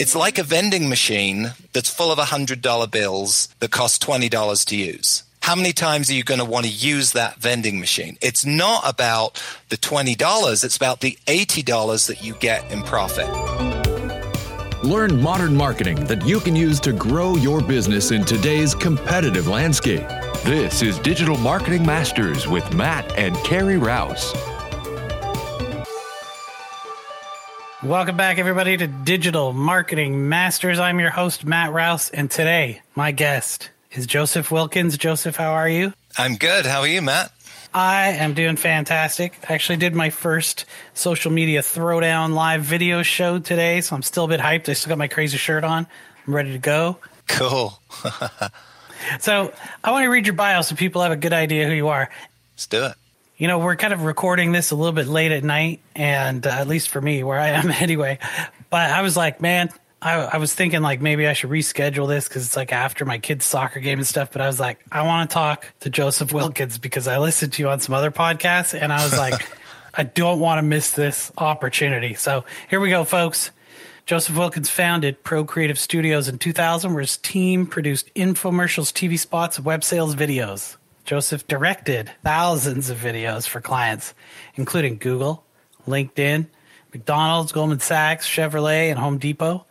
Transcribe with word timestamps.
It's 0.00 0.16
like 0.16 0.38
a 0.38 0.42
vending 0.42 0.88
machine 0.88 1.52
that's 1.74 1.90
full 1.90 2.10
of 2.10 2.18
$100 2.18 2.90
bills 2.90 3.54
that 3.58 3.70
cost 3.70 4.02
$20 4.02 4.64
to 4.64 4.74
use. 4.74 5.24
How 5.42 5.54
many 5.54 5.74
times 5.74 6.08
are 6.08 6.14
you 6.14 6.24
going 6.24 6.38
to 6.38 6.44
want 6.46 6.64
to 6.64 6.72
use 6.72 7.12
that 7.12 7.36
vending 7.36 7.78
machine? 7.78 8.16
It's 8.22 8.46
not 8.46 8.82
about 8.88 9.38
the 9.68 9.76
$20, 9.76 10.64
it's 10.64 10.76
about 10.78 11.00
the 11.00 11.18
$80 11.26 12.06
that 12.06 12.24
you 12.24 12.32
get 12.36 12.72
in 12.72 12.82
profit. 12.82 13.28
Learn 14.82 15.20
modern 15.20 15.54
marketing 15.54 16.06
that 16.06 16.24
you 16.24 16.40
can 16.40 16.56
use 16.56 16.80
to 16.80 16.94
grow 16.94 17.36
your 17.36 17.60
business 17.60 18.10
in 18.10 18.24
today's 18.24 18.74
competitive 18.74 19.48
landscape. 19.48 20.08
This 20.44 20.80
is 20.80 20.98
Digital 21.00 21.36
Marketing 21.36 21.84
Masters 21.84 22.48
with 22.48 22.72
Matt 22.72 23.18
and 23.18 23.36
Carrie 23.44 23.76
Rouse. 23.76 24.32
Welcome 27.82 28.18
back, 28.18 28.36
everybody, 28.36 28.76
to 28.76 28.86
Digital 28.86 29.54
Marketing 29.54 30.28
Masters. 30.28 30.78
I'm 30.78 31.00
your 31.00 31.08
host, 31.08 31.46
Matt 31.46 31.72
Rouse, 31.72 32.10
and 32.10 32.30
today 32.30 32.82
my 32.94 33.10
guest 33.10 33.70
is 33.90 34.06
Joseph 34.06 34.50
Wilkins. 34.50 34.98
Joseph, 34.98 35.36
how 35.36 35.52
are 35.52 35.68
you? 35.68 35.94
I'm 36.18 36.36
good. 36.36 36.66
How 36.66 36.80
are 36.80 36.86
you, 36.86 37.00
Matt? 37.00 37.32
I 37.72 38.08
am 38.08 38.34
doing 38.34 38.56
fantastic. 38.56 39.38
I 39.48 39.54
actually 39.54 39.78
did 39.78 39.94
my 39.94 40.10
first 40.10 40.66
social 40.92 41.32
media 41.32 41.62
throwdown 41.62 42.34
live 42.34 42.60
video 42.60 43.02
show 43.02 43.38
today, 43.38 43.80
so 43.80 43.96
I'm 43.96 44.02
still 44.02 44.26
a 44.26 44.28
bit 44.28 44.40
hyped. 44.40 44.68
I 44.68 44.74
still 44.74 44.90
got 44.90 44.98
my 44.98 45.08
crazy 45.08 45.38
shirt 45.38 45.64
on. 45.64 45.86
I'm 46.26 46.36
ready 46.36 46.52
to 46.52 46.58
go. 46.58 46.98
Cool. 47.28 47.80
so 49.20 49.54
I 49.82 49.90
want 49.90 50.04
to 50.04 50.10
read 50.10 50.26
your 50.26 50.36
bio 50.36 50.60
so 50.60 50.76
people 50.76 51.00
have 51.00 51.12
a 51.12 51.16
good 51.16 51.32
idea 51.32 51.66
who 51.66 51.72
you 51.72 51.88
are. 51.88 52.10
Let's 52.52 52.66
do 52.66 52.84
it 52.84 52.94
you 53.40 53.48
know, 53.48 53.58
we're 53.58 53.74
kind 53.74 53.94
of 53.94 54.04
recording 54.04 54.52
this 54.52 54.70
a 54.70 54.76
little 54.76 54.92
bit 54.92 55.06
late 55.06 55.32
at 55.32 55.42
night, 55.42 55.80
and 55.96 56.46
uh, 56.46 56.50
at 56.50 56.68
least 56.68 56.90
for 56.90 57.00
me, 57.00 57.24
where 57.24 57.40
I 57.40 57.48
am 57.48 57.70
anyway. 57.80 58.18
But 58.68 58.90
I 58.90 59.00
was 59.00 59.16
like, 59.16 59.40
man, 59.40 59.70
I, 60.02 60.16
I 60.16 60.36
was 60.36 60.54
thinking 60.54 60.82
like 60.82 61.00
maybe 61.00 61.26
I 61.26 61.32
should 61.32 61.48
reschedule 61.48 62.06
this 62.06 62.28
because 62.28 62.44
it's 62.44 62.54
like 62.54 62.70
after 62.70 63.06
my 63.06 63.16
kid's 63.16 63.46
soccer 63.46 63.80
game 63.80 63.98
and 63.98 64.06
stuff. 64.06 64.30
But 64.30 64.42
I 64.42 64.46
was 64.46 64.60
like, 64.60 64.84
I 64.92 65.06
want 65.06 65.30
to 65.30 65.34
talk 65.34 65.66
to 65.80 65.88
Joseph 65.88 66.34
Wilkins 66.34 66.76
because 66.76 67.08
I 67.08 67.16
listened 67.16 67.54
to 67.54 67.62
you 67.62 67.70
on 67.70 67.80
some 67.80 67.94
other 67.94 68.10
podcasts, 68.10 68.78
and 68.78 68.92
I 68.92 69.02
was 69.02 69.16
like, 69.16 69.48
I 69.94 70.02
don't 70.02 70.38
want 70.38 70.58
to 70.58 70.62
miss 70.62 70.92
this 70.92 71.32
opportunity. 71.38 72.12
So 72.12 72.44
here 72.68 72.78
we 72.78 72.90
go, 72.90 73.04
folks. 73.04 73.52
Joseph 74.04 74.36
Wilkins 74.36 74.68
founded 74.68 75.24
Pro 75.24 75.46
Creative 75.46 75.78
Studios 75.78 76.28
in 76.28 76.36
2000, 76.36 76.92
where 76.92 77.00
his 77.00 77.16
team 77.16 77.64
produced 77.64 78.14
infomercials, 78.14 78.92
TV 78.92 79.18
spots, 79.18 79.56
and 79.56 79.64
web 79.64 79.82
sales 79.82 80.14
videos. 80.14 80.76
Joseph 81.10 81.48
directed 81.48 82.08
thousands 82.22 82.88
of 82.88 82.96
videos 82.96 83.44
for 83.44 83.60
clients, 83.60 84.14
including 84.54 84.96
Google, 84.96 85.44
LinkedIn, 85.88 86.46
McDonald's, 86.94 87.50
Goldman 87.50 87.80
Sachs, 87.80 88.28
Chevrolet, 88.28 88.90
and 88.90 88.98
Home 89.00 89.18
Depot. 89.18 89.66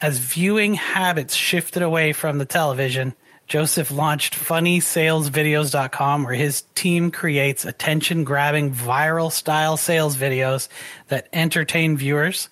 As 0.00 0.16
viewing 0.16 0.72
habits 0.72 1.34
shifted 1.34 1.82
away 1.82 2.14
from 2.14 2.38
the 2.38 2.46
television, 2.46 3.12
Joseph 3.46 3.90
launched 3.90 4.32
funnysalesvideos.com 4.32 6.24
where 6.24 6.32
his 6.32 6.62
team 6.74 7.10
creates 7.10 7.66
attention 7.66 8.24
grabbing 8.24 8.72
viral 8.72 9.30
style 9.30 9.76
sales 9.76 10.16
videos 10.16 10.68
that 11.08 11.28
entertain 11.34 11.98
viewers 11.98 12.48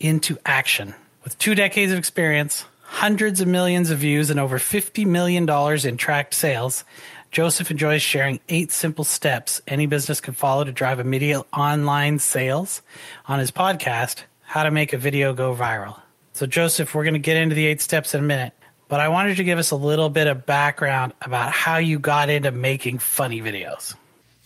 into 0.00 0.38
action. 0.46 0.94
With 1.22 1.36
two 1.36 1.54
decades 1.54 1.92
of 1.92 1.98
experience, 1.98 2.64
hundreds 2.92 3.40
of 3.40 3.48
millions 3.48 3.90
of 3.90 3.98
views, 3.98 4.28
and 4.28 4.38
over 4.38 4.58
$50 4.58 5.06
million 5.06 5.48
in 5.86 5.96
tracked 5.96 6.34
sales, 6.34 6.84
Joseph 7.32 7.70
enjoys 7.70 8.02
sharing 8.02 8.40
eight 8.50 8.70
simple 8.70 9.04
steps 9.04 9.62
any 9.66 9.86
business 9.86 10.20
can 10.20 10.34
follow 10.34 10.64
to 10.64 10.70
drive 10.70 11.00
immediate 11.00 11.42
online 11.50 12.18
sales 12.18 12.82
on 13.26 13.38
his 13.38 13.50
podcast, 13.50 14.24
How 14.42 14.64
to 14.64 14.70
Make 14.70 14.92
a 14.92 14.98
Video 14.98 15.32
Go 15.32 15.56
Viral. 15.56 15.98
So, 16.34 16.44
Joseph, 16.44 16.94
we're 16.94 17.04
going 17.04 17.14
to 17.14 17.20
get 17.20 17.38
into 17.38 17.54
the 17.54 17.64
eight 17.64 17.80
steps 17.80 18.12
in 18.12 18.20
a 18.20 18.22
minute, 18.22 18.52
but 18.86 19.00
I 19.00 19.08
wanted 19.08 19.38
to 19.38 19.44
give 19.44 19.58
us 19.58 19.70
a 19.70 19.76
little 19.76 20.10
bit 20.10 20.26
of 20.26 20.44
background 20.44 21.14
about 21.22 21.52
how 21.52 21.78
you 21.78 21.98
got 21.98 22.28
into 22.28 22.52
making 22.52 22.98
funny 22.98 23.40
videos. 23.40 23.94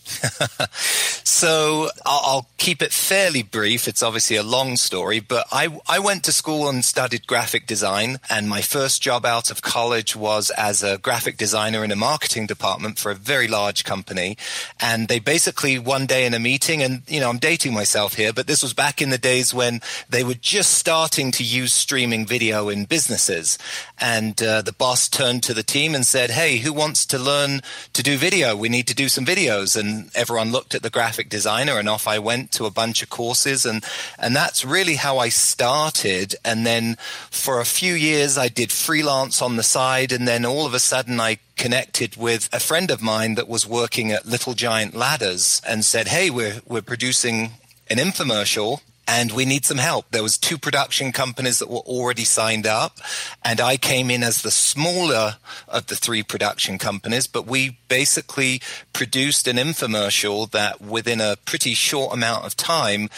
so 1.27 1.89
I'll, 2.05 2.21
I'll, 2.23 2.47
keep 2.57 2.81
it 2.81 2.91
fairly 2.91 3.43
brief. 3.43 3.87
It's 3.87 4.03
obviously 4.03 4.35
a 4.35 4.43
long 4.43 4.75
story, 4.75 5.19
but 5.19 5.45
I, 5.51 5.79
I 5.87 5.99
went 5.99 6.23
to 6.23 6.31
school 6.31 6.67
and 6.67 6.83
studied 6.83 7.27
graphic 7.27 7.65
design. 7.65 8.17
And 8.29 8.49
my 8.49 8.61
first 8.61 9.01
job 9.01 9.25
out 9.25 9.51
of 9.51 9.61
college 9.61 10.15
was 10.15 10.49
as 10.49 10.83
a 10.83 10.97
graphic 10.97 11.37
designer 11.37 11.83
in 11.83 11.91
a 11.91 11.95
marketing 11.95 12.45
department 12.45 12.97
for 12.97 13.11
a 13.11 13.15
very 13.15 13.47
large 13.47 13.85
company. 13.85 14.37
And 14.81 15.07
they 15.07 15.19
basically 15.19 15.77
one 15.79 16.07
day 16.07 16.25
in 16.25 16.33
a 16.33 16.39
meeting, 16.39 16.81
and 16.81 17.03
you 17.07 17.19
know, 17.19 17.29
I'm 17.29 17.37
dating 17.37 17.73
myself 17.73 18.15
here, 18.15 18.33
but 18.33 18.47
this 18.47 18.63
was 18.63 18.73
back 18.73 19.01
in 19.01 19.11
the 19.11 19.17
days 19.17 19.53
when 19.53 19.81
they 20.09 20.23
were 20.23 20.33
just 20.33 20.73
starting 20.73 21.31
to 21.33 21.43
use 21.43 21.73
streaming 21.73 22.25
video 22.25 22.69
in 22.69 22.85
businesses. 22.85 23.57
And 23.99 24.41
uh, 24.41 24.61
the 24.61 24.73
boss 24.73 25.07
turned 25.07 25.43
to 25.43 25.53
the 25.53 25.63
team 25.63 25.95
and 25.95 26.05
said, 26.05 26.31
Hey, 26.31 26.57
who 26.57 26.73
wants 26.73 27.05
to 27.05 27.19
learn 27.19 27.61
to 27.93 28.03
do 28.03 28.17
video? 28.17 28.55
We 28.55 28.67
need 28.67 28.87
to 28.87 28.95
do 28.95 29.07
some 29.07 29.25
videos. 29.25 29.79
And 29.79 30.09
everyone 30.15 30.51
looked 30.51 30.75
at 30.75 30.83
the 30.83 30.89
graphic 30.89 31.16
designer 31.23 31.79
and 31.79 31.89
off 31.89 32.07
I 32.07 32.19
went 32.19 32.51
to 32.53 32.65
a 32.65 32.71
bunch 32.71 33.03
of 33.03 33.09
courses 33.09 33.65
and 33.65 33.83
and 34.17 34.35
that's 34.35 34.63
really 34.63 34.95
how 34.95 35.17
I 35.17 35.29
started. 35.29 36.35
And 36.45 36.65
then 36.65 36.97
for 37.31 37.59
a 37.59 37.65
few 37.65 37.93
years 37.93 38.37
I 38.37 38.47
did 38.47 38.71
freelance 38.71 39.41
on 39.41 39.55
the 39.55 39.63
side 39.63 40.11
and 40.11 40.27
then 40.27 40.45
all 40.45 40.65
of 40.65 40.73
a 40.73 40.79
sudden 40.79 41.19
I 41.19 41.39
connected 41.55 42.15
with 42.15 42.49
a 42.53 42.59
friend 42.59 42.91
of 42.91 43.01
mine 43.01 43.35
that 43.35 43.47
was 43.47 43.67
working 43.67 44.11
at 44.11 44.25
Little 44.25 44.53
Giant 44.53 44.93
Ladders 44.93 45.61
and 45.67 45.83
said, 45.83 46.07
"Hey, 46.07 46.29
we're 46.29 46.61
we're 46.67 46.81
producing 46.81 47.51
an 47.89 47.97
infomercial 47.97 48.81
and 49.07 49.31
we 49.31 49.45
need 49.45 49.65
some 49.65 49.77
help. 49.77 50.05
There 50.11 50.21
was 50.21 50.37
two 50.37 50.57
production 50.57 51.11
companies 51.11 51.59
that 51.59 51.69
were 51.69 51.77
already 51.79 52.25
signed 52.25 52.67
up, 52.67 52.97
and 53.43 53.61
I 53.61 53.77
came 53.77 54.11
in 54.11 54.21
as 54.21 54.41
the 54.41 54.51
smaller 54.51 55.37
of 55.67 55.87
the 55.87 55.95
three 55.95 56.23
production 56.23 56.77
companies, 56.77 57.25
but 57.25 57.47
we 57.47 57.79
basically 57.87 58.61
produced 58.91 59.47
an 59.47 59.55
infomercial 59.55 60.51
that 60.51 60.81
within 60.81 61.21
a 61.21 61.37
pretty 61.45 61.73
short 61.73 62.13
amount 62.13 62.45
of 62.45 62.57
time 62.57 63.09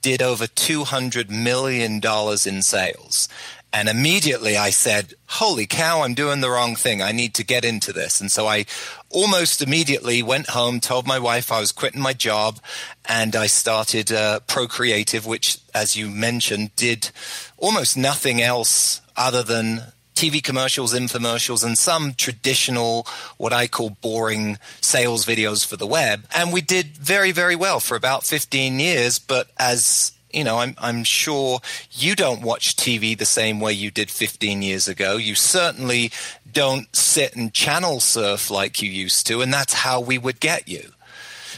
did 0.00 0.22
over 0.22 0.46
$200 0.46 1.28
million 1.28 2.00
in 2.46 2.62
sales. 2.62 3.28
And 3.72 3.88
immediately 3.88 4.56
I 4.56 4.70
said, 4.70 5.14
Holy 5.26 5.66
cow, 5.66 6.02
I'm 6.02 6.14
doing 6.14 6.40
the 6.40 6.50
wrong 6.50 6.74
thing. 6.74 7.02
I 7.02 7.12
need 7.12 7.34
to 7.34 7.44
get 7.44 7.64
into 7.64 7.92
this. 7.92 8.20
And 8.20 8.32
so 8.32 8.46
I 8.46 8.64
almost 9.10 9.60
immediately 9.60 10.22
went 10.22 10.50
home, 10.50 10.80
told 10.80 11.06
my 11.06 11.18
wife 11.18 11.52
I 11.52 11.60
was 11.60 11.72
quitting 11.72 12.00
my 12.00 12.14
job, 12.14 12.60
and 13.04 13.36
I 13.36 13.46
started 13.46 14.10
uh, 14.10 14.40
Procreative, 14.40 15.26
which, 15.26 15.58
as 15.74 15.96
you 15.96 16.08
mentioned, 16.08 16.74
did 16.76 17.10
almost 17.58 17.96
nothing 17.96 18.40
else 18.40 19.02
other 19.16 19.42
than 19.42 19.82
TV 20.18 20.42
commercials, 20.42 20.94
infomercials, 20.94 21.64
and 21.64 21.78
some 21.78 22.12
traditional, 22.14 23.06
what 23.36 23.52
I 23.52 23.68
call 23.68 23.90
boring 23.90 24.58
sales 24.80 25.24
videos 25.24 25.64
for 25.64 25.76
the 25.76 25.86
web. 25.86 26.24
And 26.34 26.52
we 26.52 26.60
did 26.60 26.96
very, 26.96 27.30
very 27.30 27.54
well 27.54 27.78
for 27.78 27.96
about 27.96 28.24
15 28.24 28.80
years. 28.80 29.20
But 29.20 29.48
as 29.58 30.10
you 30.32 30.44
know, 30.44 30.58
I'm, 30.58 30.74
I'm 30.78 31.04
sure 31.04 31.60
you 31.92 32.14
don't 32.14 32.42
watch 32.42 32.76
TV 32.76 33.16
the 33.16 33.24
same 33.24 33.60
way 33.60 33.72
you 33.72 33.90
did 33.90 34.10
15 34.10 34.62
years 34.62 34.88
ago. 34.88 35.16
You 35.16 35.34
certainly 35.34 36.12
don't 36.50 36.94
sit 36.94 37.36
and 37.36 37.52
channel 37.52 38.00
surf 38.00 38.50
like 38.50 38.82
you 38.82 38.90
used 38.90 39.26
to, 39.28 39.40
and 39.40 39.52
that's 39.52 39.72
how 39.74 40.00
we 40.00 40.18
would 40.18 40.40
get 40.40 40.68
you. 40.68 40.90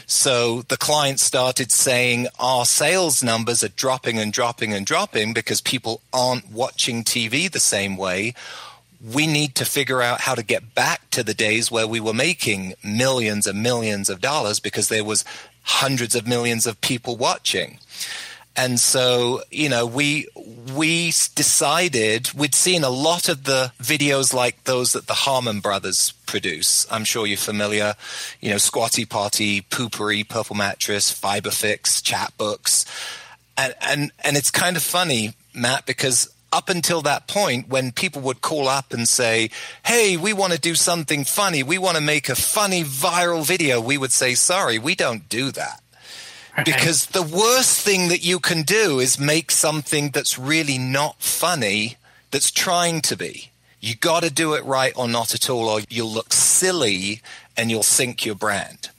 So 0.05 0.63
the 0.63 0.75
client 0.75 1.21
started 1.21 1.71
saying 1.71 2.27
our 2.37 2.65
sales 2.65 3.23
numbers 3.23 3.63
are 3.63 3.69
dropping 3.69 4.17
and 4.19 4.33
dropping 4.33 4.73
and 4.73 4.85
dropping 4.85 5.33
because 5.33 5.61
people 5.61 6.01
aren't 6.11 6.51
watching 6.51 7.05
TV 7.05 7.49
the 7.49 7.61
same 7.61 7.95
way. 7.95 8.33
We 9.01 9.25
need 9.25 9.55
to 9.55 9.65
figure 9.65 10.01
out 10.01 10.21
how 10.21 10.35
to 10.35 10.43
get 10.43 10.75
back 10.75 11.09
to 11.11 11.23
the 11.23 11.33
days 11.33 11.71
where 11.71 11.87
we 11.87 12.01
were 12.01 12.13
making 12.13 12.73
millions 12.83 13.47
and 13.47 13.63
millions 13.63 14.09
of 14.09 14.19
dollars 14.19 14.59
because 14.59 14.89
there 14.89 15.05
was 15.05 15.23
hundreds 15.63 16.13
of 16.13 16.27
millions 16.27 16.67
of 16.67 16.81
people 16.81 17.15
watching. 17.15 17.79
And 18.55 18.79
so, 18.79 19.41
you 19.49 19.69
know, 19.69 19.85
we 19.85 20.27
we 20.75 21.07
decided 21.35 22.33
we'd 22.33 22.53
seen 22.53 22.83
a 22.83 22.89
lot 22.89 23.29
of 23.29 23.45
the 23.45 23.71
videos 23.81 24.33
like 24.33 24.65
those 24.65 24.93
that 24.93 25.07
the 25.07 25.13
Harmon 25.13 25.61
brothers 25.61 26.13
produce. 26.25 26.85
I'm 26.91 27.05
sure 27.05 27.25
you're 27.25 27.37
familiar, 27.37 27.95
you 28.41 28.49
know, 28.49 28.57
Squatty 28.57 29.05
Potty, 29.05 29.61
Poo-Pourri, 29.61 30.27
Purple 30.27 30.55
Mattress, 30.55 31.17
Fiberfix, 31.17 32.01
Chatbooks. 32.01 32.85
And 33.57 33.73
and 33.81 34.11
and 34.23 34.35
it's 34.35 34.51
kind 34.51 34.75
of 34.75 34.83
funny, 34.83 35.33
Matt, 35.53 35.85
because 35.85 36.29
up 36.51 36.67
until 36.67 37.01
that 37.03 37.27
point 37.27 37.69
when 37.69 37.93
people 37.93 38.21
would 38.21 38.41
call 38.41 38.67
up 38.67 38.91
and 38.91 39.07
say, 39.07 39.49
Hey, 39.85 40.17
we 40.17 40.33
want 40.33 40.51
to 40.51 40.59
do 40.59 40.75
something 40.75 41.23
funny. 41.23 41.63
We 41.63 41.77
want 41.77 41.95
to 41.95 42.03
make 42.03 42.27
a 42.27 42.35
funny 42.35 42.83
viral 42.83 43.45
video. 43.45 43.79
We 43.79 43.97
would 43.97 44.11
say, 44.11 44.35
sorry, 44.35 44.77
we 44.77 44.95
don't 44.95 45.29
do 45.29 45.51
that. 45.51 45.80
Because 46.65 47.07
the 47.07 47.23
worst 47.23 47.79
thing 47.79 48.09
that 48.09 48.23
you 48.23 48.39
can 48.39 48.63
do 48.63 48.99
is 48.99 49.19
make 49.19 49.51
something 49.51 50.09
that's 50.09 50.37
really 50.37 50.77
not 50.77 51.21
funny 51.21 51.97
that's 52.31 52.51
trying 52.51 53.01
to 53.01 53.15
be. 53.15 53.51
You 53.79 53.95
got 53.95 54.23
to 54.23 54.29
do 54.29 54.53
it 54.53 54.63
right 54.65 54.93
or 54.95 55.07
not 55.07 55.33
at 55.33 55.49
all, 55.49 55.67
or 55.69 55.81
you'll 55.89 56.11
look 56.11 56.33
silly 56.33 57.21
and 57.57 57.71
you'll 57.71 57.83
sink 57.83 58.25
your 58.25 58.35
brand. 58.35 58.89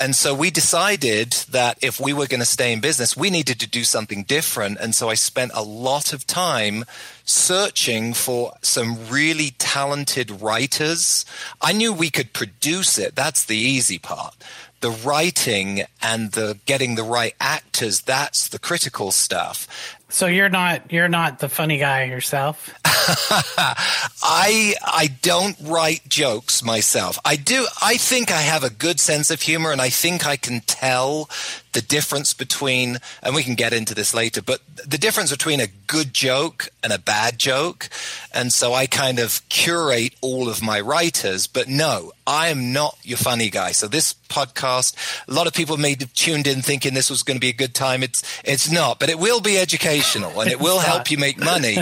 And 0.00 0.16
so 0.16 0.34
we 0.34 0.50
decided 0.50 1.32
that 1.50 1.76
if 1.82 2.00
we 2.00 2.14
were 2.14 2.26
going 2.26 2.40
to 2.40 2.46
stay 2.46 2.72
in 2.72 2.80
business, 2.80 3.18
we 3.18 3.28
needed 3.28 3.60
to 3.60 3.68
do 3.68 3.84
something 3.84 4.22
different. 4.22 4.78
And 4.78 4.94
so 4.94 5.10
I 5.10 5.14
spent 5.14 5.52
a 5.54 5.62
lot 5.62 6.14
of 6.14 6.26
time 6.26 6.86
searching 7.26 8.14
for 8.14 8.54
some 8.62 9.08
really 9.10 9.50
talented 9.58 10.40
writers. 10.40 11.26
I 11.60 11.72
knew 11.72 11.92
we 11.92 12.08
could 12.08 12.32
produce 12.32 12.98
it. 12.98 13.14
That's 13.14 13.44
the 13.44 13.58
easy 13.58 13.98
part. 13.98 14.34
The 14.80 14.90
writing 14.90 15.82
and 16.02 16.32
the 16.32 16.58
getting 16.66 16.94
the 16.94 17.02
right 17.02 17.34
actors, 17.40 18.00
that's 18.00 18.48
the 18.48 18.58
critical 18.58 19.10
stuff. 19.10 19.66
So 20.10 20.26
you're 20.26 20.48
not 20.48 20.92
you're 20.92 21.08
not 21.08 21.38
the 21.38 21.48
funny 21.48 21.78
guy 21.78 22.04
yourself? 22.04 22.74
I 22.84 24.74
I 24.82 25.16
don't 25.22 25.56
write 25.62 26.08
jokes 26.08 26.64
myself. 26.64 27.18
I 27.24 27.36
do 27.36 27.66
I 27.80 27.96
think 27.96 28.30
I 28.30 28.40
have 28.40 28.64
a 28.64 28.70
good 28.70 28.98
sense 28.98 29.30
of 29.30 29.42
humor 29.42 29.70
and 29.70 29.80
I 29.80 29.88
think 29.88 30.26
I 30.26 30.36
can 30.36 30.60
tell 30.60 31.30
the 31.72 31.82
difference 31.82 32.34
between 32.34 32.98
and 33.22 33.34
we 33.34 33.42
can 33.42 33.54
get 33.54 33.72
into 33.72 33.94
this 33.94 34.14
later, 34.14 34.42
but 34.42 34.60
the 34.86 34.98
difference 34.98 35.30
between 35.30 35.60
a 35.60 35.68
good 35.86 36.12
joke 36.12 36.68
and 36.82 36.92
a 36.92 36.98
bad 36.98 37.38
joke. 37.38 37.88
And 38.32 38.52
so 38.52 38.74
I 38.74 38.86
kind 38.86 39.18
of 39.18 39.46
curate 39.48 40.14
all 40.20 40.48
of 40.48 40.62
my 40.62 40.80
writers, 40.80 41.46
but 41.46 41.68
no, 41.68 42.12
I 42.26 42.48
am 42.48 42.72
not 42.72 42.98
your 43.02 43.18
funny 43.18 43.50
guy. 43.50 43.72
So 43.72 43.88
this 43.88 44.14
podcast, 44.28 44.96
a 45.28 45.32
lot 45.32 45.46
of 45.46 45.52
people 45.52 45.76
may 45.76 45.96
have 45.98 46.12
tuned 46.14 46.46
in 46.46 46.62
thinking 46.62 46.94
this 46.94 47.10
was 47.10 47.22
going 47.22 47.36
to 47.36 47.40
be 47.40 47.50
a 47.50 47.52
good 47.54 47.74
time. 47.74 48.02
It's 48.02 48.22
it's 48.44 48.70
not, 48.70 48.98
but 48.98 49.10
it 49.10 49.18
will 49.18 49.40
be 49.40 49.58
educational 49.58 50.40
and 50.40 50.50
it 50.50 50.60
will 50.66 50.80
help 50.80 51.10
you 51.10 51.18
make 51.18 51.38
money 51.38 51.78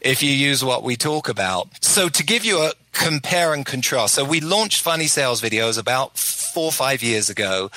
if 0.00 0.22
you 0.22 0.30
use 0.30 0.64
what 0.64 0.82
we 0.82 0.96
talk 0.96 1.28
about. 1.28 1.68
So 1.82 2.08
to 2.08 2.24
give 2.24 2.44
you 2.44 2.58
a 2.58 2.72
compare 2.92 3.54
and 3.54 3.64
contrast, 3.64 4.14
so 4.14 4.24
we 4.24 4.40
launched 4.40 4.82
funny 4.82 5.06
sales 5.06 5.40
videos 5.40 5.78
about 5.78 6.18
four 6.18 6.66
or 6.66 6.72
five 6.72 7.02
years 7.02 7.30
ago. 7.30 7.70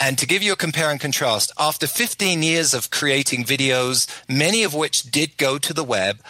And 0.00 0.16
to 0.16 0.26
give 0.26 0.42
you 0.42 0.54
a 0.54 0.56
compare 0.56 0.90
and 0.90 0.98
contrast, 0.98 1.52
after 1.58 1.86
15 1.86 2.42
years 2.42 2.72
of 2.72 2.90
creating 2.90 3.44
videos, 3.44 4.08
many 4.26 4.64
of 4.64 4.72
which 4.74 5.02
did 5.10 5.36
go 5.36 5.58
to 5.58 5.74
the 5.74 5.84
web, 5.84 6.20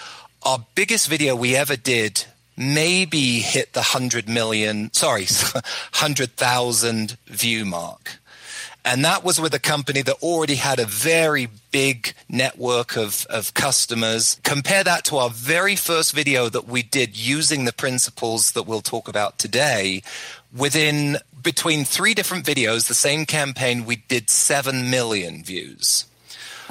our 0.42 0.66
biggest 0.74 1.08
video 1.08 1.36
we 1.36 1.54
ever 1.54 1.76
did 1.76 2.24
maybe 2.56 3.38
hit 3.38 3.72
the 3.72 3.80
100 3.80 4.28
million, 4.28 4.92
sorry, 4.92 5.24
100,000 5.54 7.16
view 7.26 7.64
mark. 7.64 8.18
And 8.84 9.04
that 9.04 9.24
was 9.24 9.40
with 9.40 9.54
a 9.54 9.58
company 9.58 10.02
that 10.02 10.22
already 10.22 10.54
had 10.54 10.78
a 10.78 10.86
very 10.86 11.48
big 11.70 12.14
network 12.28 12.96
of, 12.96 13.26
of 13.28 13.52
customers. 13.54 14.40
Compare 14.42 14.84
that 14.84 15.04
to 15.04 15.16
our 15.16 15.30
very 15.30 15.76
first 15.76 16.12
video 16.12 16.48
that 16.48 16.66
we 16.66 16.82
did 16.82 17.16
using 17.16 17.64
the 17.64 17.72
principles 17.72 18.52
that 18.52 18.62
we'll 18.62 18.80
talk 18.80 19.06
about 19.06 19.38
today. 19.38 20.02
Within 20.54 21.18
between 21.42 21.84
three 21.84 22.14
different 22.14 22.44
videos, 22.44 22.88
the 22.88 22.94
same 22.94 23.26
campaign, 23.26 23.84
we 23.84 23.96
did 23.96 24.30
7 24.30 24.90
million 24.90 25.42
views. 25.42 26.06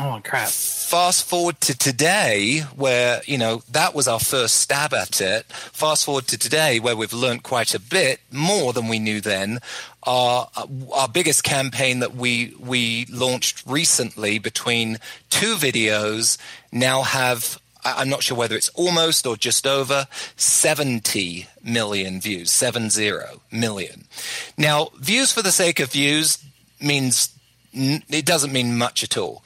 Oh, 0.01 0.21
crap. 0.23 0.47
Fast 0.47 1.27
forward 1.27 1.59
to 1.61 1.77
today, 1.77 2.61
where, 2.75 3.21
you 3.25 3.37
know, 3.37 3.63
that 3.69 3.93
was 3.93 4.07
our 4.07 4.19
first 4.19 4.55
stab 4.55 4.93
at 4.93 5.19
it. 5.19 5.45
Fast 5.47 6.05
forward 6.05 6.25
to 6.27 6.37
today, 6.37 6.79
where 6.79 6.95
we've 6.95 7.11
learned 7.11 7.43
quite 7.43 7.73
a 7.73 7.79
bit 7.81 8.21
more 8.31 8.71
than 8.71 8.87
we 8.87 8.97
knew 8.97 9.19
then. 9.19 9.59
Our, 10.03 10.49
our 10.93 11.09
biggest 11.09 11.43
campaign 11.43 11.99
that 11.99 12.15
we, 12.15 12.53
we 12.59 13.07
launched 13.09 13.63
recently 13.67 14.39
between 14.39 14.99
two 15.29 15.55
videos 15.55 16.37
now 16.71 17.01
have 17.01 17.59
I'm 17.97 18.09
not 18.09 18.23
sure 18.23 18.37
whether 18.37 18.55
it's 18.55 18.69
almost 18.69 19.25
or 19.25 19.37
just 19.37 19.67
over 19.67 20.07
70 20.35 21.47
million 21.63 22.21
views, 22.21 22.51
seven 22.51 22.89
zero 22.89 23.41
million. 23.51 24.05
Now, 24.57 24.89
views 24.99 25.31
for 25.31 25.41
the 25.41 25.51
sake 25.51 25.79
of 25.79 25.91
views 25.91 26.37
means 26.81 27.33
it 27.71 28.25
doesn't 28.25 28.51
mean 28.51 28.77
much 28.77 29.03
at 29.03 29.17
all. 29.17 29.43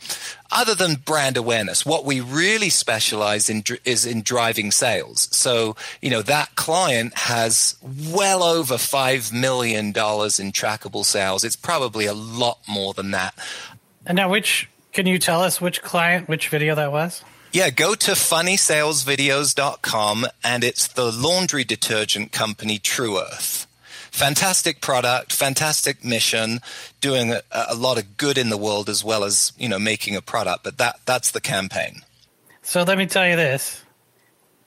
Other 0.51 0.75
than 0.75 0.95
brand 0.95 1.35
awareness, 1.35 1.85
what 1.85 2.05
we 2.05 2.21
really 2.21 2.69
specialize 2.69 3.49
in 3.49 3.63
is 3.83 4.05
in 4.05 4.21
driving 4.21 4.71
sales. 4.71 5.27
So, 5.35 5.75
you 6.01 6.09
know, 6.09 6.21
that 6.21 6.55
client 6.55 7.17
has 7.17 7.75
well 7.81 8.43
over 8.43 8.75
$5 8.75 9.33
million 9.33 9.87
in 9.87 9.91
trackable 9.93 11.03
sales. 11.03 11.43
It's 11.43 11.55
probably 11.55 12.05
a 12.05 12.13
lot 12.13 12.59
more 12.67 12.93
than 12.93 13.11
that. 13.11 13.35
And 14.05 14.15
now, 14.15 14.29
which, 14.29 14.69
can 14.93 15.05
you 15.05 15.19
tell 15.19 15.41
us 15.41 15.59
which 15.59 15.81
client, 15.81 16.29
which 16.29 16.49
video 16.49 16.75
that 16.75 16.91
was? 16.91 17.23
Yeah, 17.53 17.69
go 17.69 17.95
to 17.95 18.11
funnysalesvideos.com 18.11 20.27
and 20.43 20.63
it's 20.63 20.87
the 20.87 21.11
laundry 21.11 21.63
detergent 21.63 22.31
company 22.31 22.79
Tru 22.79 23.19
Earth 23.19 23.67
fantastic 24.13 24.79
product, 24.79 25.33
fantastic 25.33 26.05
mission, 26.05 26.59
doing 27.01 27.31
a, 27.31 27.41
a, 27.51 27.75
lot 27.75 27.97
of 27.97 28.15
good 28.15 28.37
in 28.37 28.49
the 28.49 28.57
world 28.57 28.87
as 28.87 29.03
well 29.03 29.23
as 29.23 29.51
you 29.57 29.67
know 29.67 29.79
making 29.79 30.15
a 30.15 30.21
product. 30.21 30.63
But 30.63 30.77
that 30.77 30.99
that's 31.05 31.31
the 31.31 31.41
campaign. 31.41 32.01
So 32.61 32.83
let 32.83 32.97
me 32.97 33.05
tell 33.05 33.27
you 33.27 33.35
this: 33.35 33.82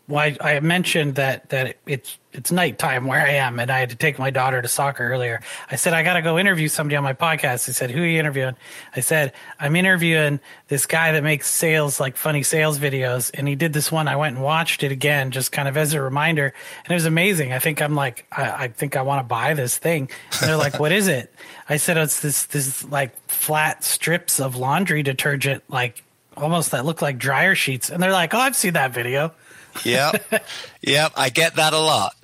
why 0.06 0.36
I 0.40 0.60
mentioned 0.60 1.16
that 1.16 1.48
that 1.50 1.76
it's 1.86 2.18
it's 2.32 2.52
nighttime 2.52 3.06
where 3.06 3.20
I 3.20 3.30
am, 3.30 3.58
and 3.58 3.70
I 3.70 3.80
had 3.80 3.90
to 3.90 3.96
take 3.96 4.18
my 4.18 4.30
daughter 4.30 4.60
to 4.62 4.68
soccer 4.68 5.08
earlier. 5.08 5.40
I 5.70 5.76
said 5.76 5.94
I 5.94 6.02
got 6.02 6.14
to 6.14 6.22
go 6.22 6.38
interview 6.38 6.68
somebody 6.68 6.96
on 6.96 7.02
my 7.02 7.14
podcast. 7.14 7.66
He 7.66 7.72
said, 7.72 7.90
"Who 7.90 8.02
are 8.02 8.06
you 8.06 8.20
interviewing?" 8.20 8.54
I 8.94 9.00
said, 9.00 9.32
"I'm 9.58 9.74
interviewing 9.74 10.38
this 10.68 10.86
guy 10.86 11.12
that 11.12 11.24
makes 11.24 11.48
sales 11.48 11.98
like 11.98 12.16
funny 12.16 12.44
sales 12.44 12.78
videos." 12.78 13.30
And 13.34 13.48
he 13.48 13.56
did 13.56 13.72
this 13.72 13.90
one. 13.90 14.06
I 14.06 14.14
went 14.16 14.36
and 14.36 14.44
watched 14.44 14.84
it 14.84 14.92
again, 14.92 15.32
just 15.32 15.50
kind 15.50 15.66
of 15.66 15.76
as 15.76 15.92
a 15.92 16.00
reminder, 16.00 16.54
and 16.84 16.90
it 16.92 16.94
was 16.94 17.06
amazing. 17.06 17.52
I 17.52 17.58
think 17.58 17.82
I'm 17.82 17.96
like, 17.96 18.26
I, 18.30 18.64
I 18.64 18.68
think 18.68 18.96
I 18.96 19.02
want 19.02 19.20
to 19.20 19.28
buy 19.28 19.54
this 19.54 19.76
thing. 19.76 20.08
And 20.40 20.48
they're 20.48 20.56
like, 20.56 20.78
"What 20.78 20.92
is 20.92 21.08
it?" 21.08 21.34
I 21.68 21.78
said, 21.78 21.96
"It's 21.96 22.20
this 22.20 22.44
this 22.46 22.84
like 22.84 23.16
flat 23.28 23.82
strips 23.82 24.38
of 24.38 24.56
laundry 24.56 25.02
detergent, 25.02 25.64
like 25.68 26.04
almost 26.36 26.70
that 26.70 26.84
look 26.84 27.02
like 27.02 27.18
dryer 27.18 27.56
sheets." 27.56 27.90
And 27.90 28.00
they're 28.00 28.12
like, 28.12 28.34
"Oh, 28.34 28.38
I've 28.38 28.54
seen 28.54 28.74
that 28.74 28.92
video." 28.92 29.32
Yep. 29.84 30.44
yep. 30.82 31.12
I 31.16 31.30
get 31.30 31.56
that 31.56 31.72
a 31.72 31.78
lot. 31.78 32.14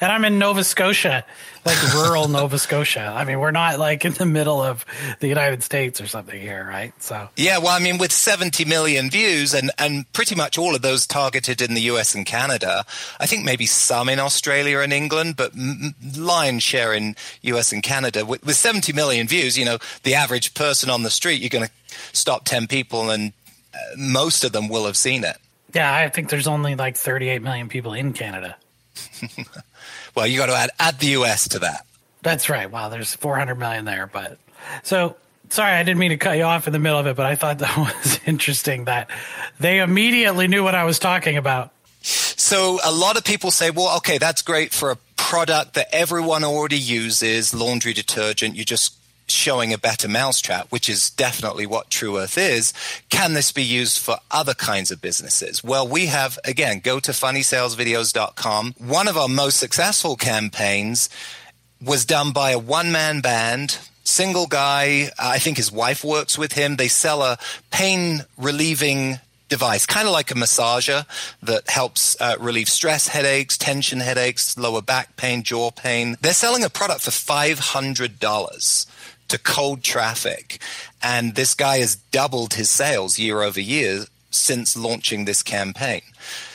And 0.00 0.12
I'm 0.12 0.24
in 0.24 0.38
Nova 0.38 0.64
Scotia, 0.64 1.24
like 1.64 1.94
rural 1.94 2.28
Nova 2.28 2.58
Scotia. 2.58 3.12
I 3.14 3.24
mean, 3.24 3.38
we're 3.40 3.52
not 3.52 3.78
like 3.78 4.04
in 4.04 4.12
the 4.12 4.26
middle 4.26 4.62
of 4.62 4.84
the 5.20 5.28
United 5.28 5.62
States 5.62 6.00
or 6.00 6.06
something 6.06 6.38
here, 6.38 6.66
right? 6.68 6.92
So 7.02 7.28
yeah, 7.36 7.58
well, 7.58 7.68
I 7.68 7.78
mean, 7.78 7.98
with 7.98 8.12
70 8.12 8.64
million 8.64 9.08
views 9.08 9.54
and 9.54 9.70
and 9.78 10.10
pretty 10.12 10.34
much 10.34 10.58
all 10.58 10.74
of 10.74 10.82
those 10.82 11.06
targeted 11.06 11.62
in 11.62 11.74
the 11.74 11.80
U.S. 11.82 12.14
and 12.14 12.26
Canada. 12.26 12.84
I 13.18 13.26
think 13.26 13.44
maybe 13.44 13.66
some 13.66 14.08
in 14.08 14.18
Australia 14.18 14.80
and 14.80 14.92
England, 14.92 15.36
but 15.36 15.52
m- 15.54 15.94
lion's 16.16 16.62
share 16.62 16.92
in 16.92 17.16
U.S. 17.42 17.72
and 17.72 17.82
Canada. 17.82 18.26
With, 18.26 18.44
with 18.44 18.56
70 18.56 18.92
million 18.92 19.26
views, 19.26 19.56
you 19.56 19.64
know, 19.64 19.78
the 20.02 20.14
average 20.14 20.54
person 20.54 20.90
on 20.90 21.02
the 21.02 21.10
street, 21.10 21.40
you're 21.40 21.48
going 21.48 21.66
to 21.66 21.72
stop 22.12 22.44
10 22.44 22.66
people, 22.66 23.10
and 23.10 23.32
uh, 23.74 23.78
most 23.96 24.44
of 24.44 24.52
them 24.52 24.68
will 24.68 24.84
have 24.84 24.96
seen 24.96 25.24
it. 25.24 25.38
Yeah, 25.74 25.94
I 25.94 26.08
think 26.08 26.28
there's 26.28 26.46
only 26.46 26.74
like 26.74 26.96
38 26.96 27.42
million 27.42 27.68
people 27.68 27.94
in 27.94 28.12
Canada. 28.12 28.56
well, 30.14 30.26
you 30.26 30.38
got 30.38 30.46
to 30.46 30.54
add 30.54 30.70
add 30.78 30.98
the 30.98 31.08
US 31.08 31.48
to 31.48 31.60
that. 31.60 31.86
That's 32.22 32.48
right. 32.48 32.70
Wow, 32.70 32.88
there's 32.88 33.14
400 33.14 33.56
million 33.56 33.84
there, 33.84 34.06
but 34.06 34.38
so 34.82 35.16
sorry, 35.48 35.72
I 35.72 35.82
didn't 35.82 35.98
mean 35.98 36.10
to 36.10 36.16
cut 36.16 36.36
you 36.36 36.44
off 36.44 36.66
in 36.66 36.72
the 36.72 36.78
middle 36.78 36.98
of 36.98 37.06
it, 37.06 37.16
but 37.16 37.26
I 37.26 37.36
thought 37.36 37.58
that 37.58 37.76
was 38.02 38.20
interesting 38.26 38.84
that 38.86 39.10
they 39.60 39.80
immediately 39.80 40.48
knew 40.48 40.62
what 40.62 40.74
I 40.74 40.84
was 40.84 40.98
talking 40.98 41.36
about. 41.36 41.70
So 42.02 42.80
a 42.84 42.92
lot 42.92 43.16
of 43.16 43.24
people 43.24 43.50
say, 43.50 43.70
well, 43.70 43.96
okay, 43.98 44.18
that's 44.18 44.42
great 44.42 44.72
for 44.72 44.90
a 44.90 44.96
product 45.16 45.74
that 45.74 45.86
everyone 45.92 46.42
already 46.42 46.78
uses, 46.78 47.54
laundry 47.54 47.92
detergent. 47.92 48.56
You 48.56 48.64
just 48.64 48.94
showing 49.32 49.72
a 49.72 49.78
better 49.78 50.08
mousetrap, 50.08 50.70
which 50.70 50.88
is 50.88 51.10
definitely 51.10 51.66
what 51.66 51.90
Tru 51.90 52.18
Earth 52.18 52.38
is, 52.38 52.72
can 53.08 53.34
this 53.34 53.52
be 53.52 53.62
used 53.62 53.98
for 53.98 54.18
other 54.30 54.54
kinds 54.54 54.90
of 54.90 55.00
businesses? 55.00 55.62
Well, 55.62 55.86
we 55.86 56.06
have, 56.06 56.38
again, 56.44 56.80
go 56.80 57.00
to 57.00 57.12
funnysalesvideos.com. 57.12 58.74
One 58.78 59.08
of 59.08 59.16
our 59.16 59.28
most 59.28 59.58
successful 59.58 60.16
campaigns 60.16 61.08
was 61.80 62.04
done 62.04 62.32
by 62.32 62.50
a 62.52 62.58
one 62.58 62.92
man 62.92 63.20
band, 63.20 63.78
single 64.04 64.46
guy. 64.46 65.10
I 65.18 65.38
think 65.38 65.56
his 65.56 65.72
wife 65.72 66.04
works 66.04 66.38
with 66.38 66.52
him. 66.52 66.76
They 66.76 66.88
sell 66.88 67.22
a 67.22 67.38
pain 67.70 68.24
relieving 68.36 69.18
device, 69.52 69.84
kind 69.84 70.08
of 70.08 70.12
like 70.14 70.30
a 70.30 70.34
massager 70.34 71.04
that 71.42 71.68
helps 71.68 72.16
uh, 72.20 72.36
relieve 72.40 72.70
stress 72.70 73.08
headaches, 73.08 73.58
tension 73.58 74.00
headaches, 74.00 74.56
lower 74.56 74.80
back 74.80 75.14
pain, 75.16 75.42
jaw 75.42 75.70
pain. 75.70 76.16
They're 76.22 76.32
selling 76.32 76.64
a 76.64 76.70
product 76.70 77.02
for 77.02 77.10
$500 77.10 78.86
to 79.32 79.38
cold 79.38 79.82
traffic. 79.82 80.60
And 81.02 81.34
this 81.34 81.54
guy 81.54 81.78
has 81.78 81.96
doubled 81.96 82.54
his 82.54 82.70
sales 82.70 83.18
year 83.18 83.42
over 83.42 83.60
year 83.60 84.04
since 84.30 84.76
launching 84.76 85.24
this 85.24 85.42
campaign. 85.42 86.02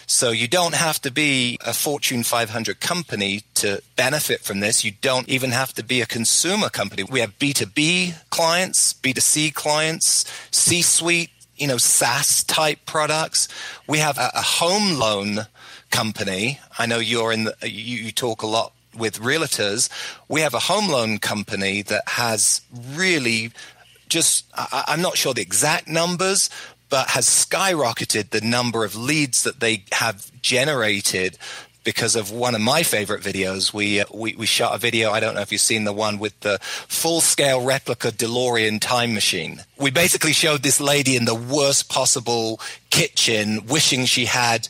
So 0.06 0.32
you 0.32 0.48
don't 0.48 0.76
have 0.76 1.02
to 1.02 1.12
be 1.12 1.58
a 1.66 1.74
Fortune 1.74 2.24
500 2.24 2.80
company 2.80 3.42
to 3.56 3.82
benefit 3.96 4.42
from 4.42 4.62
this. 4.62 4.86
You 4.86 4.94
don't 5.02 5.28
even 5.28 5.52
have 5.52 5.74
to 5.74 5.84
be 5.84 6.00
a 6.00 6.06
consumer 6.06 6.70
company. 6.70 7.04
We 7.04 7.20
have 7.20 7.38
B2B 7.40 8.30
clients, 8.30 8.94
B2C 8.94 9.54
clients, 9.54 10.24
C-suite, 10.52 11.32
you 11.58 11.68
know, 11.68 11.78
SaaS 11.78 12.44
type 12.46 12.86
products. 12.86 13.50
We 13.86 13.98
have 13.98 14.18
a, 14.18 14.32
a 14.34 14.42
home 14.42 14.98
loan 14.98 15.48
company. 15.90 16.60
I 16.80 16.86
know 16.86 17.00
you're 17.00 17.34
in 17.34 17.46
the, 17.46 17.56
you, 17.64 17.98
you 18.06 18.12
talk 18.12 18.44
a 18.44 18.48
lot 18.48 18.72
with 18.98 19.20
realtors. 19.20 19.90
We 20.28 20.42
have 20.42 20.54
a 20.54 20.60
home 20.60 20.90
loan 20.90 21.20
company 21.20 21.82
that 21.84 22.04
has 22.08 22.62
really 22.74 23.52
just, 24.10 24.46
I, 24.56 24.86
I'm 24.88 25.02
not 25.02 25.18
sure 25.18 25.34
the 25.34 25.42
exact 25.42 25.88
numbers, 25.88 26.50
but 26.90 27.10
has 27.10 27.26
skyrocketed 27.26 28.30
the 28.30 28.42
number 28.42 28.86
of 28.86 28.96
leads 28.96 29.44
that 29.44 29.60
they 29.60 29.84
have 29.92 30.32
generated 30.42 31.38
because 31.84 32.18
of 32.18 32.32
one 32.32 32.54
of 32.54 32.60
my 32.60 32.84
favorite 32.84 33.24
videos. 33.24 33.74
We, 33.74 34.02
uh, 34.02 34.06
we, 34.14 34.36
we 34.36 34.46
shot 34.46 34.76
a 34.76 34.78
video. 34.78 35.12
I 35.12 35.22
don't 35.22 35.36
know 35.36 35.42
if 35.42 35.54
you've 35.54 35.62
seen 35.62 35.86
the 35.86 35.94
one 35.94 36.20
with 36.20 36.38
the 36.42 36.60
full 36.62 37.22
scale 37.22 37.64
replica 37.64 38.12
DeLorean 38.12 38.82
time 38.82 39.14
machine. 39.14 39.62
We 39.80 39.90
basically 39.90 40.34
showed 40.34 40.64
this 40.64 40.82
lady 40.82 41.16
in 41.16 41.24
the 41.24 41.34
worst 41.34 41.88
possible 41.88 42.60
kitchen, 42.90 43.66
wishing 43.68 44.04
she 44.04 44.26
had 44.26 44.68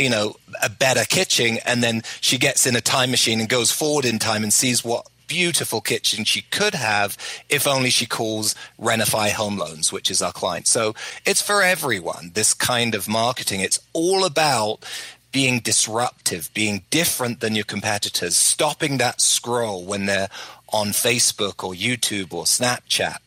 you 0.00 0.10
know, 0.10 0.36
a 0.62 0.68
better 0.68 1.04
kitchen. 1.04 1.58
And 1.64 1.82
then 1.82 2.02
she 2.20 2.38
gets 2.38 2.66
in 2.66 2.74
a 2.74 2.80
time 2.80 3.10
machine 3.10 3.40
and 3.40 3.48
goes 3.48 3.70
forward 3.70 4.04
in 4.04 4.18
time 4.18 4.42
and 4.42 4.52
sees 4.52 4.84
what 4.84 5.06
beautiful 5.26 5.80
kitchen 5.80 6.24
she 6.24 6.42
could 6.42 6.74
have 6.74 7.16
if 7.48 7.64
only 7.64 7.88
she 7.88 8.04
calls 8.04 8.56
Renify 8.80 9.30
Home 9.30 9.56
Loans, 9.56 9.92
which 9.92 10.10
is 10.10 10.20
our 10.20 10.32
client. 10.32 10.66
So 10.66 10.94
it's 11.24 11.40
for 11.40 11.62
everyone, 11.62 12.32
this 12.34 12.52
kind 12.52 12.96
of 12.96 13.06
marketing. 13.06 13.60
It's 13.60 13.78
all 13.92 14.24
about 14.24 14.84
being 15.30 15.60
disruptive, 15.60 16.50
being 16.52 16.82
different 16.90 17.38
than 17.38 17.54
your 17.54 17.64
competitors, 17.64 18.36
stopping 18.36 18.98
that 18.98 19.20
scroll 19.20 19.84
when 19.84 20.06
they're 20.06 20.28
on 20.72 20.88
Facebook 20.88 21.64
or 21.64 21.72
YouTube 21.72 22.32
or 22.32 22.44
Snapchat, 22.44 23.18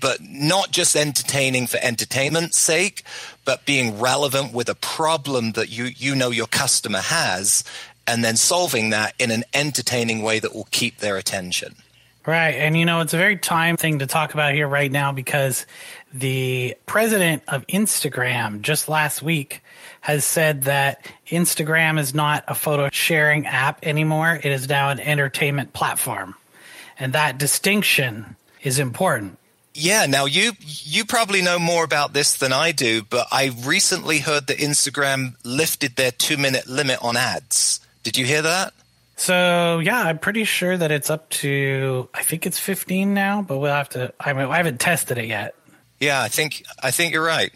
but 0.00 0.20
not 0.20 0.70
just 0.70 0.96
entertaining 0.96 1.66
for 1.66 1.78
entertainment's 1.82 2.58
sake, 2.58 3.02
but 3.44 3.64
being 3.66 3.98
relevant 3.98 4.52
with 4.52 4.68
a 4.68 4.74
problem 4.74 5.52
that 5.52 5.70
you, 5.70 5.84
you 5.84 6.14
know 6.14 6.30
your 6.30 6.46
customer 6.46 7.00
has 7.00 7.64
and 8.06 8.24
then 8.24 8.36
solving 8.36 8.90
that 8.90 9.14
in 9.18 9.30
an 9.30 9.44
entertaining 9.54 10.22
way 10.22 10.38
that 10.38 10.54
will 10.54 10.68
keep 10.70 10.98
their 10.98 11.16
attention. 11.16 11.76
Right. 12.26 12.56
And 12.56 12.76
you 12.76 12.84
know, 12.84 13.00
it's 13.00 13.14
a 13.14 13.18
very 13.18 13.36
time 13.36 13.76
thing 13.76 14.00
to 14.00 14.06
talk 14.06 14.34
about 14.34 14.52
here 14.52 14.68
right 14.68 14.92
now 14.92 15.10
because 15.10 15.64
the 16.12 16.76
president 16.86 17.42
of 17.48 17.66
Instagram 17.68 18.60
just 18.60 18.88
last 18.88 19.22
week 19.22 19.62
has 20.00 20.24
said 20.24 20.62
that 20.64 21.06
Instagram 21.28 21.98
is 21.98 22.14
not 22.14 22.44
a 22.46 22.54
photo 22.54 22.88
sharing 22.92 23.46
app 23.46 23.84
anymore. 23.84 24.38
It 24.42 24.52
is 24.52 24.68
now 24.68 24.90
an 24.90 25.00
entertainment 25.00 25.72
platform. 25.72 26.34
And 27.00 27.14
that 27.14 27.38
distinction 27.38 28.36
is 28.62 28.78
important. 28.78 29.38
Yeah, 29.72 30.06
now 30.06 30.26
you 30.26 30.52
you 30.60 31.04
probably 31.04 31.42
know 31.42 31.58
more 31.58 31.82
about 31.82 32.12
this 32.12 32.36
than 32.36 32.52
I 32.52 32.72
do, 32.72 33.02
but 33.02 33.26
I 33.32 33.52
recently 33.64 34.18
heard 34.18 34.46
that 34.48 34.58
Instagram 34.58 35.36
lifted 35.44 35.96
their 35.96 36.10
2-minute 36.10 36.66
limit 36.66 36.98
on 37.02 37.16
ads. 37.16 37.80
Did 38.02 38.18
you 38.18 38.26
hear 38.26 38.42
that? 38.42 38.74
So 39.16 39.78
yeah, 39.78 40.02
I'm 40.02 40.18
pretty 40.18 40.44
sure 40.44 40.76
that 40.76 40.90
it's 40.90 41.08
up 41.08 41.30
to 41.30 42.08
I 42.12 42.22
think 42.22 42.46
it's 42.46 42.58
15 42.58 43.14
now, 43.14 43.42
but 43.42 43.58
we'll 43.58 43.72
have 43.72 43.88
to 43.90 44.12
I 44.20 44.32
mean 44.32 44.46
I 44.46 44.56
haven't 44.56 44.80
tested 44.80 45.18
it 45.18 45.26
yet. 45.26 45.54
Yeah, 46.00 46.20
I 46.20 46.28
think 46.28 46.64
I 46.82 46.90
think 46.90 47.14
you're 47.14 47.24
right 47.24 47.52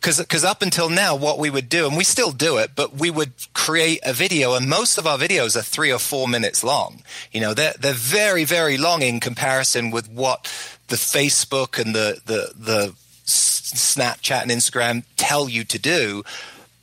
because 0.00 0.18
because 0.18 0.44
up 0.44 0.62
until 0.62 0.88
now 0.88 1.14
what 1.14 1.38
we 1.38 1.50
would 1.50 1.68
do 1.68 1.86
and 1.86 1.96
we 1.96 2.04
still 2.04 2.30
do 2.30 2.58
it 2.58 2.70
but 2.74 2.94
we 2.94 3.10
would 3.10 3.32
create 3.54 4.00
a 4.04 4.12
video 4.12 4.54
and 4.54 4.68
most 4.68 4.98
of 4.98 5.06
our 5.06 5.18
videos 5.18 5.56
are 5.56 5.62
three 5.62 5.92
or 5.92 5.98
four 5.98 6.28
minutes 6.28 6.62
long. 6.62 7.02
You 7.32 7.40
know 7.40 7.54
they're, 7.54 7.74
they're 7.78 7.92
very 7.92 8.44
very 8.44 8.76
long 8.76 9.02
in 9.02 9.20
comparison 9.20 9.90
with 9.90 10.10
what 10.10 10.44
the 10.88 10.96
facebook 10.96 11.78
and 11.78 11.94
the 11.94 12.20
the 12.24 12.52
the 12.56 12.94
snapchat 13.24 14.42
and 14.42 14.50
instagram 14.50 15.04
tell 15.16 15.48
you 15.48 15.64
to 15.64 15.78
do. 15.78 16.22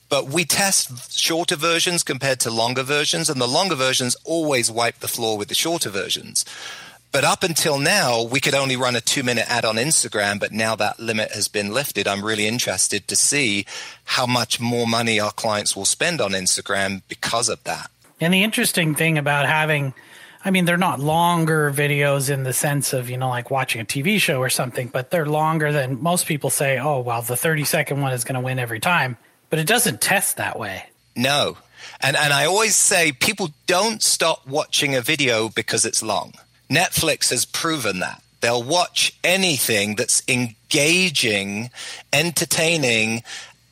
But 0.07 0.27
we 0.27 0.45
test 0.45 1.19
shorter 1.19 1.55
versions 1.55 2.03
compared 2.03 2.39
to 2.41 2.51
longer 2.51 2.84
versions 2.84 3.29
and 3.29 3.41
the 3.41 3.48
longer 3.48 3.75
versions 3.75 4.15
always 4.24 4.69
wipe 4.69 5.00
the 5.00 5.07
floor 5.07 5.38
with 5.38 5.48
the 5.48 5.55
shorter 5.55 5.89
versions 5.89 6.45
but 7.15 7.24
up 7.24 7.43
until 7.43 7.79
now, 7.79 8.24
we 8.24 8.41
could 8.41 8.53
only 8.53 8.75
run 8.75 8.93
a 8.93 9.00
two 9.00 9.24
minute 9.24 9.45
ad 9.48 9.63
on 9.63 9.77
Instagram, 9.77 10.38
but 10.38 10.51
now 10.51 10.75
that 10.75 11.00
limit 11.00 11.31
has 11.31 11.48
been 11.48 11.72
lifted. 11.72 12.10
I'm 12.10 12.25
really 12.25 12.45
interested 12.45 13.07
to 13.07 13.15
see 13.15 13.65
how 14.03 14.25
much 14.25 14.60
more 14.60 14.86
money 14.86 15.17
our 15.17 15.31
clients 15.31 15.77
will 15.77 15.86
spend 15.86 16.19
on 16.19 16.31
Instagram 16.31 17.03
because 17.07 17.48
of 17.48 17.63
that. 17.63 17.89
And 18.19 18.34
the 18.34 18.43
interesting 18.43 18.95
thing 18.95 19.17
about 19.17 19.45
having, 19.45 19.93
I 20.43 20.51
mean, 20.51 20.65
they're 20.65 20.75
not 20.75 21.00
longer 21.00 21.72
videos 21.72 22.29
in 22.29 22.43
the 22.43 22.51
sense 22.51 22.91
of, 22.91 23.10
you 23.10 23.15
know, 23.15 23.29
like 23.29 23.50
watching 23.50 23.79
a 23.79 23.86
TV 23.86 24.19
show 24.19 24.41
or 24.41 24.50
something, 24.50 24.89
but 24.89 25.10
they're 25.10 25.25
longer 25.25 25.72
than 25.72 26.03
most 26.03 26.25
people 26.25 26.50
say, 26.50 26.79
oh, 26.79 27.00
well, 27.00 27.22
the 27.22 27.38
30 27.38 27.63
second 27.63 28.01
one 28.01 28.12
is 28.12 28.25
going 28.25 28.36
to 28.36 28.41
win 28.41 28.60
every 28.60 28.81
time. 28.81 29.15
But 29.50 29.60
it 29.60 29.67
doesn't 29.67 30.01
test 30.01 30.36
that 30.36 30.60
way. 30.60 30.84
No. 31.15 31.55
And, 32.01 32.17
and 32.17 32.34
I 32.34 32.43
always 32.43 32.75
say 32.75 33.13
people 33.13 33.53
don't 33.67 34.03
stop 34.03 34.45
watching 34.45 34.98
a 34.98 35.01
video 35.01 35.48
because 35.48 35.86
it's 35.86 36.03
long. 36.03 36.34
Netflix 36.69 37.29
has 37.29 37.45
proven 37.45 38.00
that. 38.00 38.22
They'll 38.41 38.63
watch 38.63 39.17
anything 39.24 39.95
that's 39.95 40.22
engaging, 40.27 41.72
entertaining, 42.13 43.24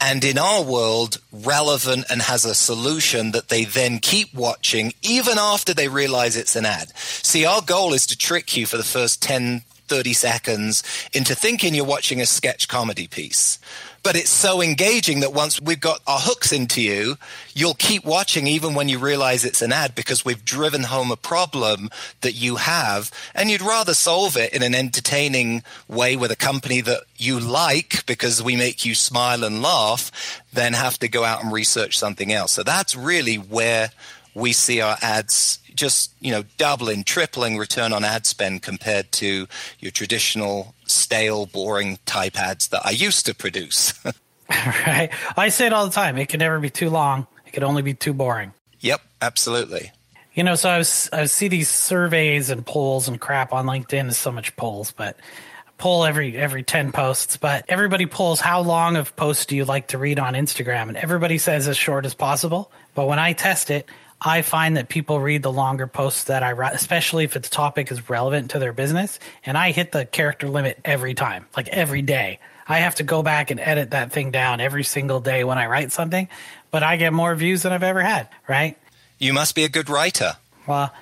and 0.02 0.24
in 0.26 0.38
our 0.38 0.64
world, 0.64 1.20
relevant 1.32 2.06
and 2.10 2.22
has 2.22 2.44
a 2.44 2.56
solution 2.56 3.32
that 3.32 3.50
they 3.50 3.64
then 3.64 4.00
keep 4.00 4.34
watching 4.34 4.94
even 5.02 5.38
after 5.38 5.74
they 5.74 5.88
realize 5.88 6.36
it's 6.36 6.56
an 6.56 6.66
ad. 6.66 6.96
See, 6.98 7.46
our 7.46 7.62
goal 7.62 7.94
is 7.94 8.06
to 8.08 8.18
trick 8.18 8.58
you 8.58 8.66
for 8.66 8.78
the 8.78 8.84
first 8.84 9.22
10, 9.22 9.62
30 9.88 10.14
seconds 10.14 10.84
into 11.14 11.36
thinking 11.36 11.74
you're 11.74 11.86
watching 11.86 12.20
a 12.20 12.26
sketch 12.26 12.68
comedy 12.68 13.08
piece 13.08 13.60
but 14.04 14.18
it's 14.18 14.30
so 14.30 14.62
engaging 14.62 15.22
that 15.22 15.34
once 15.34 15.62
we've 15.62 15.80
got 15.80 16.02
our 16.06 16.20
hooks 16.20 16.52
into 16.52 16.82
you, 16.82 17.18
you'll 17.54 17.74
keep 17.74 18.04
watching 18.04 18.48
even 18.48 18.76
when 18.76 18.90
you 18.90 19.00
realize 19.00 19.46
it's 19.46 19.62
an 19.62 19.72
ad 19.72 19.96
because 19.96 20.26
we've 20.26 20.44
driven 20.44 20.84
home 20.84 21.10
a 21.10 21.16
problem 21.16 21.90
that 22.20 22.34
you 22.34 22.58
have 22.58 23.10
and 23.34 23.50
you'd 23.50 23.62
rather 23.62 23.94
solve 23.94 24.36
it 24.36 24.54
in 24.54 24.62
an 24.62 24.76
entertaining 24.76 25.64
way 25.88 26.18
with 26.18 26.32
a 26.32 26.36
company 26.36 26.82
that 26.82 27.04
you 27.18 27.40
like 27.40 28.06
because 28.06 28.44
we 28.44 28.58
make 28.58 28.84
you 28.84 28.94
smile 28.94 29.44
and 29.44 29.62
laugh 29.62 30.44
than 30.52 30.74
have 30.74 31.00
to 31.00 31.08
go 31.08 31.24
out 31.24 31.42
and 31.42 31.54
research 31.54 31.98
something 31.98 32.34
else. 32.34 32.52
So 32.52 32.64
that's 32.64 32.96
really 32.96 33.36
where 33.36 33.92
we 34.36 34.52
see 34.52 34.82
our 34.82 34.98
ads 35.02 35.60
just 35.76 36.14
you 36.20 36.32
know 36.32 36.44
doubling 36.58 37.04
tripling 37.04 37.58
return 37.58 37.94
on 37.94 38.04
ad 38.04 38.26
spend 38.26 38.62
compared 38.62 39.12
to 39.12 39.48
your 39.80 39.92
traditional 39.92 40.74
stale 40.86 41.46
boring 41.46 42.00
type 42.06 42.40
ads 42.40 42.68
that 42.70 42.82
i 42.86 42.92
used 42.92 43.26
to 43.26 43.36
produce. 43.36 43.94
Right. 44.50 45.10
I 45.38 45.50
say 45.50 45.66
it 45.66 45.74
all 45.74 45.86
the 45.86 45.92
time. 45.92 46.18
It 46.18 46.30
can 46.30 46.40
never 46.40 46.60
be 46.60 46.70
too 46.70 46.90
long. 46.90 47.26
It 47.48 47.54
can 47.54 47.64
only 47.64 47.82
be 47.82 47.94
too 47.94 48.14
boring. 48.14 48.54
Yep 48.82 49.02
absolutely. 49.22 49.92
You 50.34 50.44
know 50.44 50.56
so 50.56 50.70
i 50.70 50.78
was 50.78 51.10
i 51.14 51.26
see 51.26 51.48
these 51.48 51.70
surveys 51.70 52.50
and 52.50 52.66
polls 52.66 53.08
and 53.08 53.20
crap 53.20 53.54
on 53.54 53.66
linkedin. 53.66 54.10
Is 54.10 54.18
so 54.18 54.32
much 54.32 54.56
polls 54.56 54.92
but 54.92 55.18
poll 55.78 56.06
every 56.06 56.38
every 56.38 56.62
10 56.62 56.92
posts 56.92 57.38
but 57.38 57.66
everybody 57.68 58.06
pulls 58.06 58.40
how 58.40 58.62
long 58.62 58.96
of 58.96 59.16
posts 59.16 59.46
do 59.46 59.56
you 59.56 59.66
like 59.66 59.88
to 59.88 59.98
read 59.98 60.20
on 60.20 60.34
instagram? 60.34 60.90
And 60.90 60.98
everybody 60.98 61.38
says 61.38 61.68
as 61.68 61.78
short 61.78 62.06
as 62.06 62.14
possible. 62.14 62.70
But 62.94 63.08
when 63.08 63.20
i 63.20 63.34
test 63.34 63.72
it 63.72 63.88
I 64.24 64.42
find 64.42 64.78
that 64.78 64.88
people 64.88 65.20
read 65.20 65.44
the 65.44 65.52
longer 65.52 65.86
posts 65.86 66.26
that 66.26 66.44
I 66.44 66.54
write, 66.54 66.74
especially 66.74 67.26
if 67.26 67.34
the 67.34 67.42
topic 67.42 67.92
is 67.92 68.10
relevant 68.10 68.52
to 68.52 68.60
their 68.60 68.72
business. 68.72 69.20
And 69.46 69.58
I 69.58 69.72
hit 69.72 69.92
the 69.92 70.06
character 70.06 70.48
limit 70.48 70.80
every 70.86 71.14
time, 71.14 71.46
like 71.58 71.68
every 71.68 72.02
day. 72.02 72.40
I 72.66 72.80
have 72.80 72.96
to 72.96 73.04
go 73.04 73.22
back 73.22 73.52
and 73.52 73.60
edit 73.60 73.92
that 73.92 74.14
thing 74.14 74.32
down 74.32 74.62
every 74.62 74.86
single 74.86 75.20
day 75.20 75.44
when 75.44 75.58
I 75.58 75.68
write 75.68 75.92
something, 75.92 76.30
but 76.72 76.82
I 76.82 76.96
get 76.96 77.12
more 77.12 77.36
views 77.36 77.64
than 77.64 77.74
I've 77.74 77.84
ever 77.84 78.02
had, 78.02 78.30
right? 78.48 78.78
You 79.20 79.34
must 79.34 79.56
be 79.56 79.66
a 79.66 79.70
good 79.70 79.90
writer. 79.90 80.38
Well, 80.66 80.94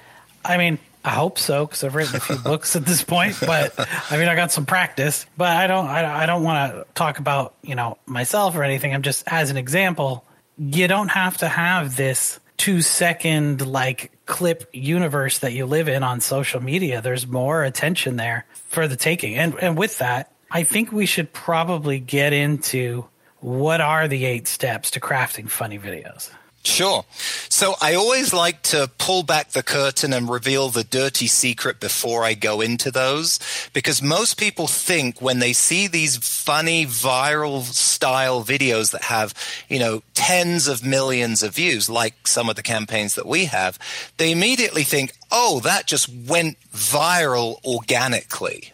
I 0.44 0.58
mean, 0.58 0.80
I 1.06 1.12
hope 1.12 1.38
so 1.38 1.66
because 1.66 1.84
I've 1.84 1.94
written 1.94 2.16
a 2.16 2.20
few 2.20 2.36
books 2.44 2.76
at 2.76 2.86
this 2.86 3.04
point. 3.04 3.38
But 3.40 3.74
I 4.10 4.18
mean, 4.18 4.28
I 4.28 4.36
got 4.36 4.52
some 4.52 4.66
practice. 4.66 5.28
But 5.38 5.56
I 5.56 5.68
don't. 5.68 5.86
I, 5.86 6.24
I 6.24 6.26
don't 6.26 6.44
want 6.44 6.74
to 6.74 6.86
talk 6.94 7.20
about 7.20 7.54
you 7.62 7.76
know 7.76 7.98
myself 8.06 8.56
or 8.56 8.64
anything. 8.64 8.94
I'm 8.94 9.02
just 9.04 9.24
as 9.28 9.52
an 9.52 9.58
example. 9.58 10.26
You 10.58 10.88
don't 10.88 11.10
have 11.10 11.38
to 11.38 11.48
have 11.48 11.96
this 11.96 12.40
two 12.62 12.84
second 12.84 13.66
like 13.66 14.12
clip 14.28 14.70
universe 14.72 15.40
that 15.40 15.52
you 15.52 15.66
live 15.66 15.88
in 15.88 16.04
on 16.04 16.22
social 16.22 16.62
media. 16.62 17.02
There's 17.02 17.26
more 17.26 17.64
attention 17.64 18.18
there 18.18 18.46
for 18.68 18.88
the 18.88 18.96
taking. 18.96 19.36
And 19.36 19.56
and 19.60 19.76
with 19.76 19.98
that, 19.98 20.32
I 20.52 20.62
think 20.62 20.92
we 20.92 21.08
should 21.08 21.34
probably 21.34 22.00
get 22.00 22.34
into 22.34 23.06
what 23.40 23.82
are 23.82 24.08
the 24.08 24.26
eight 24.26 24.48
steps 24.48 24.92
to 24.92 25.00
crafting 25.00 25.50
funny 25.50 25.80
videos. 25.80 26.30
Sure. 26.64 27.06
So 27.50 27.74
I 27.82 27.96
always 27.96 28.34
like 28.34 28.62
to 28.64 28.90
pull 29.00 29.24
back 29.24 29.52
the 29.52 29.64
curtain 29.64 30.14
and 30.14 30.30
reveal 30.30 30.70
the 30.70 30.84
dirty 30.84 31.26
secret 31.26 31.80
before 31.80 32.24
I 32.24 32.36
go 32.36 32.62
into 32.62 32.92
those 32.92 33.40
because 33.74 34.02
most 34.02 34.38
people 34.38 34.68
think 34.68 35.22
when 35.22 35.40
they 35.40 35.54
see 35.54 35.88
these 35.88 36.18
funny 36.18 36.86
viral 36.86 37.64
style 37.64 38.44
videos 38.44 38.92
that 38.92 39.06
have, 39.06 39.34
you 39.70 39.80
know, 39.80 40.04
tens 40.14 40.68
of 40.68 40.86
millions 40.86 41.42
of 41.42 41.56
views, 41.56 41.90
like 41.90 42.28
some 42.28 42.48
of 42.48 42.56
the 42.56 42.64
campaigns 42.64 43.16
that 43.16 43.26
we 43.26 43.46
have, 43.46 43.80
they 44.18 44.32
immediately 44.32 44.84
think, 44.84 45.14
oh, 45.32 45.62
that 45.62 45.88
just 45.88 46.10
went 46.10 46.58
viral 46.72 47.56
organically. 47.66 48.72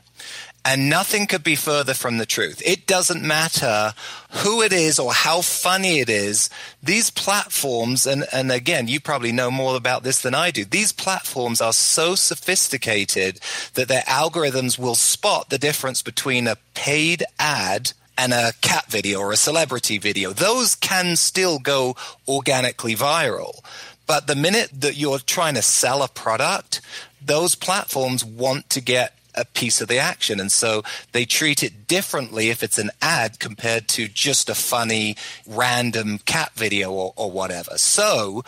And 0.67 0.89
nothing 0.89 1.27
could 1.27 1.45
be 1.45 1.55
further 1.55 1.93
from 1.93 2.17
the 2.17 2.25
truth. 2.25 2.61
It 2.65 2.85
doesn't 2.85 3.23
matter 3.23 3.93
who 4.43 4.61
it 4.61 4.73
is 4.73 4.99
or 4.99 5.13
how 5.13 5.39
funny 5.39 5.99
it 5.99 6.09
is. 6.09 6.49
These 6.83 7.09
platforms, 7.09 8.05
and, 8.05 8.25
and 8.33 8.51
again, 8.51 8.89
you 8.89 8.99
probably 8.99 9.31
know 9.31 9.49
more 9.49 9.77
about 9.77 10.03
this 10.03 10.21
than 10.21 10.35
I 10.35 10.51
do. 10.51 10.65
These 10.65 10.91
platforms 10.91 11.61
are 11.61 11.71
so 11.71 12.15
sophisticated 12.15 13.39
that 13.75 13.87
their 13.87 14.01
algorithms 14.01 14.77
will 14.77 14.95
spot 14.95 15.49
the 15.49 15.57
difference 15.57 16.01
between 16.01 16.47
a 16.47 16.57
paid 16.73 17.23
ad 17.39 17.93
and 18.17 18.33
a 18.33 18.51
cat 18.59 18.87
video 18.89 19.19
or 19.19 19.31
a 19.31 19.37
celebrity 19.37 19.97
video. 19.97 20.33
Those 20.33 20.75
can 20.75 21.15
still 21.15 21.59
go 21.59 21.95
organically 22.27 22.93
viral. 22.93 23.61
But 24.05 24.27
the 24.27 24.35
minute 24.35 24.71
that 24.73 24.97
you're 24.97 25.19
trying 25.19 25.55
to 25.55 25.61
sell 25.61 26.03
a 26.03 26.09
product, 26.09 26.81
those 27.21 27.55
platforms 27.55 28.25
want 28.25 28.69
to 28.71 28.81
get 28.81 29.16
a 29.37 29.45
piece 29.45 29.79
of 29.81 29.87
the 29.87 29.99
action. 29.99 30.39
And 30.39 30.51
so 30.51 30.83
they 31.11 31.25
treat 31.25 31.63
it 31.63 31.87
differently 31.87 32.49
if 32.49 32.63
it's 32.63 32.77
an 32.77 32.91
ad 33.01 33.39
compared 33.39 33.87
to 33.89 34.07
just 34.07 34.49
a 34.49 34.55
funny 34.55 35.15
random 35.47 36.19
cat 36.19 36.51
video 36.55 36.91
or, 36.91 37.13
or 37.15 37.31
whatever. 37.31 37.77
So 37.77 38.43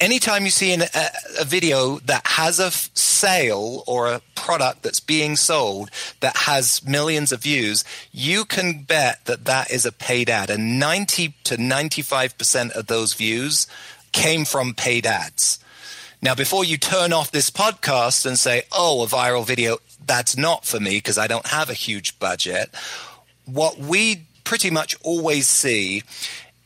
anytime 0.00 0.44
you 0.44 0.50
see 0.50 0.72
an, 0.72 0.82
a, 0.82 1.08
a, 1.40 1.44
video 1.44 1.98
that 2.00 2.26
has 2.26 2.58
a 2.58 2.66
f- 2.66 2.90
sale 2.94 3.84
or 3.86 4.08
a 4.08 4.22
product 4.34 4.82
that's 4.82 5.00
being 5.00 5.36
sold 5.36 5.90
that 6.20 6.36
has 6.36 6.84
millions 6.86 7.30
of 7.30 7.42
views, 7.42 7.84
you 8.10 8.44
can 8.44 8.82
bet 8.82 9.24
that 9.26 9.44
that 9.44 9.70
is 9.70 9.84
a 9.84 9.92
paid 9.92 10.30
ad. 10.30 10.50
And 10.50 10.80
90 10.80 11.34
to 11.44 11.56
95% 11.56 12.72
of 12.72 12.86
those 12.86 13.14
views 13.14 13.66
came 14.12 14.44
from 14.44 14.74
paid 14.74 15.06
ads. 15.06 15.58
Now, 16.22 16.34
before 16.34 16.64
you 16.64 16.76
turn 16.76 17.14
off 17.14 17.30
this 17.30 17.50
podcast 17.50 18.26
and 18.26 18.38
say, 18.38 18.64
oh, 18.72 19.02
a 19.02 19.06
viral 19.06 19.46
video, 19.46 19.78
that's 20.04 20.36
not 20.36 20.66
for 20.66 20.78
me 20.78 20.98
because 20.98 21.16
I 21.16 21.26
don't 21.26 21.46
have 21.46 21.70
a 21.70 21.74
huge 21.74 22.18
budget, 22.18 22.74
what 23.46 23.78
we 23.78 24.26
pretty 24.44 24.70
much 24.70 24.96
always 25.02 25.48
see 25.48 26.02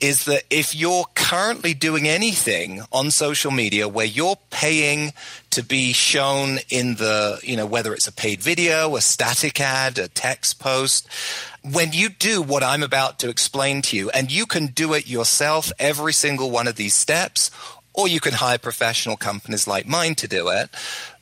is 0.00 0.24
that 0.24 0.42
if 0.50 0.74
you're 0.74 1.04
currently 1.14 1.72
doing 1.72 2.08
anything 2.08 2.82
on 2.92 3.10
social 3.10 3.50
media 3.50 3.88
where 3.88 4.04
you're 4.04 4.36
paying 4.50 5.12
to 5.50 5.62
be 5.62 5.92
shown 5.92 6.58
in 6.68 6.96
the, 6.96 7.38
you 7.42 7.56
know, 7.56 7.64
whether 7.64 7.94
it's 7.94 8.08
a 8.08 8.12
paid 8.12 8.42
video, 8.42 8.96
a 8.96 9.00
static 9.00 9.60
ad, 9.60 9.98
a 9.98 10.08
text 10.08 10.58
post, 10.58 11.08
when 11.62 11.92
you 11.92 12.08
do 12.08 12.42
what 12.42 12.62
I'm 12.62 12.82
about 12.82 13.18
to 13.20 13.30
explain 13.30 13.80
to 13.82 13.96
you, 13.96 14.10
and 14.10 14.30
you 14.30 14.46
can 14.46 14.66
do 14.66 14.92
it 14.92 15.06
yourself, 15.06 15.72
every 15.78 16.12
single 16.12 16.50
one 16.50 16.66
of 16.66 16.76
these 16.76 16.94
steps, 16.94 17.50
or 17.94 18.08
you 18.08 18.20
can 18.20 18.34
hire 18.34 18.58
professional 18.58 19.16
companies 19.16 19.66
like 19.66 19.86
mine 19.86 20.14
to 20.16 20.28
do 20.28 20.48
it. 20.48 20.68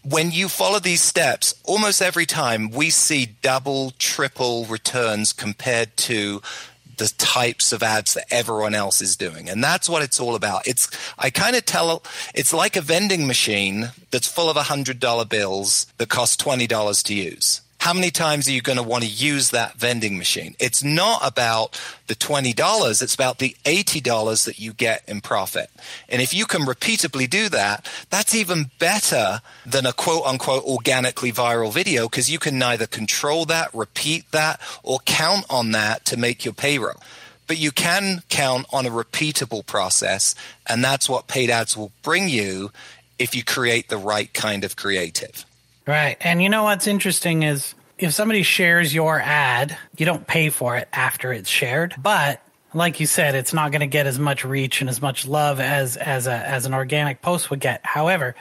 When 0.02 0.32
you 0.32 0.48
follow 0.48 0.80
these 0.80 1.02
steps, 1.02 1.54
almost 1.64 2.02
every 2.02 2.26
time 2.26 2.70
we 2.70 2.90
see 2.90 3.26
double, 3.42 3.92
triple 3.98 4.64
returns 4.64 5.32
compared 5.32 5.96
to 5.98 6.42
the 6.96 7.12
types 7.18 7.72
of 7.72 7.82
ads 7.82 8.14
that 8.14 8.26
everyone 8.30 8.74
else 8.74 9.00
is 9.00 9.16
doing. 9.16 9.48
And 9.48 9.62
that's 9.62 9.88
what 9.88 10.02
it's 10.02 10.20
all 10.20 10.34
about. 10.34 10.66
It's, 10.66 10.90
I 11.18 11.30
kind 11.30 11.56
of 11.56 11.64
tell, 11.64 12.02
it's 12.34 12.52
like 12.52 12.76
a 12.76 12.80
vending 12.80 13.26
machine 13.26 13.90
that's 14.10 14.28
full 14.28 14.50
of 14.50 14.56
$100 14.56 15.28
bills 15.28 15.86
that 15.98 16.08
cost 16.08 16.42
$20 16.44 17.04
to 17.04 17.14
use 17.14 17.61
how 17.82 17.92
many 17.92 18.12
times 18.12 18.46
are 18.46 18.52
you 18.52 18.62
going 18.62 18.76
to 18.76 18.82
want 18.84 19.02
to 19.02 19.10
use 19.10 19.50
that 19.50 19.74
vending 19.74 20.16
machine? 20.16 20.54
It's 20.60 20.84
not 20.84 21.20
about 21.26 21.80
the 22.06 22.14
$20, 22.14 23.02
it's 23.02 23.12
about 23.12 23.38
the 23.38 23.56
$80 23.64 24.44
that 24.44 24.60
you 24.60 24.72
get 24.72 25.02
in 25.08 25.20
profit. 25.20 25.68
And 26.08 26.22
if 26.22 26.32
you 26.32 26.46
can 26.46 26.62
repeatably 26.62 27.28
do 27.28 27.48
that, 27.48 27.90
that's 28.08 28.36
even 28.36 28.70
better 28.78 29.40
than 29.66 29.84
a 29.84 29.92
quote 29.92 30.24
unquote 30.24 30.62
organically 30.62 31.32
viral 31.32 31.72
video 31.72 32.08
because 32.08 32.30
you 32.30 32.38
can 32.38 32.56
neither 32.56 32.86
control 32.86 33.46
that, 33.46 33.74
repeat 33.74 34.30
that, 34.30 34.60
or 34.84 35.00
count 35.04 35.44
on 35.50 35.72
that 35.72 36.04
to 36.04 36.16
make 36.16 36.44
your 36.44 36.54
payroll. 36.54 37.02
But 37.48 37.58
you 37.58 37.72
can 37.72 38.22
count 38.28 38.66
on 38.72 38.86
a 38.86 38.90
repeatable 38.90 39.66
process, 39.66 40.36
and 40.68 40.84
that's 40.84 41.08
what 41.08 41.26
paid 41.26 41.50
ads 41.50 41.76
will 41.76 41.90
bring 42.02 42.28
you 42.28 42.70
if 43.18 43.34
you 43.34 43.42
create 43.42 43.88
the 43.88 43.98
right 43.98 44.32
kind 44.32 44.62
of 44.62 44.76
creative. 44.76 45.44
Right. 45.86 46.16
And 46.20 46.42
you 46.42 46.48
know 46.48 46.64
what's 46.64 46.86
interesting 46.86 47.42
is 47.42 47.74
if 47.98 48.12
somebody 48.12 48.42
shares 48.42 48.94
your 48.94 49.20
ad, 49.20 49.76
you 49.96 50.06
don't 50.06 50.26
pay 50.26 50.50
for 50.50 50.76
it 50.76 50.88
after 50.92 51.32
it's 51.32 51.48
shared, 51.48 51.94
but 51.98 52.42
like 52.74 53.00
you 53.00 53.06
said, 53.06 53.34
it's 53.34 53.52
not 53.52 53.70
going 53.70 53.80
to 53.80 53.86
get 53.86 54.06
as 54.06 54.18
much 54.18 54.44
reach 54.44 54.80
and 54.80 54.88
as 54.88 55.02
much 55.02 55.26
love 55.26 55.60
as 55.60 55.96
as 55.96 56.26
a 56.26 56.32
as 56.32 56.66
an 56.66 56.74
organic 56.74 57.20
post 57.20 57.50
would 57.50 57.60
get. 57.60 57.80
However, 57.84 58.34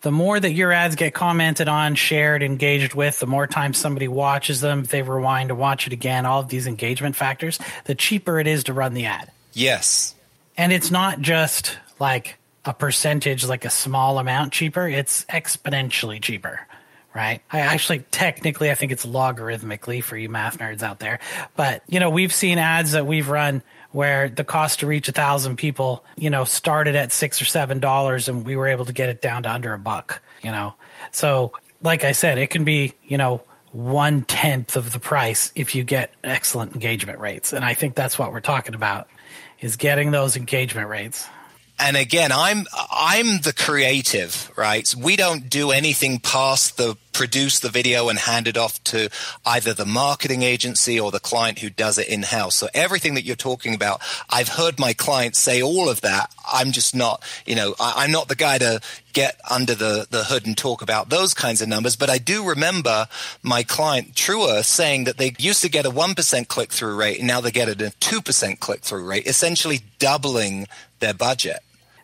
the 0.00 0.10
more 0.10 0.40
that 0.40 0.52
your 0.52 0.72
ads 0.72 0.96
get 0.96 1.14
commented 1.14 1.68
on, 1.68 1.94
shared, 1.94 2.42
engaged 2.42 2.94
with, 2.94 3.18
the 3.20 3.26
more 3.26 3.46
times 3.46 3.78
somebody 3.78 4.08
watches 4.08 4.60
them, 4.60 4.80
if 4.80 4.88
they 4.88 5.02
rewind 5.02 5.50
to 5.50 5.54
watch 5.54 5.86
it 5.86 5.92
again, 5.92 6.24
all 6.26 6.40
of 6.40 6.48
these 6.48 6.66
engagement 6.66 7.16
factors, 7.16 7.58
the 7.84 7.94
cheaper 7.94 8.40
it 8.40 8.46
is 8.46 8.64
to 8.64 8.72
run 8.72 8.94
the 8.94 9.04
ad. 9.04 9.30
Yes. 9.52 10.14
And 10.56 10.72
it's 10.72 10.90
not 10.90 11.20
just 11.20 11.78
like 11.98 12.38
a 12.64 12.72
percentage, 12.72 13.46
like 13.46 13.64
a 13.64 13.70
small 13.70 14.18
amount 14.18 14.52
cheaper, 14.52 14.88
it's 14.88 15.24
exponentially 15.26 16.20
cheaper 16.20 16.66
right? 17.14 17.42
I 17.50 17.60
actually 17.60 18.00
technically 18.10 18.70
I 18.70 18.74
think 18.74 18.92
it's 18.92 19.04
logarithmically 19.04 20.02
for 20.02 20.16
you 20.16 20.28
math 20.28 20.58
nerds 20.58 20.82
out 20.82 20.98
there. 20.98 21.18
But 21.56 21.82
you 21.88 22.00
know, 22.00 22.10
we've 22.10 22.32
seen 22.32 22.58
ads 22.58 22.92
that 22.92 23.06
we've 23.06 23.28
run 23.28 23.62
where 23.92 24.28
the 24.28 24.44
cost 24.44 24.80
to 24.80 24.86
reach 24.86 25.08
a 25.08 25.12
thousand 25.12 25.56
people, 25.56 26.04
you 26.16 26.30
know, 26.30 26.44
started 26.44 26.94
at 26.94 27.12
six 27.12 27.42
or 27.42 27.44
seven 27.44 27.80
dollars 27.80 28.28
and 28.28 28.44
we 28.44 28.56
were 28.56 28.68
able 28.68 28.84
to 28.84 28.92
get 28.92 29.08
it 29.08 29.20
down 29.20 29.42
to 29.42 29.50
under 29.50 29.72
a 29.72 29.78
buck, 29.78 30.22
you 30.42 30.50
know. 30.50 30.74
So 31.10 31.52
like 31.82 32.04
I 32.04 32.12
said, 32.12 32.38
it 32.38 32.50
can 32.50 32.64
be, 32.64 32.94
you 33.04 33.18
know, 33.18 33.42
one 33.72 34.22
tenth 34.22 34.76
of 34.76 34.92
the 34.92 34.98
price 34.98 35.52
if 35.54 35.74
you 35.74 35.84
get 35.84 36.12
excellent 36.24 36.74
engagement 36.74 37.18
rates. 37.18 37.52
And 37.52 37.64
I 37.64 37.74
think 37.74 37.94
that's 37.94 38.18
what 38.18 38.32
we're 38.32 38.40
talking 38.40 38.74
about 38.74 39.08
is 39.60 39.76
getting 39.76 40.10
those 40.10 40.36
engagement 40.36 40.88
rates 40.88 41.28
and 41.80 41.96
again 41.96 42.30
i'm 42.32 42.66
i'm 42.90 43.40
the 43.40 43.52
creative 43.56 44.50
right? 44.56 44.94
We 44.94 45.16
don't 45.16 45.48
do 45.48 45.70
anything 45.70 46.18
past 46.18 46.76
the 46.76 46.96
produce 47.12 47.60
the 47.60 47.70
video 47.70 48.08
and 48.08 48.18
hand 48.18 48.46
it 48.46 48.56
off 48.56 48.82
to 48.84 49.08
either 49.46 49.72
the 49.72 49.86
marketing 49.86 50.42
agency 50.42 51.00
or 51.00 51.10
the 51.10 51.18
client 51.18 51.58
who 51.58 51.70
does 51.70 51.98
it 51.98 52.08
in 52.08 52.22
house 52.22 52.54
so 52.54 52.68
everything 52.74 53.14
that 53.14 53.24
you're 53.24 53.36
talking 53.36 53.74
about 53.74 54.00
i've 54.28 54.48
heard 54.48 54.78
my 54.78 54.92
clients 54.92 55.38
say 55.38 55.62
all 55.62 55.88
of 55.88 56.00
that. 56.02 56.30
I'm 56.52 56.72
just 56.72 56.94
not 56.94 57.22
you 57.46 57.54
know 57.54 57.74
I, 57.80 58.04
i'm 58.04 58.12
not 58.12 58.28
the 58.28 58.36
guy 58.36 58.58
to 58.58 58.80
get 59.12 59.40
under 59.50 59.74
the, 59.74 60.06
the 60.10 60.24
hood 60.24 60.46
and 60.46 60.56
talk 60.56 60.82
about 60.82 61.08
those 61.08 61.34
kinds 61.34 61.60
of 61.60 61.68
numbers. 61.68 61.96
But 61.96 62.10
i 62.10 62.18
do 62.18 62.46
remember 62.46 63.06
my 63.42 63.62
client 63.62 64.14
Tru 64.14 64.48
Earth 64.48 64.66
saying 64.66 65.04
that 65.04 65.16
they 65.16 65.34
used 65.38 65.62
to 65.62 65.70
get 65.70 65.86
a 65.86 65.90
1% 65.90 66.48
click-through 66.48 66.96
rate 66.96 67.18
and 67.18 67.26
now 67.26 67.40
they 67.40 67.50
get 67.50 67.68
a 67.68 67.74
2% 67.74 68.60
click-through 68.60 69.04
rate 69.04 69.26
essentially 69.26 69.80
doubling 69.98 70.66
their 71.00 71.14
budget 71.14 71.60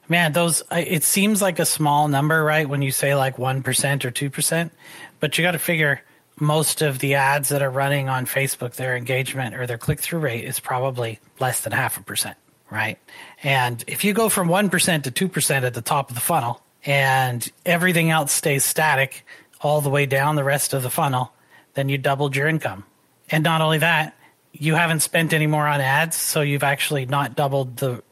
Man, 0.08 0.32
those 0.32 0.62
it 0.70 1.02
seems 1.02 1.42
like 1.42 1.58
a 1.58 1.66
small 1.66 2.08
number, 2.08 2.44
right? 2.44 2.68
When 2.68 2.82
you 2.82 2.92
say 2.92 3.14
like 3.14 3.36
1% 3.36 4.04
or 4.04 4.10
2%, 4.10 4.70
but 5.20 5.36
you 5.36 5.42
got 5.42 5.52
to 5.52 5.58
figure 5.58 6.00
most 6.38 6.82
of 6.82 6.98
the 6.98 7.14
ads 7.14 7.48
that 7.48 7.62
are 7.62 7.70
running 7.70 8.08
on 8.08 8.26
Facebook, 8.26 8.74
their 8.74 8.96
engagement 8.96 9.54
or 9.54 9.66
their 9.66 9.78
click 9.78 10.00
through 10.00 10.20
rate 10.20 10.44
is 10.44 10.60
probably 10.60 11.18
less 11.40 11.60
than 11.62 11.72
half 11.72 11.98
a 11.98 12.02
percent, 12.02 12.36
right? 12.70 12.98
And 13.42 13.82
if 13.86 14.04
you 14.04 14.12
go 14.12 14.28
from 14.28 14.48
1% 14.48 15.02
to 15.04 15.28
2% 15.28 15.62
at 15.62 15.74
the 15.74 15.82
top 15.82 16.10
of 16.10 16.14
the 16.14 16.20
funnel 16.20 16.62
and 16.84 17.50
everything 17.64 18.10
else 18.10 18.32
stays 18.32 18.64
static 18.64 19.24
all 19.60 19.80
the 19.80 19.88
way 19.88 20.06
down 20.06 20.36
the 20.36 20.44
rest 20.44 20.74
of 20.74 20.82
the 20.82 20.90
funnel, 20.90 21.32
then 21.74 21.88
you 21.88 21.96
doubled 21.96 22.36
your 22.36 22.48
income. 22.48 22.84
And 23.30 23.42
not 23.42 23.60
only 23.60 23.78
that, 23.78 24.14
you 24.52 24.74
haven't 24.74 25.00
spent 25.00 25.32
any 25.32 25.46
more 25.46 25.66
on 25.66 25.80
ads, 25.80 26.16
so 26.16 26.42
you've 26.42 26.62
actually 26.62 27.06
not 27.06 27.34
doubled 27.34 27.78
the 27.78 28.02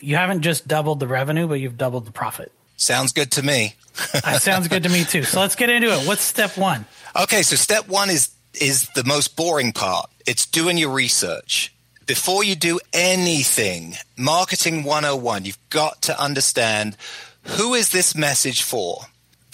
you 0.00 0.16
haven't 0.16 0.42
just 0.42 0.68
doubled 0.68 1.00
the 1.00 1.06
revenue, 1.06 1.46
but 1.46 1.54
you've 1.54 1.78
doubled 1.78 2.06
the 2.06 2.12
profit. 2.12 2.52
Sounds 2.76 3.12
good 3.12 3.32
to 3.32 3.42
me. 3.42 3.74
uh, 4.14 4.38
sounds 4.38 4.68
good 4.68 4.84
to 4.84 4.88
me 4.88 5.04
too. 5.04 5.24
So 5.24 5.40
let's 5.40 5.56
get 5.56 5.68
into 5.70 5.92
it. 5.92 6.06
What's 6.06 6.22
step 6.22 6.56
one? 6.56 6.86
Okay, 7.20 7.42
so 7.42 7.56
step 7.56 7.88
one 7.88 8.10
is 8.10 8.30
is 8.60 8.88
the 8.94 9.04
most 9.04 9.36
boring 9.36 9.72
part. 9.72 10.10
It's 10.26 10.46
doing 10.46 10.78
your 10.78 10.90
research. 10.90 11.72
Before 12.06 12.42
you 12.42 12.54
do 12.54 12.80
anything, 12.92 13.94
marketing 14.16 14.82
101, 14.82 15.44
you've 15.44 15.58
got 15.68 16.00
to 16.02 16.20
understand 16.20 16.96
who 17.42 17.74
is 17.74 17.90
this 17.90 18.14
message 18.14 18.62
for? 18.62 19.02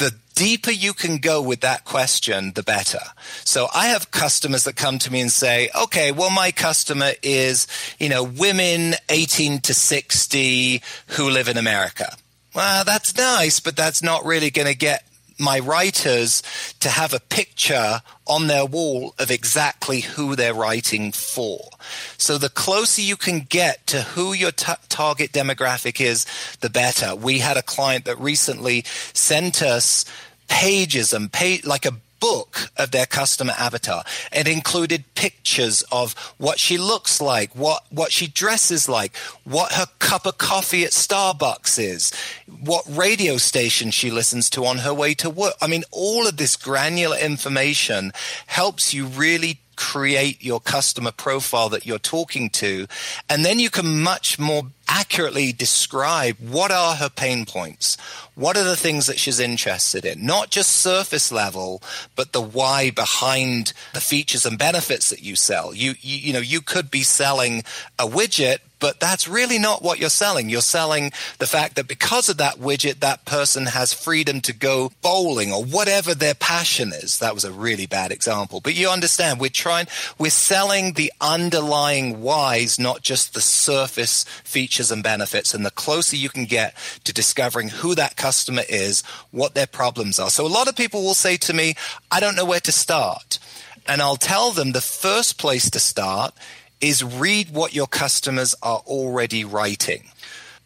The 0.04 0.14
deeper 0.34 0.70
you 0.70 0.92
can 0.92 1.16
go 1.16 1.40
with 1.40 1.60
that 1.60 1.86
question, 1.86 2.52
the 2.52 2.62
better. 2.62 3.00
So 3.42 3.68
I 3.74 3.86
have 3.86 4.10
customers 4.10 4.64
that 4.64 4.76
come 4.76 4.98
to 4.98 5.10
me 5.10 5.22
and 5.22 5.32
say, 5.32 5.70
okay, 5.74 6.12
well, 6.12 6.28
my 6.28 6.50
customer 6.50 7.12
is, 7.22 7.66
you 7.98 8.10
know, 8.10 8.22
women 8.22 8.96
18 9.08 9.60
to 9.60 9.72
60 9.72 10.82
who 11.08 11.30
live 11.30 11.48
in 11.48 11.56
America. 11.56 12.16
Well, 12.54 12.84
that's 12.84 13.16
nice, 13.16 13.60
but 13.60 13.76
that's 13.76 14.02
not 14.02 14.26
really 14.26 14.50
going 14.50 14.68
to 14.68 14.76
get 14.76 15.06
my 15.38 15.58
writers 15.58 16.42
to 16.80 16.88
have 16.88 17.12
a 17.12 17.20
picture 17.20 18.00
on 18.26 18.46
their 18.46 18.64
wall 18.64 19.14
of 19.18 19.30
exactly 19.30 20.00
who 20.00 20.34
they're 20.36 20.54
writing 20.54 21.12
for. 21.12 21.68
So 22.16 22.38
the 22.38 22.48
closer 22.48 23.02
you 23.02 23.16
can 23.16 23.40
get 23.40 23.86
to 23.88 24.02
who 24.02 24.32
your 24.32 24.52
t- 24.52 24.72
target 24.88 25.32
demographic 25.32 26.00
is, 26.00 26.26
the 26.60 26.70
better. 26.70 27.14
We 27.14 27.40
had 27.40 27.56
a 27.56 27.62
client 27.62 28.04
that 28.06 28.18
recently 28.18 28.84
sent 29.12 29.62
us 29.62 30.04
pages 30.48 31.12
and 31.12 31.30
like 31.64 31.86
a 31.86 31.92
book 32.24 32.70
of 32.78 32.90
their 32.90 33.04
customer 33.04 33.52
avatar. 33.58 34.02
It 34.32 34.48
included 34.48 35.04
pictures 35.14 35.84
of 35.92 36.14
what 36.38 36.58
she 36.58 36.78
looks 36.78 37.20
like, 37.20 37.54
what, 37.54 37.84
what 37.90 38.12
she 38.12 38.26
dresses 38.26 38.88
like, 38.88 39.14
what 39.44 39.72
her 39.72 39.84
cup 39.98 40.24
of 40.24 40.38
coffee 40.38 40.84
at 40.84 40.92
Starbucks 40.92 41.78
is, 41.78 42.12
what 42.46 42.82
radio 42.88 43.36
station 43.36 43.90
she 43.90 44.10
listens 44.10 44.48
to 44.50 44.64
on 44.64 44.78
her 44.78 44.94
way 44.94 45.12
to 45.12 45.28
work. 45.28 45.52
I 45.60 45.66
mean, 45.66 45.84
all 45.90 46.26
of 46.26 46.38
this 46.38 46.56
granular 46.56 47.18
information 47.18 48.12
helps 48.46 48.94
you 48.94 49.04
really 49.04 49.58
create 49.76 50.42
your 50.42 50.60
customer 50.60 51.12
profile 51.12 51.68
that 51.68 51.84
you're 51.84 51.98
talking 51.98 52.48
to. 52.48 52.86
And 53.28 53.44
then 53.44 53.58
you 53.58 53.68
can 53.68 54.00
much 54.00 54.38
more 54.38 54.62
accurately 54.88 55.52
describe 55.52 56.36
what 56.38 56.70
are 56.70 56.96
her 56.96 57.08
pain 57.08 57.44
points? 57.44 57.96
What 58.34 58.56
are 58.56 58.64
the 58.64 58.76
things 58.76 59.06
that 59.06 59.18
she's 59.18 59.38
interested 59.38 60.04
in? 60.04 60.26
Not 60.26 60.50
just 60.50 60.70
surface 60.70 61.30
level, 61.30 61.82
but 62.16 62.32
the 62.32 62.40
why 62.40 62.90
behind 62.90 63.72
the 63.92 64.00
features 64.00 64.44
and 64.44 64.58
benefits 64.58 65.10
that 65.10 65.22
you 65.22 65.36
sell. 65.36 65.72
You, 65.72 65.94
you, 66.00 66.18
you 66.18 66.32
know, 66.32 66.40
you 66.40 66.60
could 66.60 66.90
be 66.90 67.02
selling 67.02 67.62
a 67.98 68.06
widget, 68.06 68.58
but 68.80 69.00
that's 69.00 69.28
really 69.28 69.58
not 69.58 69.82
what 69.82 69.98
you're 69.98 70.10
selling. 70.10 70.50
You're 70.50 70.60
selling 70.60 71.12
the 71.38 71.46
fact 71.46 71.76
that 71.76 71.88
because 71.88 72.28
of 72.28 72.36
that 72.38 72.56
widget, 72.56 73.00
that 73.00 73.24
person 73.24 73.66
has 73.66 73.94
freedom 73.94 74.40
to 74.42 74.52
go 74.52 74.90
bowling 75.00 75.52
or 75.52 75.64
whatever 75.64 76.12
their 76.12 76.34
passion 76.34 76.92
is. 76.92 77.18
That 77.20 77.34
was 77.34 77.44
a 77.44 77.52
really 77.52 77.86
bad 77.86 78.10
example, 78.10 78.60
but 78.60 78.74
you 78.74 78.90
understand 78.90 79.40
we're 79.40 79.48
trying, 79.48 79.86
we're 80.18 80.30
selling 80.30 80.94
the 80.94 81.12
underlying 81.20 82.20
whys, 82.20 82.78
not 82.78 83.00
just 83.00 83.32
the 83.32 83.40
surface 83.40 84.24
features 84.42 84.73
and 84.90 85.02
benefits. 85.02 85.54
And 85.54 85.64
the 85.64 85.70
closer 85.70 86.16
you 86.16 86.28
can 86.28 86.44
get 86.44 86.76
to 87.04 87.12
discovering 87.12 87.68
who 87.68 87.94
that 87.94 88.16
customer 88.16 88.62
is, 88.68 89.02
what 89.30 89.54
their 89.54 89.66
problems 89.66 90.18
are. 90.18 90.30
So 90.30 90.46
a 90.46 90.48
lot 90.48 90.68
of 90.68 90.76
people 90.76 91.02
will 91.02 91.14
say 91.14 91.36
to 91.38 91.52
me, 91.52 91.74
I 92.10 92.20
don't 92.20 92.36
know 92.36 92.44
where 92.44 92.60
to 92.60 92.72
start. 92.72 93.38
And 93.86 94.00
I'll 94.00 94.16
tell 94.16 94.50
them 94.50 94.72
the 94.72 94.80
first 94.80 95.38
place 95.38 95.70
to 95.70 95.78
start 95.78 96.34
is 96.80 97.04
read 97.04 97.50
what 97.50 97.74
your 97.74 97.86
customers 97.86 98.54
are 98.62 98.82
already 98.86 99.44
writing. 99.44 100.10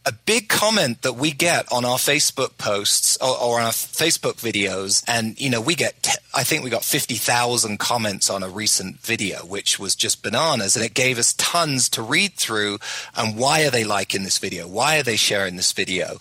A 0.08 0.12
big 0.24 0.48
comment 0.48 1.02
that 1.02 1.16
we 1.16 1.32
get 1.32 1.70
on 1.70 1.84
our 1.84 1.98
Facebook 1.98 2.56
posts 2.56 3.18
or, 3.18 3.38
or 3.38 3.60
on 3.60 3.66
our 3.66 3.72
Facebook 3.72 4.36
videos, 4.36 5.04
and 5.06 5.38
you 5.38 5.50
know, 5.50 5.60
we 5.60 5.74
get, 5.74 6.16
I 6.34 6.44
think 6.44 6.64
we 6.64 6.70
got 6.70 6.82
50,000 6.82 7.78
comments 7.78 8.30
on 8.30 8.42
a 8.42 8.48
recent 8.48 9.00
video, 9.00 9.40
which 9.40 9.78
was 9.78 9.94
just 9.94 10.22
bananas. 10.22 10.76
And 10.76 10.84
it 10.86 10.94
gave 10.94 11.18
us 11.18 11.34
tons 11.34 11.90
to 11.90 12.00
read 12.00 12.32
through. 12.36 12.78
And 13.18 13.36
why 13.36 13.66
are 13.66 13.70
they 13.70 13.84
liking 13.84 14.22
this 14.22 14.38
video? 14.38 14.66
Why 14.66 14.98
are 14.98 15.02
they 15.02 15.16
sharing 15.16 15.56
this 15.56 15.72
video? 15.72 16.16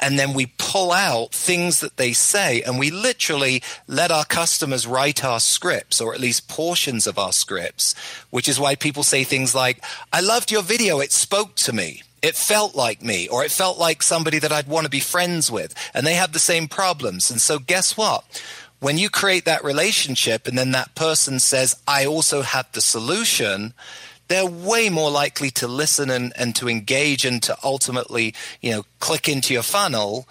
and 0.00 0.18
then 0.18 0.34
we 0.34 0.46
pull 0.58 0.90
out 0.90 1.32
things 1.32 1.78
that 1.80 1.98
they 1.98 2.12
say 2.12 2.62
and 2.62 2.80
we 2.80 2.90
literally 2.90 3.62
let 3.86 4.10
our 4.10 4.24
customers 4.24 4.88
write 4.88 5.24
our 5.24 5.38
scripts 5.38 6.00
or 6.00 6.12
at 6.12 6.18
least 6.18 6.48
portions 6.48 7.06
of 7.06 7.16
our 7.16 7.30
scripts 7.32 7.94
which 8.30 8.48
is 8.48 8.58
why 8.58 8.74
people 8.74 9.04
say 9.04 9.22
things 9.22 9.54
like 9.54 9.80
i 10.12 10.20
loved 10.20 10.50
your 10.50 10.62
video 10.62 10.98
it 10.98 11.12
spoke 11.12 11.54
to 11.54 11.72
me 11.72 12.02
it 12.22 12.36
felt 12.36 12.74
like 12.74 13.02
me 13.02 13.28
or 13.28 13.44
it 13.44 13.50
felt 13.50 13.78
like 13.78 14.02
somebody 14.02 14.38
that 14.38 14.52
i'd 14.52 14.68
want 14.68 14.84
to 14.84 14.90
be 14.90 15.00
friends 15.00 15.50
with 15.50 15.74
and 15.94 16.06
they 16.06 16.14
have 16.14 16.32
the 16.32 16.38
same 16.38 16.68
problems. 16.68 17.30
And 17.30 17.40
so 17.40 17.58
guess 17.58 17.96
what? 17.96 18.24
When 18.80 18.98
you 18.98 19.10
create 19.10 19.44
that 19.44 19.64
relationship 19.64 20.46
and 20.46 20.56
then 20.56 20.72
that 20.72 20.94
person 20.94 21.38
says 21.38 21.80
i 21.86 22.04
also 22.06 22.42
have 22.42 22.70
the 22.72 22.80
solution 22.80 23.74
they're 24.28 24.46
way 24.46 24.90
more 24.90 25.10
likely 25.10 25.50
to 25.50 25.66
listen 25.66 26.10
and, 26.10 26.32
and 26.36 26.54
to 26.56 26.68
engage 26.68 27.24
and 27.24 27.42
to 27.42 27.56
ultimately, 27.64 28.34
you 28.60 28.70
know, 28.70 28.84
click 29.00 29.28
into 29.28 29.54
your 29.54 29.62
funnel 29.62 30.28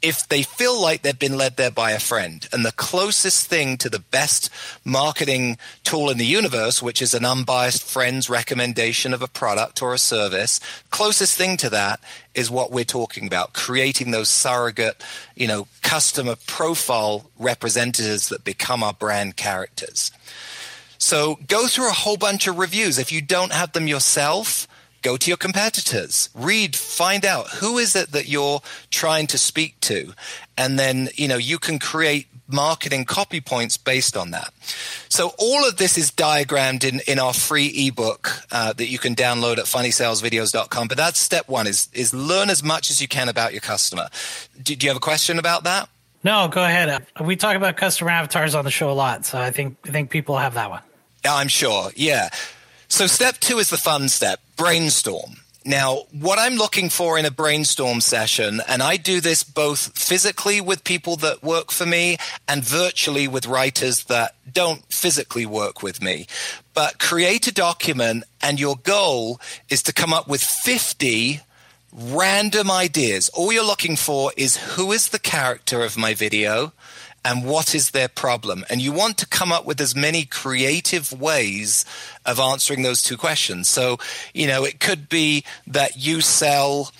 if 0.00 0.28
they 0.28 0.42
feel 0.42 0.80
like 0.80 1.02
they've 1.02 1.18
been 1.18 1.36
led 1.36 1.56
there 1.56 1.70
by 1.70 1.90
a 1.90 1.98
friend. 1.98 2.48
And 2.52 2.64
the 2.64 2.72
closest 2.72 3.46
thing 3.46 3.76
to 3.78 3.90
the 3.90 3.98
best 3.98 4.50
marketing 4.84 5.58
tool 5.84 6.10
in 6.10 6.18
the 6.18 6.26
universe, 6.26 6.82
which 6.82 7.02
is 7.02 7.14
an 7.14 7.24
unbiased 7.24 7.82
friend's 7.82 8.30
recommendation 8.30 9.12
of 9.12 9.22
a 9.22 9.28
product 9.28 9.82
or 9.82 9.94
a 9.94 9.98
service, 9.98 10.60
closest 10.90 11.36
thing 11.36 11.56
to 11.58 11.70
that 11.70 12.00
is 12.34 12.50
what 12.50 12.70
we're 12.70 12.84
talking 12.84 13.26
about, 13.26 13.52
creating 13.52 14.10
those 14.10 14.28
surrogate, 14.28 15.02
you 15.34 15.48
know, 15.48 15.66
customer 15.82 16.36
profile 16.46 17.30
representatives 17.38 18.28
that 18.28 18.44
become 18.44 18.82
our 18.82 18.94
brand 18.94 19.36
characters. 19.36 20.12
So 20.98 21.38
go 21.46 21.66
through 21.66 21.88
a 21.88 21.94
whole 21.94 22.16
bunch 22.16 22.46
of 22.46 22.58
reviews. 22.58 22.98
If 22.98 23.12
you 23.12 23.22
don't 23.22 23.52
have 23.52 23.72
them 23.72 23.86
yourself, 23.86 24.68
go 25.02 25.16
to 25.16 25.30
your 25.30 25.36
competitors, 25.36 26.28
read, 26.34 26.76
find 26.76 27.24
out 27.24 27.48
who 27.48 27.78
is 27.78 27.94
it 27.94 28.12
that 28.12 28.28
you're 28.28 28.60
trying 28.90 29.26
to 29.28 29.38
speak 29.38 29.78
to. 29.80 30.12
And 30.56 30.78
then, 30.78 31.08
you 31.14 31.28
know, 31.28 31.36
you 31.36 31.58
can 31.58 31.78
create 31.78 32.26
marketing 32.48 33.04
copy 33.04 33.40
points 33.40 33.76
based 33.76 34.16
on 34.16 34.30
that. 34.30 34.52
So 35.08 35.32
all 35.38 35.68
of 35.68 35.76
this 35.76 35.98
is 35.98 36.10
diagrammed 36.10 36.82
in, 36.82 37.00
in 37.06 37.18
our 37.18 37.34
free 37.34 37.66
ebook 37.66 38.30
uh, 38.50 38.72
that 38.72 38.88
you 38.88 38.98
can 38.98 39.14
download 39.14 39.58
at 39.58 39.66
funnysalesvideos.com. 39.66 40.88
But 40.88 40.96
that's 40.96 41.18
step 41.18 41.48
one 41.48 41.66
is, 41.66 41.88
is 41.92 42.14
learn 42.14 42.50
as 42.50 42.62
much 42.62 42.90
as 42.90 43.00
you 43.00 43.08
can 43.08 43.28
about 43.28 43.52
your 43.52 43.60
customer. 43.60 44.08
Do, 44.62 44.74
do 44.74 44.86
you 44.86 44.90
have 44.90 44.96
a 44.96 45.00
question 45.00 45.38
about 45.38 45.64
that? 45.64 45.88
No, 46.24 46.48
go 46.48 46.64
ahead. 46.64 47.06
We 47.20 47.36
talk 47.36 47.54
about 47.54 47.76
customer 47.76 48.10
avatars 48.10 48.54
on 48.54 48.64
the 48.64 48.72
show 48.72 48.90
a 48.90 48.92
lot, 48.92 49.24
so 49.24 49.38
I 49.38 49.52
think 49.52 49.76
I 49.86 49.90
think 49.90 50.10
people 50.10 50.36
have 50.36 50.54
that 50.54 50.68
one. 50.68 50.82
I'm 51.24 51.48
sure. 51.48 51.90
Yeah. 51.94 52.28
So 52.88 53.06
step 53.06 53.38
two 53.38 53.58
is 53.58 53.70
the 53.70 53.76
fun 53.76 54.08
step 54.08 54.40
brainstorm. 54.56 55.36
Now, 55.64 56.04
what 56.10 56.38
I'm 56.38 56.54
looking 56.54 56.88
for 56.88 57.18
in 57.18 57.26
a 57.26 57.30
brainstorm 57.30 58.00
session, 58.00 58.62
and 58.66 58.82
I 58.82 58.96
do 58.96 59.20
this 59.20 59.44
both 59.44 59.96
physically 59.98 60.62
with 60.62 60.82
people 60.82 61.16
that 61.16 61.42
work 61.42 61.70
for 61.70 61.84
me 61.84 62.16
and 62.48 62.64
virtually 62.64 63.28
with 63.28 63.46
writers 63.46 64.04
that 64.04 64.34
don't 64.50 64.82
physically 64.90 65.44
work 65.44 65.82
with 65.82 66.00
me, 66.00 66.26
but 66.72 66.98
create 66.98 67.46
a 67.46 67.52
document 67.52 68.24
and 68.42 68.58
your 68.58 68.76
goal 68.76 69.38
is 69.68 69.82
to 69.82 69.92
come 69.92 70.14
up 70.14 70.26
with 70.26 70.42
50 70.42 71.40
random 71.92 72.70
ideas. 72.70 73.28
All 73.30 73.52
you're 73.52 73.64
looking 73.64 73.96
for 73.96 74.32
is 74.36 74.56
who 74.56 74.92
is 74.92 75.08
the 75.08 75.18
character 75.18 75.82
of 75.82 75.98
my 75.98 76.14
video? 76.14 76.72
And 77.24 77.44
what 77.44 77.74
is 77.74 77.90
their 77.90 78.08
problem. 78.08 78.64
And 78.70 78.80
you 78.80 78.92
want 78.92 79.18
to 79.18 79.26
come 79.26 79.52
up 79.52 79.66
with 79.66 79.80
as 79.80 79.94
many 79.94 80.24
creative 80.24 81.12
ways 81.12 81.84
of 82.24 82.38
answering 82.38 82.82
those 82.82 83.02
two 83.02 83.16
questions. 83.16 83.68
So, 83.68 83.98
you 84.34 84.46
know, 84.46 84.64
it 84.64 84.80
could 84.80 85.08
be 85.08 85.44
that 85.66 85.96
you 85.96 86.20
sell 86.20 86.92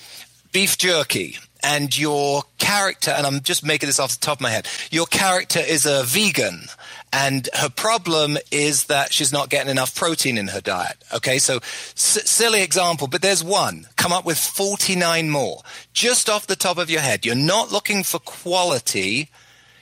beef 0.52 0.78
jerky 0.78 1.38
and 1.62 1.96
your 1.98 2.42
character, 2.58 3.10
and 3.10 3.26
I'm 3.26 3.40
just 3.40 3.64
making 3.64 3.88
this 3.88 3.98
off 3.98 4.12
the 4.12 4.24
top 4.24 4.38
of 4.38 4.42
my 4.42 4.50
head, 4.50 4.68
your 4.90 5.06
character 5.06 5.58
is 5.58 5.86
a 5.86 6.04
vegan 6.04 6.68
and 7.12 7.48
her 7.54 7.70
problem 7.70 8.36
is 8.50 8.84
that 8.84 9.12
she's 9.12 9.32
not 9.32 9.48
getting 9.48 9.70
enough 9.70 9.94
protein 9.94 10.36
in 10.36 10.48
her 10.48 10.60
diet. 10.60 11.02
Okay, 11.12 11.38
so 11.38 11.56
s- 11.56 12.28
silly 12.28 12.62
example, 12.62 13.06
but 13.06 13.22
there's 13.22 13.42
one. 13.42 13.86
Come 13.96 14.12
up 14.12 14.24
with 14.24 14.38
49 14.38 15.30
more 15.30 15.62
just 15.92 16.28
off 16.28 16.46
the 16.46 16.56
top 16.56 16.78
of 16.78 16.90
your 16.90 17.00
head. 17.00 17.24
You're 17.24 17.34
not 17.34 17.72
looking 17.72 18.02
for 18.02 18.18
quality 18.18 19.30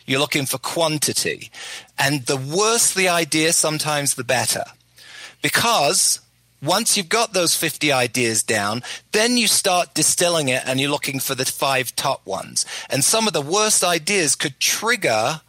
you're 0.06 0.20
looking 0.20 0.46
for 0.46 0.58
quantity. 0.58 1.50
And 1.98 2.26
the 2.26 2.36
worse 2.36 2.94
the 2.94 3.08
idea, 3.08 3.52
sometimes 3.52 4.14
the 4.14 4.24
better. 4.24 4.64
Because 5.42 6.20
once 6.62 6.96
you've 6.96 7.08
got 7.08 7.32
those 7.32 7.54
50 7.54 7.92
ideas 7.92 8.42
down, 8.42 8.82
then 9.12 9.36
you 9.36 9.46
start 9.46 9.94
distilling 9.94 10.48
it 10.48 10.62
and 10.66 10.80
you're 10.80 10.90
looking 10.90 11.20
for 11.20 11.34
the 11.34 11.44
five 11.44 11.94
top 11.96 12.26
ones. 12.26 12.64
And 12.88 13.04
some 13.04 13.26
of 13.26 13.32
the 13.32 13.42
worst 13.42 13.84
ideas 13.84 14.34
could 14.34 14.58
trigger 14.58 15.40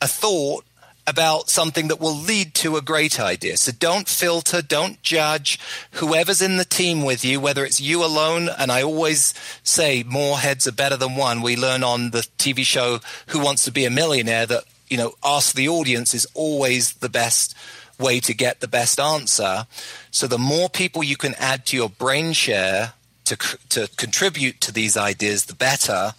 a 0.00 0.08
thought 0.08 0.64
about 1.06 1.50
something 1.50 1.88
that 1.88 2.00
will 2.00 2.14
lead 2.14 2.54
to 2.54 2.76
a 2.76 2.82
great 2.82 3.20
idea. 3.20 3.56
So 3.56 3.72
don't 3.72 4.08
filter, 4.08 4.62
don't 4.62 5.02
judge 5.02 5.58
whoever's 5.92 6.40
in 6.40 6.56
the 6.56 6.64
team 6.64 7.04
with 7.04 7.24
you, 7.24 7.40
whether 7.40 7.64
it's 7.64 7.80
you 7.80 8.04
alone. 8.04 8.48
And 8.48 8.72
I 8.72 8.82
always 8.82 9.34
say 9.62 10.02
more 10.02 10.38
heads 10.38 10.66
are 10.66 10.72
better 10.72 10.96
than 10.96 11.16
one. 11.16 11.42
We 11.42 11.56
learn 11.56 11.82
on 11.82 12.10
the 12.10 12.26
TV 12.38 12.64
show 12.64 13.00
Who 13.28 13.40
Wants 13.40 13.64
to 13.64 13.72
Be 13.72 13.84
a 13.84 13.90
Millionaire 13.90 14.46
that, 14.46 14.64
you 14.88 14.96
know, 14.96 15.14
ask 15.24 15.54
the 15.54 15.68
audience 15.68 16.14
is 16.14 16.26
always 16.34 16.94
the 16.94 17.10
best 17.10 17.54
way 17.98 18.18
to 18.20 18.34
get 18.34 18.60
the 18.60 18.68
best 18.68 18.98
answer. 18.98 19.66
So 20.10 20.26
the 20.26 20.38
more 20.38 20.68
people 20.68 21.04
you 21.04 21.16
can 21.16 21.34
add 21.34 21.66
to 21.66 21.76
your 21.76 21.90
brain 21.90 22.32
share 22.32 22.94
to, 23.26 23.36
to 23.70 23.88
contribute 23.96 24.60
to 24.62 24.72
these 24.72 24.96
ideas, 24.96 25.46
the 25.46 25.54
better. 25.54 26.14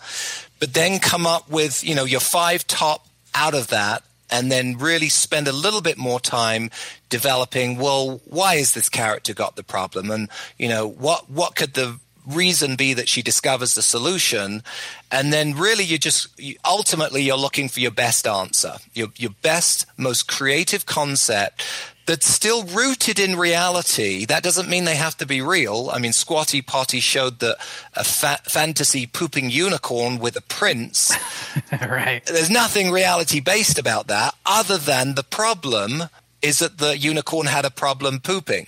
But 0.59 0.73
then 0.73 0.99
come 0.99 1.25
up 1.25 1.49
with, 1.49 1.83
you 1.83 1.95
know, 1.95 2.05
your 2.05 2.19
five 2.19 2.65
top 2.67 3.07
out 3.33 3.53
of 3.53 3.67
that 3.67 4.03
and 4.29 4.51
then 4.51 4.77
really 4.77 5.09
spend 5.09 5.47
a 5.47 5.53
little 5.53 5.81
bit 5.81 5.97
more 5.97 6.19
time 6.19 6.69
developing 7.09 7.77
well 7.77 8.21
why 8.25 8.55
is 8.55 8.73
this 8.73 8.89
character 8.89 9.33
got 9.33 9.55
the 9.55 9.63
problem? 9.63 10.11
And 10.11 10.29
you 10.57 10.67
know 10.67 10.87
what 10.87 11.29
what 11.29 11.55
could 11.55 11.73
the 11.73 11.99
reason 12.27 12.75
be 12.75 12.93
that 12.95 13.07
she 13.07 13.21
discovers 13.21 13.75
the 13.75 13.83
solution? 13.83 14.63
And 15.11 15.31
then 15.31 15.53
really 15.55 15.83
you 15.83 15.97
just 15.97 16.27
ultimately 16.65 17.21
you're 17.21 17.37
looking 17.37 17.69
for 17.69 17.79
your 17.79 17.91
best 17.91 18.27
answer 18.27 18.77
your 18.93 19.09
your 19.15 19.31
best 19.41 19.85
most 19.97 20.27
creative 20.27 20.85
concept 20.85 21.63
that's 22.05 22.27
still 22.27 22.63
rooted 22.63 23.19
in 23.19 23.35
reality. 23.35 24.25
That 24.25 24.43
doesn't 24.43 24.69
mean 24.69 24.85
they 24.85 24.95
have 24.95 25.17
to 25.17 25.25
be 25.25 25.41
real. 25.41 25.89
I 25.91 25.99
mean, 25.99 26.13
Squatty 26.13 26.61
Potty 26.61 26.99
showed 26.99 27.39
that 27.39 27.57
a 27.95 28.03
fa- 28.03 28.41
fantasy 28.43 29.07
pooping 29.07 29.49
unicorn 29.49 30.19
with 30.19 30.35
a 30.35 30.41
prince. 30.41 31.13
right. 31.71 32.23
There's 32.25 32.49
nothing 32.49 32.91
reality 32.91 33.39
based 33.39 33.79
about 33.79 34.07
that 34.07 34.35
other 34.45 34.77
than 34.77 35.15
the 35.15 35.23
problem 35.23 36.03
is 36.41 36.59
that 36.59 36.77
the 36.77 36.97
unicorn 36.97 37.47
had 37.47 37.65
a 37.65 37.71
problem 37.71 38.19
pooping. 38.19 38.67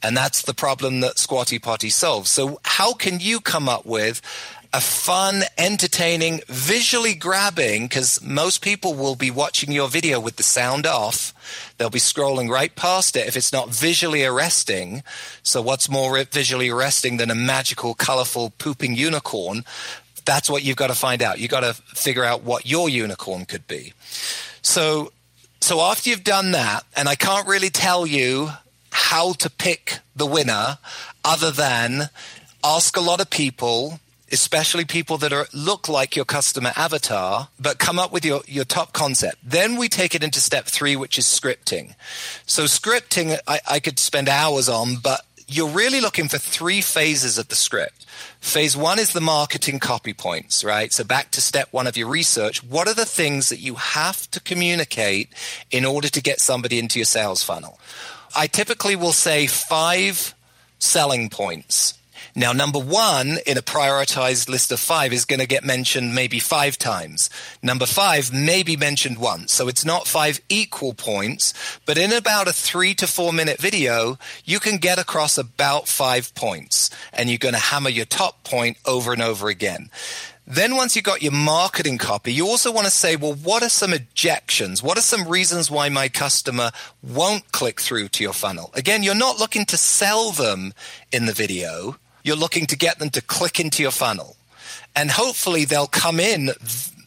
And 0.00 0.16
that's 0.16 0.42
the 0.42 0.54
problem 0.54 1.00
that 1.00 1.18
Squatty 1.18 1.58
Potty 1.58 1.90
solves. 1.90 2.30
So 2.30 2.60
how 2.62 2.92
can 2.94 3.18
you 3.18 3.40
come 3.40 3.68
up 3.68 3.84
with 3.84 4.22
a 4.72 4.80
fun, 4.80 5.42
entertaining, 5.56 6.42
visually 6.46 7.14
grabbing, 7.14 7.84
because 7.84 8.22
most 8.22 8.60
people 8.60 8.92
will 8.94 9.14
be 9.14 9.30
watching 9.30 9.72
your 9.72 9.88
video 9.88 10.20
with 10.20 10.36
the 10.36 10.42
sound 10.42 10.86
off. 10.86 11.32
They'll 11.78 11.88
be 11.88 11.98
scrolling 11.98 12.50
right 12.50 12.74
past 12.74 13.16
it 13.16 13.26
if 13.26 13.36
it's 13.36 13.52
not 13.52 13.70
visually 13.70 14.24
arresting. 14.24 15.02
So 15.42 15.62
what's 15.62 15.88
more 15.88 16.22
visually 16.24 16.68
arresting 16.68 17.16
than 17.16 17.30
a 17.30 17.34
magical, 17.34 17.94
colorful, 17.94 18.50
pooping 18.58 18.94
unicorn? 18.94 19.64
That's 20.26 20.50
what 20.50 20.62
you've 20.62 20.76
got 20.76 20.88
to 20.88 20.94
find 20.94 21.22
out. 21.22 21.38
You've 21.38 21.50
got 21.50 21.60
to 21.60 21.72
figure 21.72 22.24
out 22.24 22.42
what 22.42 22.66
your 22.66 22.90
unicorn 22.90 23.46
could 23.46 23.66
be. 23.66 23.94
So, 24.60 25.12
so 25.62 25.80
after 25.80 26.10
you've 26.10 26.24
done 26.24 26.50
that, 26.50 26.84
and 26.94 27.08
I 27.08 27.14
can't 27.14 27.48
really 27.48 27.70
tell 27.70 28.06
you 28.06 28.50
how 28.90 29.32
to 29.34 29.48
pick 29.48 30.00
the 30.14 30.26
winner 30.26 30.76
other 31.24 31.50
than 31.50 32.10
ask 32.62 32.96
a 32.98 33.00
lot 33.00 33.20
of 33.20 33.30
people 33.30 34.00
especially 34.30 34.84
people 34.84 35.18
that 35.18 35.32
are 35.32 35.46
look 35.52 35.88
like 35.88 36.16
your 36.16 36.24
customer 36.24 36.72
avatar, 36.76 37.48
but 37.58 37.78
come 37.78 37.98
up 37.98 38.12
with 38.12 38.24
your, 38.24 38.42
your 38.46 38.64
top 38.64 38.92
concept. 38.92 39.36
Then 39.42 39.76
we 39.76 39.88
take 39.88 40.14
it 40.14 40.22
into 40.22 40.40
step 40.40 40.66
three, 40.66 40.96
which 40.96 41.18
is 41.18 41.24
scripting. 41.24 41.94
So 42.46 42.64
scripting, 42.64 43.38
I, 43.46 43.60
I 43.68 43.80
could 43.80 43.98
spend 43.98 44.28
hours 44.28 44.68
on, 44.68 44.96
but 44.96 45.24
you're 45.46 45.68
really 45.68 46.00
looking 46.00 46.28
for 46.28 46.36
three 46.36 46.82
phases 46.82 47.38
of 47.38 47.48
the 47.48 47.54
script. 47.54 48.04
Phase 48.40 48.76
one 48.76 48.98
is 48.98 49.12
the 49.12 49.20
marketing 49.20 49.78
copy 49.78 50.12
points, 50.12 50.62
right? 50.62 50.92
So 50.92 51.04
back 51.04 51.30
to 51.32 51.40
step 51.40 51.68
one 51.70 51.86
of 51.86 51.96
your 51.96 52.08
research. 52.08 52.62
What 52.62 52.86
are 52.86 52.94
the 52.94 53.06
things 53.06 53.48
that 53.48 53.58
you 53.58 53.76
have 53.76 54.30
to 54.32 54.40
communicate 54.40 55.30
in 55.70 55.86
order 55.86 56.08
to 56.08 56.20
get 56.20 56.40
somebody 56.40 56.78
into 56.78 56.98
your 56.98 57.06
sales 57.06 57.42
funnel? 57.42 57.80
I 58.36 58.46
typically 58.46 58.94
will 58.94 59.12
say 59.12 59.46
five 59.46 60.34
selling 60.78 61.30
points 61.30 61.97
now, 62.38 62.52
number 62.52 62.78
one 62.78 63.38
in 63.46 63.58
a 63.58 63.62
prioritized 63.62 64.48
list 64.48 64.70
of 64.70 64.78
five 64.78 65.12
is 65.12 65.24
going 65.24 65.40
to 65.40 65.46
get 65.46 65.64
mentioned 65.64 66.14
maybe 66.14 66.38
five 66.38 66.78
times. 66.78 67.30
Number 67.64 67.84
five 67.84 68.32
may 68.32 68.62
be 68.62 68.76
mentioned 68.76 69.18
once. 69.18 69.52
So 69.52 69.66
it's 69.66 69.84
not 69.84 70.06
five 70.06 70.40
equal 70.48 70.94
points, 70.94 71.52
but 71.84 71.98
in 71.98 72.12
about 72.12 72.46
a 72.46 72.52
three 72.52 72.94
to 72.94 73.08
four 73.08 73.32
minute 73.32 73.58
video, 73.58 74.18
you 74.44 74.60
can 74.60 74.76
get 74.76 75.00
across 75.00 75.36
about 75.36 75.88
five 75.88 76.32
points 76.36 76.90
and 77.12 77.28
you're 77.28 77.38
going 77.38 77.54
to 77.54 77.60
hammer 77.60 77.90
your 77.90 78.04
top 78.04 78.44
point 78.44 78.76
over 78.86 79.12
and 79.12 79.20
over 79.20 79.48
again. 79.48 79.90
Then 80.46 80.76
once 80.76 80.94
you've 80.94 81.04
got 81.04 81.22
your 81.22 81.32
marketing 81.32 81.98
copy, 81.98 82.32
you 82.32 82.46
also 82.46 82.70
want 82.70 82.86
to 82.86 82.92
say, 82.92 83.16
well, 83.16 83.34
what 83.34 83.64
are 83.64 83.68
some 83.68 83.92
objections? 83.92 84.80
What 84.80 84.96
are 84.96 85.00
some 85.00 85.26
reasons 85.26 85.72
why 85.72 85.88
my 85.88 86.08
customer 86.08 86.70
won't 87.02 87.50
click 87.50 87.80
through 87.80 88.10
to 88.10 88.22
your 88.22 88.32
funnel? 88.32 88.70
Again, 88.74 89.02
you're 89.02 89.16
not 89.16 89.40
looking 89.40 89.64
to 89.66 89.76
sell 89.76 90.30
them 90.30 90.72
in 91.10 91.26
the 91.26 91.32
video 91.32 91.96
you're 92.22 92.36
looking 92.36 92.66
to 92.66 92.76
get 92.76 92.98
them 92.98 93.10
to 93.10 93.22
click 93.22 93.60
into 93.60 93.82
your 93.82 93.92
funnel. 93.92 94.36
And 94.94 95.10
hopefully 95.10 95.64
they'll 95.64 95.86
come 95.86 96.18
in, 96.18 96.50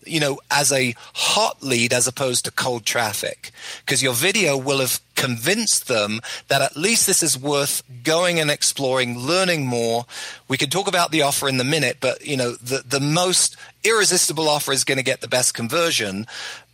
you 0.05 0.19
know, 0.19 0.39
as 0.49 0.71
a 0.71 0.95
hot 1.13 1.61
lead 1.61 1.93
as 1.93 2.07
opposed 2.07 2.45
to 2.45 2.51
cold 2.51 2.85
traffic. 2.85 3.51
Because 3.85 4.01
your 4.01 4.13
video 4.13 4.57
will 4.57 4.79
have 4.79 4.99
convinced 5.15 5.87
them 5.87 6.19
that 6.47 6.61
at 6.61 6.75
least 6.75 7.05
this 7.05 7.21
is 7.21 7.37
worth 7.37 7.83
going 8.03 8.39
and 8.39 8.49
exploring, 8.49 9.17
learning 9.19 9.67
more. 9.67 10.05
We 10.47 10.57
can 10.57 10.69
talk 10.69 10.87
about 10.87 11.11
the 11.11 11.21
offer 11.21 11.47
in 11.47 11.57
the 11.57 11.63
minute, 11.63 11.97
but 11.99 12.25
you 12.25 12.37
know, 12.37 12.53
the, 12.53 12.83
the 12.87 12.99
most 12.99 13.55
irresistible 13.83 14.49
offer 14.49 14.71
is 14.71 14.83
going 14.83 14.97
to 14.97 15.03
get 15.03 15.21
the 15.21 15.27
best 15.27 15.53
conversion. 15.53 16.25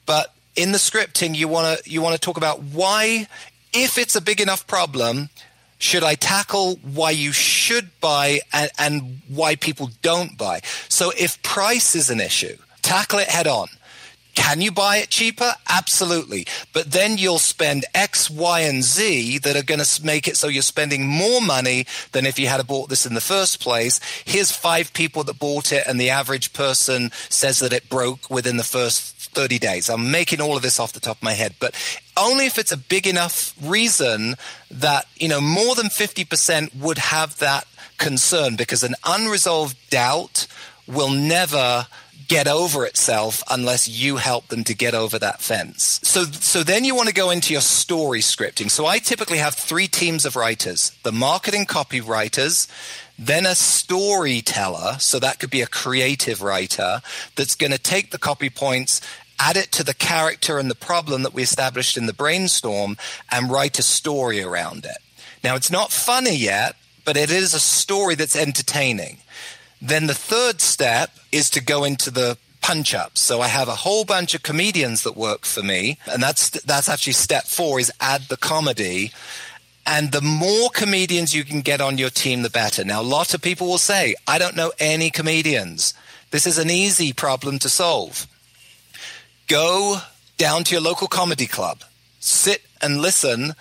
But 0.05 0.33
in 0.55 0.71
the 0.71 0.77
scripting, 0.77 1.35
you 1.35 1.47
want 1.47 1.79
to 1.79 1.89
you 1.89 2.01
want 2.01 2.15
to 2.15 2.19
talk 2.19 2.37
about 2.37 2.61
why, 2.61 3.27
if 3.73 3.97
it's 3.97 4.15
a 4.15 4.21
big 4.21 4.39
enough 4.41 4.65
problem, 4.67 5.29
should 5.77 6.03
I 6.03 6.15
tackle 6.15 6.79
why 6.83 7.11
you 7.11 7.31
should 7.31 7.89
buy 7.99 8.41
and, 8.51 8.71
and, 8.77 9.21
why 9.27 9.55
people 9.55 9.91
don't 10.01 10.37
buy? 10.37 10.61
So 10.89 11.11
if 11.17 11.41
price 11.43 11.95
is 11.95 12.09
an 12.09 12.19
issue, 12.19 12.57
tackle 12.81 13.19
it 13.19 13.27
head 13.27 13.47
on. 13.47 13.67
Can 14.37 14.61
you 14.61 14.71
buy 14.71 14.97
it 14.97 15.09
cheaper? 15.09 15.55
Absolutely. 15.67 16.45
But 16.71 16.91
then 16.91 17.17
you'll 17.17 17.39
spend 17.39 17.85
X, 17.95 18.29
Y, 18.29 18.59
and 18.59 18.83
Z 18.83 19.39
that 19.39 19.55
are 19.55 19.63
going 19.63 19.83
to 19.83 20.05
make 20.05 20.27
it 20.27 20.37
so 20.37 20.47
you're 20.47 20.61
spending 20.61 21.07
more 21.07 21.41
money 21.41 21.87
than 22.11 22.27
if 22.27 22.37
you 22.37 22.47
had 22.47 22.65
bought 22.67 22.87
this 22.87 23.07
in 23.07 23.15
the 23.15 23.19
first 23.19 23.59
place. 23.59 23.99
Here's 24.25 24.51
five 24.51 24.93
people 24.93 25.23
that 25.23 25.39
bought 25.39 25.71
it, 25.73 25.87
and 25.87 25.99
the 25.99 26.11
average 26.11 26.53
person 26.53 27.09
says 27.29 27.57
that 27.59 27.73
it 27.73 27.89
broke 27.89 28.29
within 28.29 28.57
the 28.57 28.63
first 28.63 29.16
30 29.37 29.59
days. 29.59 29.87
I'm 29.87 30.09
making 30.09 30.41
all 30.41 30.55
of 30.55 30.63
this 30.63 30.79
off 30.79 30.93
the 30.93 30.99
top 30.99 31.17
of 31.17 31.23
my 31.23 31.33
head, 31.33 31.53
but 31.59 31.75
only 32.17 32.47
if 32.47 32.57
it's 32.57 32.71
a 32.71 32.77
big 32.77 33.05
enough 33.05 33.53
reason 33.61 34.33
that, 34.71 35.05
you 35.15 35.27
know, 35.27 35.39
more 35.39 35.75
than 35.75 35.89
50% 35.89 36.75
would 36.75 36.97
have 36.97 37.37
that 37.37 37.67
concern 37.99 38.55
because 38.55 38.81
an 38.81 38.95
unresolved 39.05 39.77
doubt 39.91 40.47
will 40.87 41.11
never 41.11 41.85
get 42.27 42.47
over 42.47 42.83
itself 42.83 43.43
unless 43.49 43.87
you 43.87 44.17
help 44.17 44.47
them 44.47 44.63
to 44.63 44.73
get 44.73 44.95
over 44.95 45.19
that 45.19 45.39
fence. 45.39 45.99
So, 46.03 46.23
so 46.23 46.63
then 46.63 46.83
you 46.83 46.95
want 46.95 47.07
to 47.07 47.13
go 47.13 47.29
into 47.29 47.53
your 47.53 47.61
story 47.61 48.21
scripting. 48.21 48.71
So 48.71 48.87
I 48.87 48.97
typically 48.97 49.37
have 49.37 49.53
three 49.53 49.87
teams 49.87 50.25
of 50.25 50.35
writers, 50.35 50.97
the 51.03 51.11
marketing 51.11 51.67
copywriters, 51.67 52.67
then 53.17 53.45
a 53.45 53.55
storyteller. 53.55 54.97
So 54.99 55.19
that 55.19 55.39
could 55.39 55.49
be 55.49 55.61
a 55.61 55.67
creative 55.67 56.41
writer 56.41 57.01
that's 57.35 57.55
going 57.55 57.71
to 57.71 57.79
take 57.79 58.11
the 58.11 58.19
copy 58.19 58.49
points 58.49 58.99
add 59.39 59.57
it 59.57 59.71
to 59.73 59.83
the 59.83 59.93
character 59.93 60.57
and 60.57 60.69
the 60.69 60.75
problem 60.75 61.23
that 61.23 61.33
we 61.33 61.43
established 61.43 61.97
in 61.97 62.05
the 62.05 62.13
brainstorm, 62.13 62.97
and 63.31 63.51
write 63.51 63.79
a 63.79 63.83
story 63.83 64.41
around 64.41 64.85
it. 64.85 64.97
Now, 65.43 65.55
it's 65.55 65.71
not 65.71 65.91
funny 65.91 66.35
yet, 66.35 66.75
but 67.05 67.17
it 67.17 67.31
is 67.31 67.53
a 67.53 67.59
story 67.59 68.15
that's 68.15 68.35
entertaining. 68.35 69.17
Then 69.81 70.07
the 70.07 70.13
third 70.13 70.59
step 70.59 71.11
is 71.31 71.49
to 71.51 71.63
go 71.63 71.83
into 71.83 72.09
the 72.11 72.37
punch 72.61 72.93
ups. 72.93 73.21
So 73.21 73.39
I 73.39 73.47
have 73.47 73.69
a 73.69 73.75
whole 73.75 74.03
bunch 74.03 74.33
of 74.33 74.43
comedians 74.43 75.03
that 75.03 75.15
work 75.15 75.45
for 75.45 75.63
me, 75.63 75.97
and 76.11 76.21
that's 76.21 76.49
that's 76.49 76.89
actually 76.89 77.13
step 77.13 77.45
4 77.45 77.79
is 77.79 77.91
add 78.01 78.23
the 78.23 78.37
comedy. 78.37 79.11
And 79.85 80.11
the 80.11 80.21
more 80.21 80.69
comedians 80.71 81.33
you 81.33 81.45
can 81.45 81.61
get 81.61 81.79
on 81.79 81.97
your 81.97 82.09
team 82.09 82.41
the 82.41 82.49
better. 82.49 82.83
Now 82.83 83.01
a 83.01 83.03
lot 83.03 83.33
of 83.33 83.41
people 83.41 83.67
will 83.67 83.77
say, 83.77 84.15
I 84.27 84.37
don't 84.37 84.57
know 84.57 84.73
any 84.79 85.09
comedians. 85.09 85.93
This 86.31 86.45
is 86.45 86.57
an 86.57 86.69
easy 86.69 87.13
problem 87.13 87.57
to 87.59 87.69
solve 87.69 88.27
go 89.47 89.99
down 90.37 90.63
to 90.65 90.73
your 90.73 90.81
local 90.81 91.07
comedy 91.07 91.47
club, 91.47 91.79
sit 92.19 92.61
and 92.81 93.01
listen, 93.01 93.53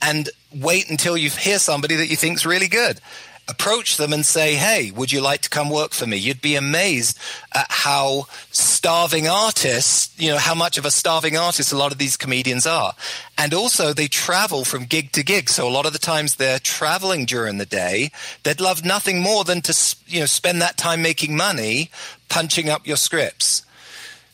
and 0.00 0.30
wait 0.54 0.88
until 0.90 1.16
you 1.16 1.30
hear 1.30 1.58
somebody 1.58 1.96
that 1.96 2.08
you 2.08 2.16
think's 2.16 2.46
really 2.46 2.68
good. 2.68 3.00
Approach 3.48 3.96
them 3.96 4.12
and 4.12 4.24
say, 4.24 4.54
"Hey, 4.54 4.92
would 4.92 5.10
you 5.10 5.20
like 5.20 5.42
to 5.42 5.48
come 5.48 5.68
work 5.68 5.92
for 5.92 6.06
me?" 6.06 6.16
You'd 6.16 6.40
be 6.40 6.54
amazed 6.54 7.18
at 7.52 7.66
how 7.68 8.28
starving 8.52 9.28
artists, 9.28 10.10
you 10.16 10.30
know, 10.30 10.38
how 10.38 10.54
much 10.54 10.78
of 10.78 10.84
a 10.84 10.92
starving 10.92 11.36
artist 11.36 11.72
a 11.72 11.76
lot 11.76 11.90
of 11.90 11.98
these 11.98 12.16
comedians 12.16 12.66
are. 12.66 12.94
And 13.36 13.52
also, 13.52 13.92
they 13.92 14.06
travel 14.06 14.64
from 14.64 14.84
gig 14.84 15.10
to 15.12 15.24
gig, 15.24 15.50
so 15.50 15.66
a 15.66 15.70
lot 15.70 15.86
of 15.86 15.92
the 15.92 15.98
times 15.98 16.36
they're 16.36 16.60
traveling 16.60 17.26
during 17.26 17.58
the 17.58 17.66
day. 17.66 18.12
They'd 18.44 18.60
love 18.60 18.84
nothing 18.84 19.20
more 19.20 19.42
than 19.42 19.60
to, 19.62 19.74
you 20.06 20.20
know, 20.20 20.26
spend 20.26 20.62
that 20.62 20.76
time 20.76 21.02
making 21.02 21.36
money 21.36 21.90
punching 22.28 22.68
up 22.70 22.86
your 22.86 22.96
scripts. 22.96 23.62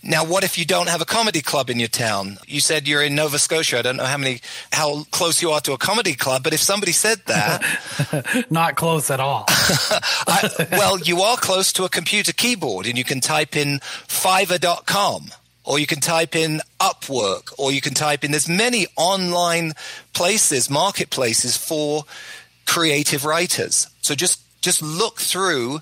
Now, 0.03 0.25
what 0.25 0.45
if 0.45 0.57
you 0.57 0.65
don't 0.65 0.89
have 0.89 1.01
a 1.01 1.05
comedy 1.05 1.41
club 1.41 1.71
in 1.71 1.81
your 1.81 1.89
town? 1.89 2.39
You 2.47 2.61
said 2.61 2.87
you're 2.87 3.03
in 3.03 3.17
Nova 3.17 3.39
Scotia. 3.39 3.79
I 3.79 3.83
don't 3.83 3.97
know 3.97 4.05
how 4.05 4.17
many, 4.17 4.41
how 4.73 5.05
close 5.11 5.43
you 5.43 5.51
are 5.51 5.61
to 5.63 5.73
a 5.73 5.79
comedy 5.79 6.15
club, 6.15 6.45
but 6.45 6.55
if 6.55 6.61
somebody 6.61 6.93
said 6.93 7.19
that, 7.27 8.47
not 8.51 8.77
close 8.77 9.11
at 9.11 9.19
all. 9.19 9.45
I, 9.49 10.69
well, 10.71 11.01
you 11.01 11.23
are 11.23 11.37
close 11.37 11.73
to 11.75 11.85
a 11.85 11.89
computer 11.89 12.33
keyboard, 12.33 12.87
and 12.87 12.97
you 12.97 13.03
can 13.03 13.21
type 13.21 13.57
in 13.57 13.81
Fiverr.com, 13.81 15.33
or 15.65 15.81
you 15.81 15.87
can 15.87 16.01
type 16.01 16.37
in 16.37 16.61
Upwork, 16.79 17.53
or 17.59 17.73
you 17.73 17.81
can 17.81 17.95
type 17.95 18.23
in. 18.23 18.31
There's 18.31 18.49
many 18.49 18.87
online 18.97 19.73
places, 20.13 20.71
marketplaces 20.71 21.57
for 21.57 22.05
creative 22.67 23.25
writers. 23.25 23.89
So 24.03 24.15
just 24.15 24.41
just 24.61 24.83
look 24.83 25.21
through 25.21 25.81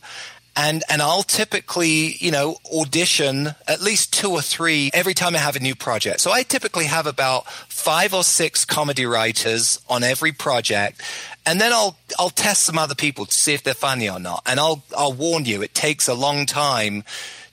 and 0.56 0.82
and 0.88 1.02
I'll 1.02 1.22
typically 1.22 2.16
you 2.18 2.30
know 2.30 2.56
audition 2.72 3.54
at 3.68 3.80
least 3.80 4.12
two 4.12 4.30
or 4.30 4.42
three 4.42 4.90
every 4.92 5.14
time 5.14 5.34
I 5.36 5.38
have 5.38 5.56
a 5.56 5.60
new 5.60 5.74
project. 5.74 6.20
So 6.20 6.32
I 6.32 6.42
typically 6.42 6.86
have 6.86 7.06
about 7.06 7.46
five 7.68 8.14
or 8.14 8.24
six 8.24 8.64
comedy 8.64 9.06
writers 9.06 9.80
on 9.88 10.02
every 10.02 10.32
project, 10.32 11.02
and 11.44 11.60
then 11.60 11.72
I'll 11.72 11.96
I'll 12.18 12.30
test 12.30 12.62
some 12.62 12.78
other 12.78 12.94
people 12.94 13.26
to 13.26 13.34
see 13.34 13.54
if 13.54 13.62
they're 13.62 13.74
funny 13.74 14.08
or 14.08 14.18
not. 14.18 14.42
And 14.46 14.58
I'll 14.58 14.82
I'll 14.96 15.12
warn 15.12 15.44
you, 15.44 15.62
it 15.62 15.74
takes 15.74 16.08
a 16.08 16.14
long 16.14 16.46
time 16.46 17.04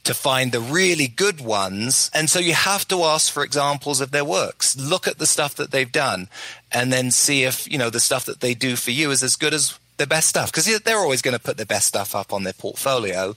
to 0.04 0.14
find 0.14 0.52
the 0.52 0.60
really 0.60 1.08
good 1.08 1.40
ones. 1.40 2.12
And 2.14 2.30
so 2.30 2.40
you 2.40 2.54
have 2.54 2.88
to 2.90 3.04
ask 3.04 3.32
for 3.32 3.44
examples 3.44 4.02
of 4.02 4.12
their 4.12 4.26
works. 4.26 4.76
Look 4.78 5.08
at 5.08 5.18
the 5.18 5.26
stuff 5.26 5.56
that 5.56 5.72
they've 5.72 5.92
done 5.92 6.28
and 6.72 6.92
then 6.92 7.10
see 7.10 7.44
if, 7.44 7.72
you 7.72 7.78
know, 7.78 7.90
the 7.90 8.02
stuff 8.02 8.26
that 8.26 8.42
they 8.42 8.54
do 8.54 8.76
for 8.76 8.92
you 8.92 9.12
is 9.12 9.24
as 9.24 9.36
good 9.36 9.54
as 9.54 9.80
the 9.98 10.08
best 10.08 10.28
stuff 10.28 10.52
because 10.52 10.66
they're 10.82 10.98
always 10.98 11.22
going 11.22 11.38
to 11.38 11.44
put 11.44 11.58
the 11.58 11.66
best 11.66 11.88
stuff 11.88 12.16
up 12.16 12.34
on 12.34 12.44
their 12.44 12.54
portfolio. 12.54 13.36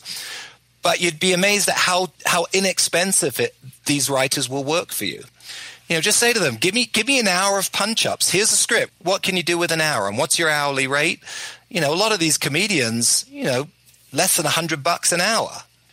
But 0.83 1.01
you'd 1.01 1.19
be 1.19 1.33
amazed 1.33 1.69
at 1.69 1.77
how, 1.77 2.09
how 2.25 2.47
inexpensive 2.53 3.41
it, 3.41 3.57
these 3.87 4.09
writers 4.09 4.49
will 4.49 4.65
work 4.65 4.93
for 4.93 5.05
you. 5.05 5.25
You 5.89 5.97
know, 5.97 6.01
just 6.01 6.19
say 6.19 6.33
to 6.33 6.39
them, 6.39 6.57
give 6.57 6.75
me, 6.75 6.87
give 6.87 7.07
me 7.07 7.21
an 7.21 7.29
hour 7.29 7.59
of 7.59 7.73
punch 7.73 8.07
ups. 8.07 8.31
Here's 8.31 8.53
a 8.53 8.57
script. 8.57 8.93
What 9.03 9.23
can 9.23 9.37
you 9.37 9.43
do 9.43 9.59
with 9.59 9.71
an 9.71 9.81
hour? 9.81 10.09
And 10.09 10.19
what's 10.19 10.39
your 10.39 10.49
hourly 10.49 10.87
rate? 10.87 11.21
You 11.69 11.81
know, 11.81 11.93
a 11.93 11.97
lot 11.97 12.13
of 12.13 12.19
these 12.19 12.39
comedians, 12.39 13.25
you 13.29 13.45
know, 13.45 13.69
less 14.13 14.37
than 14.37 14.47
a 14.47 14.51
hundred 14.51 14.83
bucks 14.83 15.13
an 15.13 15.21
hour. 15.21 15.51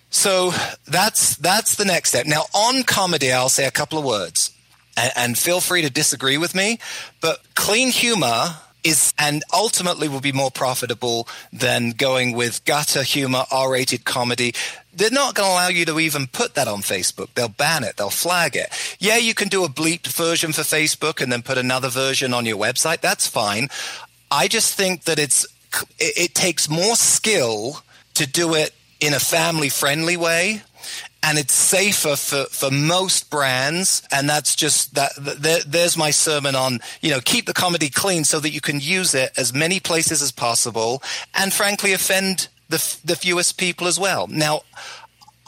So 0.09 0.51
that's, 0.85 1.35
that's 1.37 1.75
the 1.75 1.85
next 1.85 2.09
step. 2.09 2.25
Now 2.25 2.43
on 2.53 2.83
comedy, 2.83 3.31
I'll 3.31 3.49
say 3.49 3.65
a 3.65 3.71
couple 3.71 3.97
of 3.97 4.05
words 4.05 4.51
and, 4.95 5.11
and 5.15 5.37
feel 5.37 5.59
free 5.59 5.81
to 5.81 5.89
disagree 5.89 6.37
with 6.37 6.53
me, 6.53 6.79
but 7.19 7.41
clean 7.55 7.89
humor 7.89 8.57
is 8.83 9.13
and 9.17 9.43
ultimately 9.53 10.07
will 10.07 10.21
be 10.21 10.31
more 10.31 10.51
profitable 10.51 11.27
than 11.51 11.91
going 11.91 12.33
with 12.33 12.63
gutter 12.65 13.03
humor, 13.03 13.45
R-rated 13.51 14.05
comedy. 14.05 14.53
They're 14.93 15.09
not 15.09 15.35
going 15.35 15.47
to 15.49 15.53
allow 15.53 15.67
you 15.69 15.85
to 15.85 15.99
even 15.99 16.27
put 16.27 16.55
that 16.55 16.67
on 16.67 16.81
Facebook. 16.81 17.29
They'll 17.33 17.47
ban 17.47 17.83
it. 17.83 17.97
They'll 17.97 18.09
flag 18.09 18.55
it. 18.55 18.67
Yeah, 18.99 19.17
you 19.17 19.33
can 19.33 19.47
do 19.47 19.63
a 19.63 19.69
bleeped 19.69 20.07
version 20.07 20.53
for 20.53 20.61
Facebook 20.61 21.21
and 21.21 21.31
then 21.31 21.41
put 21.41 21.57
another 21.57 21.89
version 21.89 22.33
on 22.33 22.45
your 22.45 22.57
website. 22.57 23.01
That's 23.01 23.27
fine. 23.27 23.69
I 24.29 24.47
just 24.47 24.75
think 24.75 25.03
that 25.03 25.19
it's 25.19 25.45
it, 25.99 26.17
it 26.17 26.35
takes 26.35 26.69
more 26.69 26.95
skill 26.95 27.81
to 28.15 28.27
do 28.27 28.53
it 28.53 28.73
in 28.99 29.13
a 29.13 29.19
family 29.19 29.69
friendly 29.69 30.15
way 30.15 30.61
and 31.23 31.37
it's 31.39 31.53
safer 31.53 32.15
for, 32.15 32.45
for 32.45 32.69
most 32.69 33.31
brands. 33.31 34.03
And 34.11 34.29
that's 34.29 34.55
just 34.55 34.93
that. 34.95 35.11
There, 35.17 35.61
there's 35.65 35.97
my 35.97 36.11
sermon 36.11 36.55
on 36.55 36.79
you 37.01 37.09
know 37.09 37.21
keep 37.21 37.45
the 37.45 37.53
comedy 37.53 37.89
clean 37.89 38.25
so 38.25 38.39
that 38.41 38.51
you 38.51 38.61
can 38.61 38.79
use 38.79 39.15
it 39.15 39.31
as 39.37 39.53
many 39.53 39.79
places 39.79 40.21
as 40.21 40.31
possible, 40.31 41.01
and 41.33 41.53
frankly 41.53 41.93
offend 41.93 42.49
the 42.69 42.97
the 43.05 43.15
fewest 43.15 43.57
people 43.57 43.87
as 43.87 43.99
well. 43.99 44.27
Now, 44.27 44.61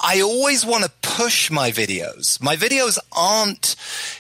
I 0.08 0.22
always 0.22 0.64
want 0.64 0.84
to 0.84 0.92
push 1.02 1.50
my 1.50 1.72
videos. 1.72 2.40
My 2.40 2.56
videos 2.56 3.00
aren't, 3.12 3.76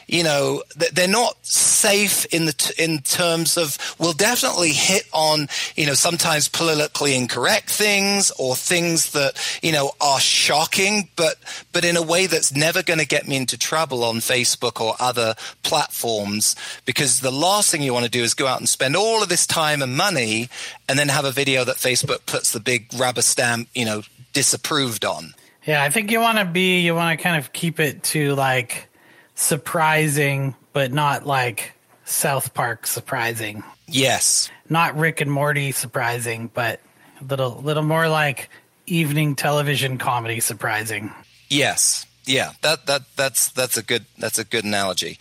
you 0.07 0.23
know, 0.23 0.63
they're 0.75 1.07
not 1.07 1.45
safe 1.45 2.25
in 2.33 2.45
the 2.45 2.73
in 2.79 3.03
terms 3.03 3.55
of 3.55 3.77
we'll 3.99 4.13
definitely 4.13 4.71
hit 4.71 5.07
on, 5.13 5.47
you 5.75 5.85
know, 5.85 5.93
sometimes 5.93 6.47
politically 6.47 7.15
incorrect 7.15 7.69
things 7.69 8.31
or 8.39 8.55
things 8.55 9.11
that 9.11 9.37
you 9.61 9.71
know 9.71 9.91
are 10.01 10.19
shocking, 10.19 11.07
but 11.15 11.35
but 11.71 11.85
in 11.85 11.97
a 11.97 12.01
way 12.01 12.25
that's 12.25 12.51
never 12.51 12.81
going 12.81 12.99
to 12.99 13.05
get 13.05 13.27
me 13.27 13.35
into 13.35 13.55
trouble 13.55 14.03
on 14.03 14.15
Facebook 14.15 14.81
or 14.81 14.95
other 14.99 15.35
platforms. 15.61 16.55
Because 16.85 17.19
the 17.19 17.31
last 17.31 17.69
thing 17.69 17.83
you 17.83 17.93
want 17.93 18.05
to 18.05 18.11
do 18.11 18.23
is 18.23 18.33
go 18.33 18.47
out 18.47 18.57
and 18.57 18.67
spend 18.67 18.95
all 18.95 19.21
of 19.21 19.29
this 19.29 19.45
time 19.45 19.83
and 19.83 19.95
money, 19.95 20.49
and 20.89 20.97
then 20.97 21.09
have 21.09 21.25
a 21.25 21.31
video 21.31 21.63
that 21.63 21.75
Facebook 21.75 22.25
puts 22.25 22.53
the 22.53 22.59
big 22.59 22.91
rubber 22.95 23.21
stamp, 23.21 23.69
you 23.75 23.85
know, 23.85 24.01
disapproved 24.33 25.05
on. 25.05 25.35
Yeah, 25.65 25.83
I 25.83 25.89
think 25.89 26.11
you 26.11 26.19
want 26.19 26.37
to 26.37 26.45
be, 26.45 26.81
you 26.81 26.93
want 26.93 27.17
to 27.17 27.23
kind 27.23 27.37
of 27.37 27.51
keep 27.51 27.79
it 27.79 28.03
to 28.03 28.35
like 28.35 28.87
surprising, 29.33 30.55
but 30.73 30.91
not 30.91 31.25
like 31.25 31.73
South 32.05 32.53
Park 32.53 32.85
surprising. 32.85 33.63
Yes. 33.87 34.51
Not 34.69 34.95
Rick 34.95 35.21
and 35.21 35.31
Morty 35.31 35.71
surprising, 35.71 36.51
but 36.53 36.79
a 37.19 37.23
little, 37.23 37.61
little 37.61 37.83
more 37.83 38.07
like 38.07 38.49
evening 38.85 39.35
television 39.35 39.97
comedy 39.97 40.39
surprising. 40.39 41.11
Yes. 41.49 42.05
Yeah. 42.25 42.51
That, 42.61 42.85
that, 42.85 43.01
that's, 43.15 43.49
that's 43.49 43.77
a 43.77 43.83
good, 43.83 44.05
that's 44.19 44.37
a 44.37 44.43
good 44.43 44.65
analogy. 44.65 45.19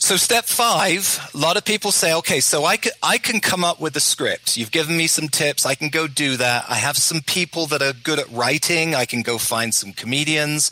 So 0.00 0.16
step 0.16 0.44
five, 0.44 1.28
a 1.34 1.36
lot 1.36 1.56
of 1.56 1.64
people 1.64 1.90
say, 1.90 2.14
okay, 2.14 2.38
so 2.38 2.64
I 2.64 2.76
can, 2.76 2.92
I 3.02 3.18
can 3.18 3.40
come 3.40 3.64
up 3.64 3.80
with 3.80 3.96
a 3.96 4.00
script. 4.00 4.56
You've 4.56 4.70
given 4.70 4.96
me 4.96 5.08
some 5.08 5.28
tips. 5.28 5.66
I 5.66 5.74
can 5.74 5.88
go 5.88 6.06
do 6.06 6.36
that. 6.36 6.66
I 6.68 6.76
have 6.76 6.96
some 6.96 7.20
people 7.20 7.66
that 7.66 7.82
are 7.82 7.92
good 7.92 8.20
at 8.20 8.30
writing. 8.30 8.94
I 8.94 9.06
can 9.06 9.22
go 9.22 9.38
find 9.38 9.74
some 9.74 9.92
comedians. 9.92 10.66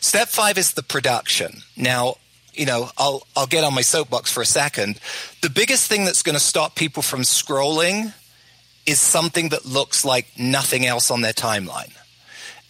Step 0.00 0.28
five 0.28 0.56
is 0.56 0.74
the 0.74 0.84
production. 0.84 1.62
Now, 1.76 2.14
you 2.54 2.66
know, 2.66 2.90
I'll, 2.96 3.26
I'll 3.36 3.48
get 3.48 3.64
on 3.64 3.74
my 3.74 3.80
soapbox 3.82 4.32
for 4.32 4.42
a 4.42 4.46
second. 4.46 5.00
The 5.42 5.50
biggest 5.50 5.88
thing 5.88 6.04
that's 6.04 6.22
going 6.22 6.34
to 6.34 6.40
stop 6.40 6.76
people 6.76 7.02
from 7.02 7.22
scrolling 7.22 8.14
is 8.86 9.00
something 9.00 9.48
that 9.48 9.66
looks 9.66 10.04
like 10.04 10.26
nothing 10.38 10.86
else 10.86 11.10
on 11.10 11.20
their 11.20 11.32
timeline. 11.32 11.92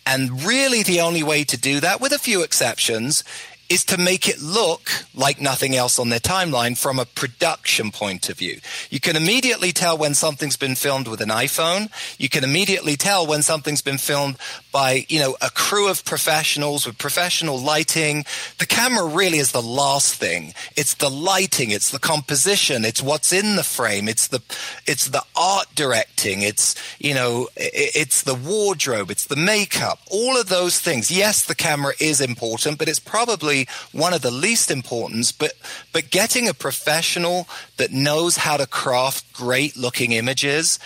And 0.07 0.42
really, 0.42 0.83
the 0.83 1.03
only 1.03 1.23
way 1.23 1.44
to 1.44 1.59
do 1.59 1.81
that, 1.81 2.01
with 2.01 2.12
a 2.12 2.18
few 2.18 2.42
exceptions, 2.42 3.25
is 3.68 3.85
to 3.85 3.98
make 3.98 4.28
it 4.28 4.40
look 4.40 4.90
like 5.14 5.40
nothing 5.40 5.76
else 5.76 5.98
on 5.98 6.09
their 6.09 6.18
timeline 6.18 6.76
from 6.76 6.98
a 6.98 7.04
production 7.04 7.90
point 7.90 8.31
of 8.31 8.38
view. 8.38 8.59
You 8.88 8.98
can 8.98 9.14
immediately 9.14 9.72
tell 9.72 9.98
when 9.98 10.14
something's 10.14 10.57
been 10.57 10.74
filmed 10.74 11.07
with 11.07 11.20
an 11.20 11.28
iPhone. 11.28 11.90
You 12.18 12.31
can 12.31 12.44
immediately 12.44 12.96
tell 12.96 13.26
when 13.26 13.42
something's 13.42 13.83
been 13.83 13.98
filmed 13.98 14.37
by, 14.72 15.04
you 15.09 15.18
know, 15.18 15.37
a 15.42 15.50
crew 15.50 15.90
of 15.90 16.04
professionals 16.04 16.87
with 16.87 16.96
professional 16.96 17.59
lighting. 17.59 18.24
The 18.59 18.66
camera 18.66 19.04
really 19.04 19.38
is 19.38 19.52
the 19.52 19.62
last 19.62 20.14
thing. 20.14 20.54
It's 20.76 20.94
the 20.94 21.11
lighting, 21.11 21.70
it's 21.70 21.90
the 21.90 21.98
composition, 21.98 22.85
it's 22.85 23.02
what's 23.02 23.33
in 23.33 23.57
the 23.57 23.64
frame, 23.64 24.09
it's 24.09 24.28
the 24.28 24.40
it's 24.87 25.09
the 25.09 25.24
art 25.37 25.66
directing, 25.74 26.42
it's, 26.42 26.74
you 26.98 27.12
know, 27.12 27.48
it's 27.57 28.22
the 28.22 28.35
wardrobe, 28.35 29.11
it's 29.11 29.26
the 29.26 29.37
makeup, 29.37 29.98
all 30.11 30.38
of 30.38 30.48
those 30.48 30.78
things. 30.78 31.11
Yes, 31.11 31.44
the 31.44 31.54
camera 31.54 31.92
is 32.00 32.20
important, 32.20 32.78
but 32.78 32.88
it's 32.88 32.98
probably 32.98 33.58
one 33.92 34.12
of 34.12 34.23
the 34.23 34.31
least 34.31 34.71
important, 34.71 35.33
but, 35.38 35.53
but 35.92 36.11
getting 36.11 36.49
a 36.49 36.55
professional 36.55 37.49
that 37.77 37.92
knows 37.92 38.37
how 38.37 38.57
to 38.57 38.66
craft 38.66 39.33
great 39.33 39.77
looking 39.77 40.12
images, 40.12 40.79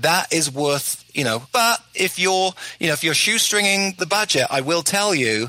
that 0.00 0.32
is 0.32 0.50
worth, 0.50 1.04
you 1.14 1.24
know, 1.24 1.42
but 1.52 1.80
if 1.94 2.18
you're, 2.18 2.52
you 2.78 2.86
know, 2.86 2.92
if 2.92 3.02
you're 3.02 3.14
shoestringing 3.14 3.96
the 3.96 4.06
budget, 4.06 4.46
I 4.50 4.60
will 4.60 4.82
tell 4.82 5.14
you, 5.14 5.48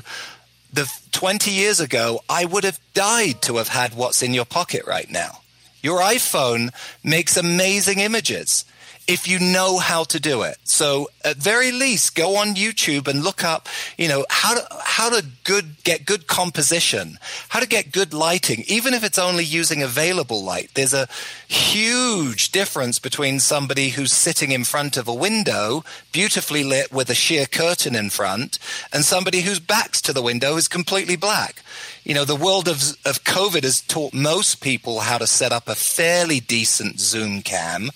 the 0.72 0.90
20 1.12 1.50
years 1.50 1.80
ago, 1.80 2.22
I 2.28 2.46
would 2.46 2.64
have 2.64 2.80
died 2.94 3.42
to 3.42 3.56
have 3.56 3.68
had 3.68 3.94
what's 3.94 4.22
in 4.22 4.32
your 4.32 4.46
pocket 4.46 4.84
right 4.86 5.10
now. 5.10 5.40
Your 5.82 6.00
iPhone 6.00 6.70
makes 7.04 7.36
amazing 7.36 7.98
images 7.98 8.64
if 9.12 9.28
you 9.28 9.38
know 9.38 9.76
how 9.76 10.04
to 10.04 10.18
do 10.18 10.40
it. 10.40 10.56
So 10.64 11.10
at 11.22 11.36
very 11.36 11.70
least, 11.70 12.14
go 12.14 12.36
on 12.36 12.54
YouTube 12.54 13.06
and 13.06 13.22
look 13.22 13.44
up, 13.44 13.68
you 13.98 14.08
know, 14.08 14.24
how 14.30 14.54
to, 14.54 14.66
how 14.82 15.10
to 15.10 15.26
good, 15.44 15.84
get 15.84 16.06
good 16.06 16.26
composition, 16.26 17.18
how 17.50 17.60
to 17.60 17.66
get 17.66 17.92
good 17.92 18.14
lighting, 18.14 18.64
even 18.66 18.94
if 18.94 19.04
it's 19.04 19.18
only 19.18 19.44
using 19.44 19.82
available 19.82 20.42
light. 20.42 20.70
There's 20.72 20.94
a 20.94 21.08
huge 21.46 22.52
difference 22.52 22.98
between 22.98 23.38
somebody 23.38 23.90
who's 23.90 24.12
sitting 24.14 24.50
in 24.50 24.64
front 24.64 24.96
of 24.96 25.06
a 25.06 25.14
window, 25.14 25.84
beautifully 26.10 26.64
lit 26.64 26.90
with 26.90 27.10
a 27.10 27.14
sheer 27.14 27.44
curtain 27.44 27.94
in 27.94 28.08
front, 28.08 28.58
and 28.94 29.04
somebody 29.04 29.42
whose 29.42 29.60
back's 29.60 30.00
to 30.02 30.14
the 30.14 30.22
window 30.22 30.56
is 30.56 30.68
completely 30.68 31.16
black. 31.16 31.62
You 32.02 32.14
know, 32.14 32.24
the 32.24 32.34
world 32.34 32.66
of, 32.66 32.96
of 33.04 33.24
COVID 33.24 33.62
has 33.62 33.82
taught 33.82 34.14
most 34.14 34.62
people 34.62 35.00
how 35.00 35.18
to 35.18 35.26
set 35.26 35.52
up 35.52 35.68
a 35.68 35.74
fairly 35.74 36.40
decent 36.40 36.98
Zoom 36.98 37.42
cam 37.42 37.90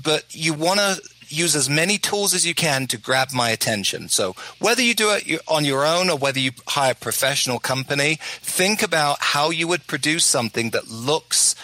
but 0.00 0.34
you 0.34 0.54
want 0.54 0.80
to 0.80 1.00
use 1.28 1.56
as 1.56 1.68
many 1.68 1.98
tools 1.98 2.34
as 2.34 2.46
you 2.46 2.54
can 2.54 2.86
to 2.86 2.98
grab 2.98 3.32
my 3.32 3.50
attention. 3.50 4.08
So 4.08 4.34
whether 4.58 4.82
you 4.82 4.94
do 4.94 5.10
it 5.10 5.40
on 5.48 5.64
your 5.64 5.84
own 5.84 6.10
or 6.10 6.18
whether 6.18 6.38
you 6.38 6.52
hire 6.68 6.92
a 6.92 6.94
professional 6.94 7.58
company, 7.58 8.18
think 8.20 8.82
about 8.82 9.18
how 9.20 9.50
you 9.50 9.66
would 9.68 9.86
produce 9.86 10.24
something 10.24 10.70
that 10.70 10.88
looks 10.88 11.54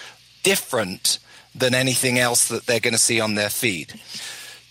different 0.42 1.18
than 1.54 1.74
anything 1.74 2.18
else 2.18 2.48
that 2.48 2.66
they're 2.66 2.80
going 2.80 2.94
to 2.94 2.98
see 2.98 3.20
on 3.20 3.34
their 3.34 3.50
feed. 3.50 4.00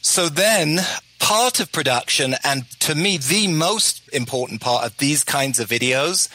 So 0.02 0.30
then 0.30 0.80
part 1.20 1.60
of 1.60 1.72
production 1.72 2.36
and 2.44 2.70
to 2.80 2.96
me 2.96 3.18
the 3.18 3.48
most 3.48 4.08
important 4.14 4.62
part 4.62 4.86
of 4.86 4.98
these 4.98 5.24
kinds 5.24 5.60
of 5.60 5.68
videos 5.68 6.30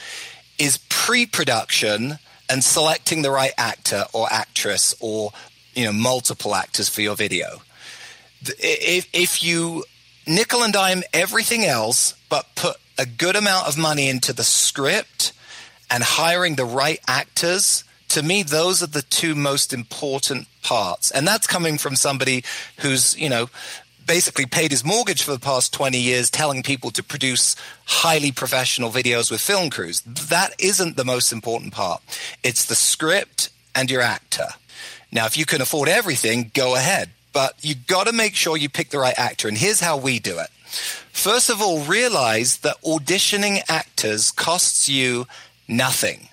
is 0.59 0.79
pre-production 0.91 2.19
and 2.49 2.63
selecting 2.63 3.23
the 3.23 3.31
right 3.31 3.55
actor 3.57 4.05
or 4.13 4.31
actress 4.31 4.95
or 5.01 5.33
you 5.75 5.85
know 5.85 5.93
multiple 5.93 6.55
actors 6.55 6.89
for 6.89 7.03
your 7.03 7.17
video. 7.17 7.63
If 8.59 9.09
if 9.13 9.43
you 9.43 9.85
nickel 10.27 10.63
and 10.63 10.73
dime 10.73 11.03
everything 11.13 11.65
else, 11.65 12.15
but 12.29 12.47
put 12.55 12.77
a 12.99 13.07
good 13.07 13.37
amount 13.37 13.69
of 13.69 13.77
money 13.77 14.09
into 14.09 14.33
the 14.33 14.45
script 14.45 15.33
and 15.91 16.03
hiring 16.03 16.55
the 16.57 16.65
right 16.65 17.01
actors, 17.07 17.85
to 18.09 18.23
me, 18.23 18.43
those 18.43 18.83
are 18.83 18.87
the 18.87 19.03
two 19.03 19.35
most 19.35 19.73
important 19.73 20.47
parts. 20.63 21.11
And 21.11 21.27
that's 21.27 21.47
coming 21.47 21.79
from 21.79 21.97
somebody 21.97 22.45
who's, 22.79 23.19
you 23.19 23.29
know, 23.29 23.51
basically 24.07 24.47
paid 24.47 24.71
his 24.71 24.85
mortgage 24.85 25.23
for 25.23 25.33
the 25.33 25.41
past 25.41 25.73
20 25.73 25.99
years 25.99 26.31
telling 26.31 26.63
people 26.63 26.91
to 26.93 27.03
produce 27.03 27.57
highly 27.87 28.31
professional 28.31 28.91
videos 28.91 29.31
with 29.31 29.41
film 29.41 29.71
crews. 29.71 30.03
That 30.03 30.55
isn't 30.59 30.97
the 30.97 31.05
most 31.05 31.33
important 31.33 31.73
part. 31.73 32.03
It's 32.43 32.67
the 32.67 32.75
script 32.75 33.51
and 33.75 33.91
your 33.91 34.03
actor. 34.03 34.49
Now, 35.15 35.27
if 35.27 35.39
you 35.39 35.47
can 35.47 35.63
afford 35.63 35.89
everything, 35.89 36.51
go 36.53 36.75
ahead. 36.75 37.11
But 37.33 37.55
you 37.63 37.75
got 37.75 38.07
to 38.07 38.13
make 38.13 38.35
sure 38.35 38.57
you 38.57 38.69
pick 38.69 38.91
the 38.91 38.99
right 38.99 39.15
actor. 39.17 39.49
And 39.49 39.57
here's 39.57 39.81
how 39.81 39.97
we 39.97 40.19
do 40.19 40.39
it. 40.39 40.49
First 41.13 41.51
of 41.51 41.63
all, 41.63 41.81
realize 41.81 42.59
that 42.59 42.83
auditioning 42.83 43.63
actors 43.69 44.31
costs 44.33 44.89
you 44.89 45.27
nothing. 45.69 46.29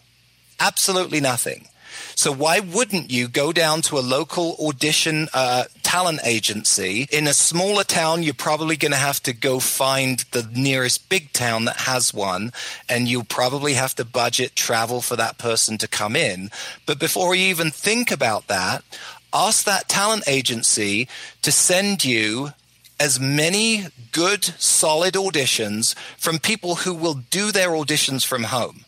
Absolutely 0.59 1.21
nothing. 1.21 1.67
So 2.15 2.31
why 2.31 2.59
wouldn't 2.59 3.11
you 3.11 3.27
go 3.27 3.53
down 3.53 3.81
to 3.83 3.97
a 3.97 4.01
local 4.01 4.55
audition 4.59 5.27
uh, 5.33 5.65
talent 5.91 6.21
agency 6.23 7.05
in 7.11 7.27
a 7.27 7.33
smaller 7.33 7.83
town? 7.83 8.23
You're 8.23 8.33
probably 8.33 8.77
going 8.77 8.93
to 8.93 8.97
have 8.97 9.21
to 9.23 9.33
go 9.33 9.59
find 9.59 10.19
the 10.31 10.49
nearest 10.55 11.09
big 11.09 11.33
town 11.33 11.65
that 11.65 11.81
has 11.81 12.13
one, 12.13 12.53
and 12.87 13.09
you'll 13.09 13.25
probably 13.25 13.73
have 13.73 13.93
to 13.95 14.05
budget 14.05 14.55
travel 14.55 15.01
for 15.01 15.17
that 15.17 15.37
person 15.37 15.77
to 15.79 15.89
come 15.89 16.15
in. 16.15 16.49
But 16.85 16.97
before 16.97 17.35
you 17.35 17.47
even 17.47 17.71
think 17.71 18.09
about 18.09 18.47
that, 18.47 18.85
ask 19.33 19.65
that 19.65 19.89
talent 19.89 20.23
agency 20.27 21.09
to 21.41 21.51
send 21.51 22.05
you 22.05 22.53
as 22.97 23.19
many 23.19 23.87
good, 24.13 24.45
solid 24.45 25.15
auditions 25.15 25.93
from 26.17 26.39
people 26.39 26.75
who 26.75 26.93
will 26.93 27.15
do 27.15 27.51
their 27.51 27.71
auditions 27.71 28.25
from 28.25 28.43
home. 28.43 28.85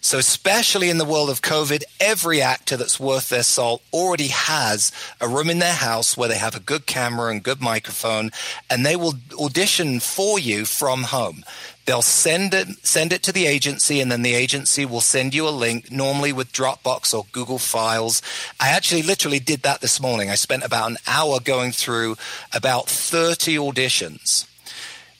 So, 0.00 0.18
especially 0.18 0.90
in 0.90 0.98
the 0.98 1.04
world 1.04 1.30
of 1.30 1.42
COVID, 1.42 1.82
every 2.00 2.40
actor 2.40 2.76
that's 2.76 3.00
worth 3.00 3.28
their 3.28 3.42
salt 3.42 3.82
already 3.92 4.28
has 4.28 4.92
a 5.20 5.28
room 5.28 5.50
in 5.50 5.58
their 5.58 5.74
house 5.74 6.16
where 6.16 6.28
they 6.28 6.38
have 6.38 6.54
a 6.54 6.60
good 6.60 6.86
camera 6.86 7.30
and 7.30 7.42
good 7.42 7.60
microphone, 7.60 8.30
and 8.70 8.84
they 8.84 8.96
will 8.96 9.14
audition 9.40 10.00
for 10.00 10.38
you 10.38 10.64
from 10.64 11.04
home. 11.04 11.44
They'll 11.86 12.02
send 12.02 12.52
it 12.52 12.84
send 12.84 13.12
it 13.12 13.22
to 13.24 13.32
the 13.32 13.46
agency, 13.46 14.00
and 14.00 14.10
then 14.10 14.22
the 14.22 14.34
agency 14.34 14.84
will 14.84 15.00
send 15.00 15.34
you 15.34 15.48
a 15.48 15.50
link, 15.50 15.90
normally 15.90 16.32
with 16.32 16.52
Dropbox 16.52 17.14
or 17.14 17.26
Google 17.30 17.58
Files. 17.58 18.22
I 18.58 18.70
actually 18.70 19.02
literally 19.02 19.38
did 19.38 19.62
that 19.62 19.80
this 19.80 20.00
morning. 20.00 20.28
I 20.28 20.34
spent 20.34 20.64
about 20.64 20.90
an 20.90 20.96
hour 21.06 21.38
going 21.38 21.70
through 21.70 22.16
about 22.52 22.88
30 22.88 23.56
auditions. 23.56 24.48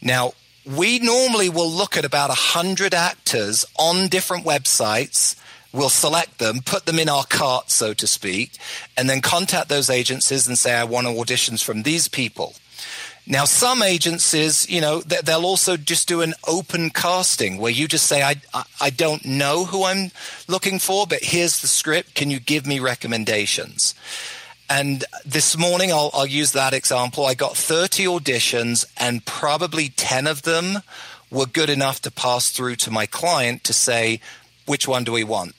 Now, 0.03 0.33
we 0.67 0.99
normally 0.99 1.49
will 1.49 1.71
look 1.71 1.97
at 1.97 2.05
about 2.05 2.29
100 2.29 2.93
actors 2.93 3.65
on 3.79 4.09
different 4.09 4.45
websites. 4.45 5.37
We'll 5.73 5.89
select 5.89 6.39
them, 6.39 6.61
put 6.65 6.87
them 6.87 6.99
in 6.99 7.09
our 7.09 7.25
cart, 7.25 7.71
so 7.71 7.95
to 7.95 8.07
speak, 8.07 8.59
and 8.97 9.09
then 9.09 9.21
contact 9.21 9.69
those 9.69 9.91
agencies 9.91 10.49
and 10.49 10.59
say, 10.59 10.75
I 10.75 10.85
want 10.85 11.07
auditions 11.07 11.63
from 11.63 11.83
these 11.83 12.09
people. 12.09 12.55
Now, 13.29 13.45
some 13.45 13.83
agencies, 13.83 14.69
you 14.71 14.81
know, 14.81 15.01
they'll 15.01 15.45
also 15.45 15.77
just 15.77 16.07
do 16.07 16.21
an 16.21 16.35
open 16.47 16.91
casting 16.91 17.59
where 17.59 17.73
you 17.73 17.89
just 17.89 18.07
say, 18.07 18.23
I, 18.23 18.37
I 18.81 18.91
don't 18.91 19.25
know 19.25 19.65
who 19.65 19.85
I'm 19.85 20.13
looking 20.47 20.79
for, 20.79 21.09
but 21.09 21.25
here's 21.25 21.61
the 21.61 21.67
script. 21.67 22.15
Can 22.15 22.31
you 22.31 22.39
give 22.39 22.67
me 22.67 22.79
recommendations? 22.79 23.97
And 24.69 25.05
this 25.25 25.57
morning, 25.57 25.93
I'll, 25.93 26.11
I'll 26.13 26.27
use 26.27 26.53
that 26.53 26.73
example. 26.73 27.25
I 27.25 27.35
got 27.35 27.57
30 27.57 28.05
auditions, 28.07 28.85
and 28.97 29.25
probably 29.25 29.91
10 29.91 30.27
of 30.27 30.43
them 30.43 30.79
were 31.31 31.47
good 31.47 31.71
enough 31.71 32.01
to 32.03 32.11
pass 32.11 32.51
through 32.51 32.77
to 32.77 32.91
my 32.91 33.07
client 33.07 33.63
to 33.65 33.73
say, 33.73 34.21
which 34.67 34.89
one 34.89 35.05
do 35.05 35.13
we 35.13 35.25
want? 35.25 35.55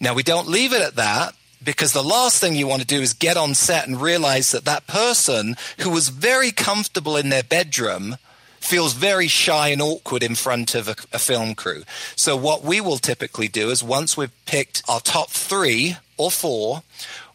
Now, 0.00 0.14
we 0.14 0.22
don't 0.22 0.48
leave 0.48 0.72
it 0.72 0.80
at 0.80 0.96
that 0.96 1.34
because 1.62 1.92
the 1.92 2.02
last 2.02 2.40
thing 2.40 2.54
you 2.54 2.66
want 2.66 2.80
to 2.80 2.86
do 2.86 3.00
is 3.00 3.12
get 3.12 3.36
on 3.36 3.54
set 3.54 3.86
and 3.86 4.00
realize 4.00 4.52
that 4.52 4.64
that 4.64 4.86
person 4.86 5.56
who 5.80 5.90
was 5.90 6.08
very 6.08 6.50
comfortable 6.52 7.16
in 7.16 7.28
their 7.28 7.42
bedroom 7.42 8.16
feels 8.60 8.92
very 8.92 9.28
shy 9.28 9.68
and 9.68 9.82
awkward 9.82 10.22
in 10.22 10.34
front 10.34 10.74
of 10.74 10.88
a, 10.88 10.96
a, 11.12 11.18
film 11.18 11.54
crew. 11.54 11.84
So 12.16 12.36
what 12.36 12.64
we 12.64 12.80
will 12.80 12.98
typically 12.98 13.48
do 13.48 13.70
is 13.70 13.82
once 13.84 14.16
we've 14.16 14.32
picked 14.46 14.82
our 14.88 15.00
top 15.00 15.30
three 15.30 15.96
or 16.16 16.30
four, 16.30 16.82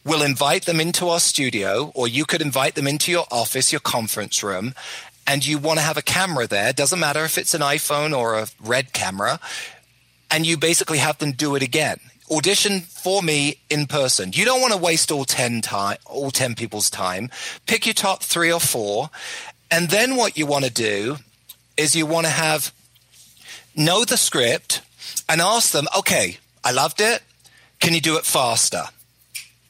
We'll 0.06 0.22
invite 0.22 0.66
them 0.66 0.82
into 0.82 1.08
our 1.08 1.20
studio, 1.20 1.92
or 1.96 2.08
you 2.08 2.26
could 2.26 2.42
invite 2.42 2.76
them 2.76 2.88
into 2.88 3.12
your 3.12 3.26
office, 3.32 3.72
your 3.72 3.80
conference 3.80 4.44
room, 4.44 4.74
and 5.26 5.46
you 5.46 5.58
want 5.58 5.80
to 5.80 5.86
have 5.86 5.98
a 5.98 6.02
camera 6.02 6.46
there. 6.46 6.74
Doesn't 6.74 7.00
matter 7.00 7.24
if 7.24 7.38
it's 7.38 7.54
an 7.54 7.62
iPhone 7.62 8.18
or 8.18 8.36
a 8.36 8.48
red 8.62 8.92
camera. 8.92 9.40
And 10.30 10.46
you 10.46 10.58
basically 10.58 10.98
have 10.98 11.20
them 11.20 11.32
do 11.32 11.56
it 11.56 11.64
again. 11.64 12.00
Audition 12.30 12.82
for 12.82 13.22
me 13.22 13.58
in 13.70 13.86
person. 13.86 14.32
You 14.34 14.44
don't 14.44 14.60
want 14.60 14.74
to 14.74 14.80
waste 14.80 15.12
all 15.12 15.24
10 15.24 15.62
time, 15.62 15.98
all 16.06 16.32
10 16.32 16.56
people's 16.56 16.90
time. 16.90 17.30
Pick 17.66 17.86
your 17.86 17.94
top 17.94 18.24
three 18.24 18.52
or 18.52 18.60
four. 18.60 19.10
And 19.72 19.90
then 19.90 20.16
what 20.16 20.38
you 20.38 20.46
want 20.46 20.66
to 20.66 20.72
do 20.72 21.18
is 21.78 21.96
you 21.96 22.06
want 22.06 22.26
to 22.26 22.32
have 22.32 22.74
know 23.76 24.04
the 24.04 24.18
script 24.18 24.82
and 25.30 25.40
ask 25.40 25.72
them, 25.72 25.88
okay, 25.98 26.38
I 26.64 26.72
loved 26.72 27.00
it. 27.00 27.22
Can 27.80 27.94
you 27.94 28.02
do 28.02 28.18
it 28.18 28.26
faster? 28.26 28.84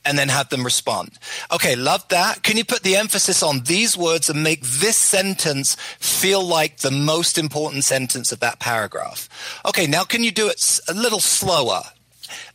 And 0.05 0.17
then 0.17 0.29
have 0.29 0.49
them 0.49 0.63
respond. 0.63 1.17
Okay, 1.51 1.75
love 1.75 2.07
that. 2.09 2.43
Can 2.43 2.57
you 2.57 2.65
put 2.65 2.83
the 2.83 2.95
emphasis 2.95 3.41
on 3.41 3.61
these 3.61 3.97
words 3.97 4.29
and 4.29 4.43
make 4.43 4.61
this 4.61 4.97
sentence 4.97 5.75
feel 5.99 6.45
like 6.45 6.77
the 6.77 6.91
most 6.91 7.37
important 7.37 7.83
sentence 7.83 8.31
of 8.31 8.39
that 8.41 8.59
paragraph? 8.59 9.29
Okay, 9.65 9.87
now 9.87 10.03
can 10.03 10.23
you 10.23 10.31
do 10.31 10.47
it 10.47 10.79
a 10.87 10.93
little 10.93 11.19
slower? 11.19 11.83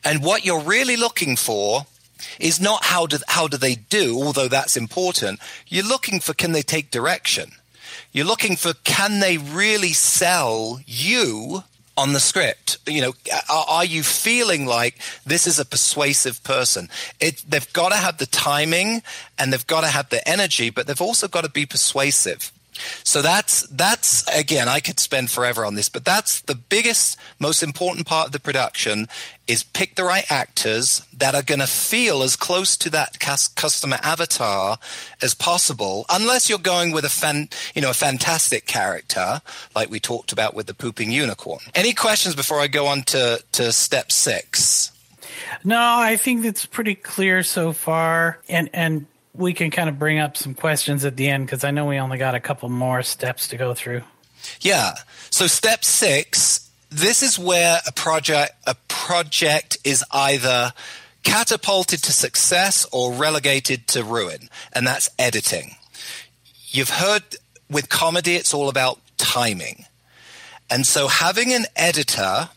And 0.05 0.23
what 0.23 0.45
you're 0.45 0.61
really 0.61 0.97
looking 0.97 1.37
for 1.37 1.87
is 2.39 2.61
not 2.61 2.85
how 2.85 3.07
do, 3.07 3.19
how 3.29 3.49
do 3.49 3.57
they 3.57 3.77
do, 3.77 4.17
although 4.23 4.49
that's 4.49 4.77
important. 4.77 5.41
You're 5.67 5.87
looking 5.87 6.21
for 6.21 6.35
can 6.35 6.53
they 6.53 6.63
take 6.63 6.91
direction? 6.91 7.53
You're 8.13 8.27
looking 8.27 8.57
for 8.57 8.75
can 8.85 9.21
they 9.21 9.39
really 9.39 9.93
sell 9.93 10.81
you 10.87 11.65
on 11.99 12.13
the 12.13 12.21
script? 12.21 12.79
You 12.87 13.03
know, 13.03 13.13
are, 13.51 13.65
are, 13.69 13.85
you 13.85 14.03
feeling 14.05 14.67
like 14.67 14.99
this 15.27 15.47
is 15.47 15.59
a 15.59 15.65
persuasive 15.65 16.43
person? 16.45 16.89
It, 17.19 17.45
they've 17.47 17.71
got 17.73 17.89
to 17.91 17.97
have 17.97 18.19
the 18.19 18.27
timing 18.27 19.03
and 19.39 19.53
they've 19.53 19.67
got 19.67 19.81
to 19.81 19.89
have 19.89 20.09
the 20.09 20.27
energy, 20.27 20.71
but 20.71 20.87
they've 20.87 21.03
also 21.03 21.27
got 21.27 21.43
to 21.43 21.51
be 21.51 21.67
persuasive. 21.67 22.53
So 23.05 23.23
that's 23.23 23.63
that's 23.69 24.27
again, 24.29 24.69
I 24.69 24.81
could 24.81 25.01
spend 25.01 25.31
forever 25.31 25.65
on 25.65 25.75
this, 25.75 25.89
but 25.89 26.05
that's 26.05 26.41
the 26.43 26.55
biggest, 26.55 27.19
most 27.39 27.63
important 27.63 28.07
part 28.07 28.27
of 28.27 28.33
the 28.33 28.41
production 28.41 29.09
is 29.47 29.63
pick 29.63 29.95
the 29.95 30.05
right 30.05 30.31
actors 30.31 31.03
that 31.17 31.35
are 31.35 31.43
going 31.43 31.61
to 31.61 31.67
feel 31.67 32.23
as 32.23 32.37
close 32.37 32.77
to 32.77 32.91
that 32.91 33.19
customer 33.19 33.99
avatar 34.03 34.79
as 35.23 35.35
possible. 35.35 36.05
Unless 36.11 36.49
you're 36.51 36.59
going 36.59 36.93
with 36.93 37.05
a 37.05 37.11
fan, 37.11 37.49
you 37.75 37.81
know, 37.81 37.91
a 37.91 37.95
fantastic 37.95 38.67
character 38.67 39.41
like 39.75 39.91
we 39.91 40.01
talked 40.01 40.33
about 40.33 40.55
with 40.55 40.67
the 40.67 40.75
pooping 40.75 41.11
unicorn. 41.11 41.61
Any 41.75 41.95
questions 41.95 42.35
before 42.35 42.61
I 42.61 42.67
go 42.67 42.87
on 42.87 43.03
to 43.05 43.43
to 43.53 43.73
step 43.73 44.13
six? 44.13 44.93
No, 45.65 45.81
I 45.81 46.17
think 46.17 46.45
it's 46.45 46.67
pretty 46.67 46.95
clear 46.95 47.43
so 47.43 47.73
far, 47.73 48.41
and 48.49 48.69
and 48.73 49.07
we 49.39 49.55
can 49.55 49.71
kind 49.71 49.89
of 49.89 49.99
bring 49.99 50.19
up 50.19 50.37
some 50.37 50.53
questions 50.53 51.05
at 51.05 51.17
the 51.17 51.29
end 51.29 51.47
because 51.47 51.63
I 51.65 51.71
know 51.71 51.87
we 51.87 51.99
only 51.99 52.19
got 52.19 52.35
a 52.35 52.41
couple 52.41 52.69
more 52.69 53.03
steps 53.03 53.49
to 53.49 53.57
go 53.57 53.73
through. 53.73 54.03
Yeah. 54.61 54.95
So 55.31 55.47
step 55.47 55.85
six, 55.85 56.69
this 56.91 57.23
is 57.23 57.39
where 57.39 57.79
a 57.87 57.93
project 57.93 58.53
a 58.67 58.75
project 58.89 59.79
is 59.85 60.05
either 60.11 60.73
catapulted 61.23 62.03
to 62.03 62.13
success 62.13 62.87
or 62.93 63.13
relegated 63.13 63.87
to 63.89 64.03
ruin, 64.03 64.49
and 64.73 64.87
that's 64.87 65.09
editing. 65.19 65.77
You've 66.69 66.91
heard 66.91 67.23
with 67.71 67.89
comedy, 67.89 68.35
it's 68.35 68.53
all 68.53 68.69
about 68.69 68.99
timing. 69.19 69.85
And 70.71 70.87
so 70.87 71.09
having 71.09 71.53
an 71.53 71.65
editor 71.77 72.51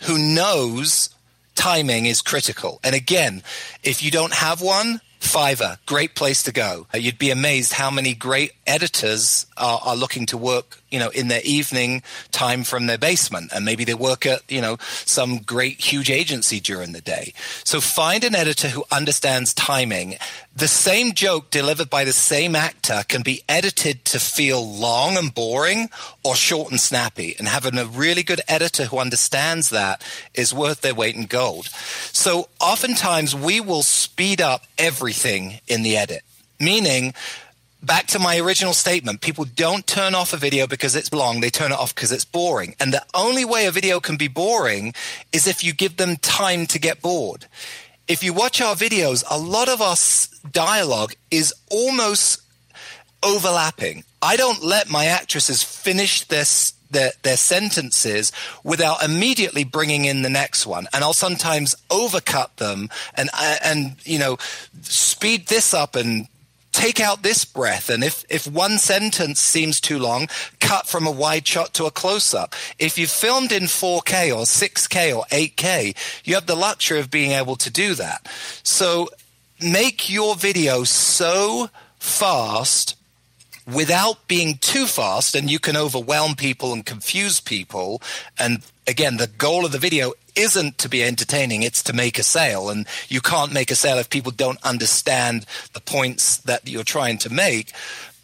who 0.00 0.18
knows 0.18 1.10
timing 1.54 2.06
is 2.06 2.20
critical. 2.20 2.80
And 2.82 2.94
again, 2.94 3.42
if 3.82 4.02
you 4.02 4.10
don't 4.10 4.34
have 4.34 4.60
one, 4.60 5.00
Fiverr, 5.24 5.78
great 5.86 6.14
place 6.14 6.42
to 6.42 6.52
go. 6.52 6.86
Uh, 6.94 6.98
you'd 6.98 7.18
be 7.18 7.30
amazed 7.30 7.72
how 7.72 7.90
many 7.90 8.14
great 8.14 8.52
editors 8.66 9.46
are, 9.56 9.80
are, 9.82 9.96
looking 9.96 10.26
to 10.26 10.36
work, 10.36 10.82
you 10.90 10.98
know, 10.98 11.08
in 11.08 11.28
their 11.28 11.40
evening 11.42 12.02
time 12.30 12.62
from 12.62 12.86
their 12.86 12.98
basement, 12.98 13.50
and 13.54 13.64
maybe 13.64 13.84
they 13.84 13.94
work 13.94 14.26
at, 14.26 14.42
you 14.50 14.60
know, 14.60 14.76
some 15.06 15.38
great 15.38 15.80
huge 15.80 16.10
agency 16.10 16.60
during 16.60 16.92
the 16.92 17.00
day. 17.00 17.32
So 17.64 17.80
find 17.80 18.22
an 18.22 18.34
editor 18.34 18.68
who 18.68 18.84
understands 18.92 19.54
timing. 19.54 20.16
The 20.56 20.68
same 20.68 21.14
joke 21.14 21.50
delivered 21.50 21.90
by 21.90 22.04
the 22.04 22.12
same 22.12 22.54
actor 22.54 23.02
can 23.08 23.22
be 23.22 23.42
edited 23.48 24.04
to 24.04 24.20
feel 24.20 24.64
long 24.64 25.16
and 25.16 25.34
boring 25.34 25.90
or 26.22 26.36
short 26.36 26.70
and 26.70 26.80
snappy. 26.80 27.34
And 27.36 27.48
having 27.48 27.76
a 27.76 27.84
really 27.84 28.22
good 28.22 28.40
editor 28.46 28.84
who 28.84 28.98
understands 28.98 29.70
that 29.70 30.00
is 30.32 30.54
worth 30.54 30.80
their 30.80 30.94
weight 30.94 31.16
in 31.16 31.24
gold. 31.24 31.66
So 32.12 32.48
oftentimes 32.60 33.34
we 33.34 33.60
will 33.60 33.82
speed 33.82 34.40
up 34.40 34.62
everything 34.78 35.58
in 35.66 35.82
the 35.82 35.96
edit, 35.96 36.22
meaning 36.60 37.14
back 37.82 38.06
to 38.06 38.20
my 38.20 38.38
original 38.38 38.72
statement 38.72 39.20
people 39.20 39.44
don't 39.44 39.86
turn 39.86 40.14
off 40.14 40.32
a 40.32 40.38
video 40.38 40.66
because 40.66 40.96
it's 40.96 41.12
long 41.12 41.40
they 41.40 41.50
turn 41.50 41.70
it 41.70 41.78
off 41.78 41.94
because 41.94 42.10
it's 42.12 42.24
boring 42.24 42.74
and 42.80 42.94
the 42.94 43.04
only 43.12 43.44
way 43.44 43.66
a 43.66 43.70
video 43.70 44.00
can 44.00 44.16
be 44.16 44.26
boring 44.26 44.94
is 45.32 45.46
if 45.46 45.62
you 45.62 45.70
give 45.74 45.98
them 45.98 46.16
time 46.16 46.64
to 46.64 46.78
get 46.78 47.02
bored 47.02 47.46
if 48.08 48.24
you 48.24 48.32
watch 48.32 48.62
our 48.62 48.74
videos 48.74 49.22
a 49.30 49.36
lot 49.36 49.68
of 49.68 49.82
our 49.82 49.96
dialogue 50.50 51.14
is 51.30 51.54
almost 51.70 52.40
overlapping 53.22 54.04
i 54.20 54.36
don't 54.36 54.62
let 54.62 54.88
my 54.90 55.06
actresses 55.06 55.62
finish 55.62 56.24
this 56.24 56.74
their, 56.94 57.12
their 57.22 57.36
sentences 57.36 58.32
without 58.62 59.02
immediately 59.02 59.64
bringing 59.64 60.06
in 60.06 60.22
the 60.22 60.30
next 60.30 60.66
one. 60.66 60.86
And 60.94 61.04
I'll 61.04 61.12
sometimes 61.12 61.76
overcut 61.90 62.56
them 62.56 62.88
and, 63.14 63.28
uh, 63.34 63.56
and, 63.62 63.96
you 64.04 64.18
know, 64.18 64.38
speed 64.80 65.48
this 65.48 65.74
up 65.74 65.94
and 65.94 66.26
take 66.72 66.98
out 66.98 67.22
this 67.22 67.44
breath. 67.44 67.90
And 67.90 68.02
if, 68.02 68.24
if 68.28 68.46
one 68.46 68.78
sentence 68.78 69.38
seems 69.40 69.80
too 69.80 69.98
long, 69.98 70.28
cut 70.60 70.86
from 70.86 71.06
a 71.06 71.10
wide 71.10 71.46
shot 71.46 71.74
to 71.74 71.84
a 71.84 71.90
close 71.90 72.34
up. 72.34 72.54
If 72.78 72.98
you've 72.98 73.10
filmed 73.10 73.52
in 73.52 73.64
4K 73.64 74.34
or 74.34 74.44
6K 74.44 75.16
or 75.16 75.24
8K, 75.26 75.94
you 76.24 76.34
have 76.34 76.46
the 76.46 76.56
luxury 76.56 76.98
of 76.98 77.10
being 77.10 77.32
able 77.32 77.56
to 77.56 77.70
do 77.70 77.94
that. 77.94 78.26
So 78.64 79.08
make 79.60 80.10
your 80.10 80.34
video 80.34 80.84
so 80.84 81.68
fast 81.98 82.96
without 83.66 84.28
being 84.28 84.58
too 84.58 84.86
fast 84.86 85.34
and 85.34 85.50
you 85.50 85.58
can 85.58 85.76
overwhelm 85.76 86.34
people 86.34 86.72
and 86.72 86.84
confuse 86.84 87.40
people. 87.40 88.02
And 88.38 88.62
again 88.86 89.16
the 89.16 89.26
goal 89.26 89.64
of 89.64 89.72
the 89.72 89.78
video 89.78 90.12
isn't 90.34 90.78
to 90.78 90.88
be 90.88 91.02
entertaining 91.02 91.62
it's 91.62 91.82
to 91.84 91.92
make 91.92 92.18
a 92.18 92.22
sale. 92.22 92.68
And 92.68 92.86
you 93.08 93.20
can't 93.20 93.52
make 93.52 93.70
a 93.70 93.76
sale 93.76 93.98
if 93.98 94.10
people 94.10 94.32
don't 94.32 94.62
understand 94.62 95.46
the 95.72 95.80
points 95.80 96.38
that 96.38 96.68
you're 96.68 96.84
trying 96.84 97.18
to 97.18 97.32
make. 97.32 97.72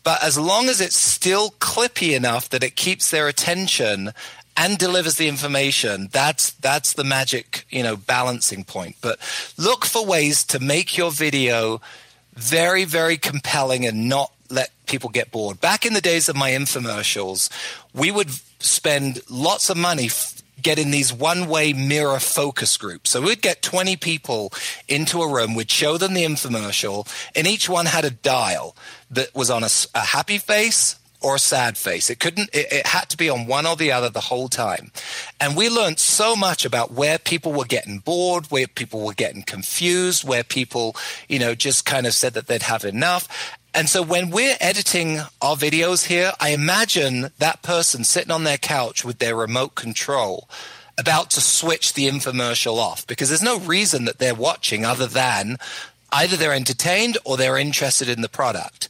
But 0.03 0.23
as 0.23 0.39
long 0.39 0.69
as 0.69 0.81
it's 0.81 0.97
still 0.97 1.51
clippy 1.53 2.17
enough 2.17 2.49
that 2.51 2.65
it 2.65 2.77
keeps 2.77 3.11
their 3.11 3.29
attention 3.29 4.13
and 4.61 4.79
delivers 4.79 5.17
the 5.17 5.29
information 5.29 6.09
that's 6.13 6.53
that's 6.53 6.93
the 6.93 7.05
magic 7.05 7.65
you 7.71 7.83
know 7.83 7.97
balancing 7.97 8.63
point 8.65 8.95
but 9.01 9.19
look 9.57 9.85
for 9.85 10.05
ways 10.05 10.45
to 10.45 10.59
make 10.61 10.97
your 10.97 11.11
video 11.11 11.81
very 12.35 12.85
very 12.85 13.17
compelling 13.17 13.85
and 13.87 14.09
not 14.09 14.31
let 14.51 14.71
people 14.87 15.11
get 15.11 15.31
bored. 15.31 15.61
Back 15.61 15.87
in 15.87 15.95
the 15.95 16.01
days 16.01 16.29
of 16.29 16.37
my 16.37 16.51
infomercials, 16.51 17.49
we 17.95 18.11
would 18.11 18.31
spend 18.59 19.23
lots 19.31 19.71
of 19.71 19.77
money 19.77 20.07
f- 20.07 20.43
getting 20.61 20.91
these 20.91 21.13
one 21.13 21.49
way 21.49 21.73
mirror 21.73 22.21
focus 22.21 22.77
groups. 22.77 23.11
So 23.11 23.23
we'd 23.23 23.41
get 23.41 23.63
20 23.63 23.97
people 23.97 24.53
into 24.89 25.23
a 25.23 25.33
room, 25.33 25.55
we'd 25.55 25.71
show 25.71 25.97
them 25.97 26.13
the 26.13 26.25
infomercial, 26.25 27.09
and 27.35 27.47
each 27.47 27.69
one 27.69 27.87
had 27.87 28.05
a 28.05 28.11
dial 28.11 28.77
that 29.11 29.35
was 29.35 29.49
on 29.49 29.63
a, 29.63 29.71
a 29.95 30.01
happy 30.01 30.39
face, 30.39 30.97
or 31.21 31.39
sad 31.39 31.77
face. 31.77 32.11
It 32.11 32.19
couldn't, 32.19 32.51
it, 32.53 32.73
it, 32.73 32.87
had 32.87 33.09
to 33.11 33.17
be 33.17 33.29
on 33.29 33.47
one 33.47 33.67
or 33.67 33.77
the 33.77 33.93
other 33.93 34.09
the 34.09 34.21
whole 34.21 34.49
time. 34.49 34.91
And 35.41 35.57
we 35.57 35.69
learned 35.69 35.99
so 35.99 36.35
much 36.35 36.65
about 36.65 36.93
where 36.93 37.19
people 37.19 37.53
were 37.53 37.65
getting 37.65 37.99
bored, 37.99 38.47
where 38.47 38.67
people 38.67 39.05
were 39.05 39.15
getting 39.15 39.43
confused, 39.43 40.27
where 40.27 40.45
people, 40.45 40.97
you 41.29 41.39
know, 41.39 41.55
just 41.55 41.85
kind 41.85 42.07
of 42.07 42.15
said 42.15 42.35
that 42.35 42.47
they'd 42.47 42.63
have 42.63 42.85
enough. 42.85 43.57
And 43.75 43.89
so 43.89 44.03
when 44.03 44.31
we're 44.31 44.57
editing 44.61 45.19
our 45.41 45.57
videos 45.57 46.07
here, 46.07 46.33
I 46.41 46.51
imagine 46.51 47.31
that 47.39 47.63
person 47.63 48.03
sitting 48.05 48.33
on 48.33 48.45
their 48.45 48.59
couch 48.59 49.05
with 49.05 49.19
their 49.19 49.37
remote 49.37 49.75
control 49.75 50.49
about 50.99 51.31
to 51.31 51.41
switch 51.41 51.95
the 51.95 52.09
infomercial 52.09 52.77
off 52.77 53.07
because 53.07 53.29
there's 53.29 53.43
no 53.43 53.59
reason 53.61 54.05
that 54.07 54.19
they're 54.19 54.35
watching 54.35 54.85
other 54.85 55.07
than 55.07 55.57
either 56.13 56.37
they're 56.37 56.53
entertained 56.53 57.17
or 57.25 57.37
they're 57.37 57.57
interested 57.57 58.09
in 58.09 58.23
the 58.23 58.29
product. 58.29 58.89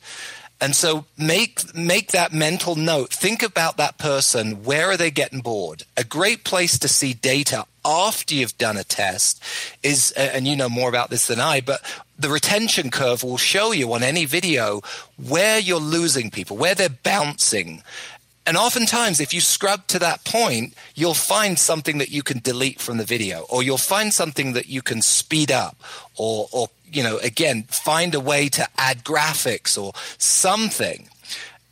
And 0.61 0.77
so 0.77 1.07
make 1.17 1.75
make 1.75 2.13
that 2.13 2.33
mental 2.33 2.77
note. 2.77 3.13
Think 3.13 3.43
about 3.43 3.79
that 3.79 3.97
person. 3.97 4.63
Where 4.63 4.91
are 4.91 4.97
they 4.97 5.11
getting 5.11 5.41
bored? 5.41 5.85
A 5.97 6.05
great 6.05 6.45
place 6.45 6.79
to 6.79 6.89
see 6.89 7.15
data 7.15 7.65
after 7.83 8.35
you've 8.35 8.59
done 8.59 8.77
a 8.77 8.85
test 8.85 9.43
is 9.83 10.13
and 10.13 10.47
you 10.47 10.57
know 10.57 10.69
more 10.69 10.91
about 10.91 11.09
this 11.09 11.29
than 11.29 11.41
I, 11.41 11.63
but 11.63 11.81
the 12.19 12.29
retention 12.29 12.91
curve 12.91 13.25
will 13.25 13.39
show 13.39 13.73
you 13.73 13.93
on 13.95 14.03
any 14.03 14.27
video 14.27 14.83
where 15.17 15.59
you're 15.59 15.81
losing 15.81 16.31
people, 16.31 16.59
where 16.59 16.75
they're 16.75 16.91
bouncing. 16.91 17.83
And 18.47 18.57
oftentimes, 18.57 19.21
if 19.21 19.33
you 19.33 19.41
scrub 19.41 19.87
to 19.89 19.99
that 20.01 20.25
point, 20.25 20.75
you'll 20.95 21.15
find 21.15 21.59
something 21.59 21.99
that 21.99 22.11
you 22.11 22.23
can 22.23 22.41
delete 22.41 22.81
from 22.81 22.97
the 22.97 23.05
video, 23.05 23.47
or 23.49 23.63
you'll 23.63 23.79
find 23.79 24.13
something 24.13 24.55
that 24.55 24.67
you 24.67 24.83
can 24.83 25.03
speed 25.03 25.51
up, 25.53 25.77
or, 26.17 26.49
or 26.51 26.69
you 26.93 27.03
know, 27.03 27.19
again, 27.19 27.65
find 27.65 28.15
a 28.15 28.21
way 28.21 28.49
to 28.51 28.67
add 28.77 29.05
graphics 29.05 29.81
or 29.81 29.93
something. 30.19 31.09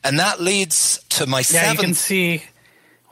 And 0.04 0.18
that 0.18 0.40
leads 0.40 1.04
to 1.10 1.26
my 1.26 1.38
yeah, 1.38 1.42
seventh. 1.42 1.78
you 1.78 1.84
can 1.84 1.94
see. 1.94 2.42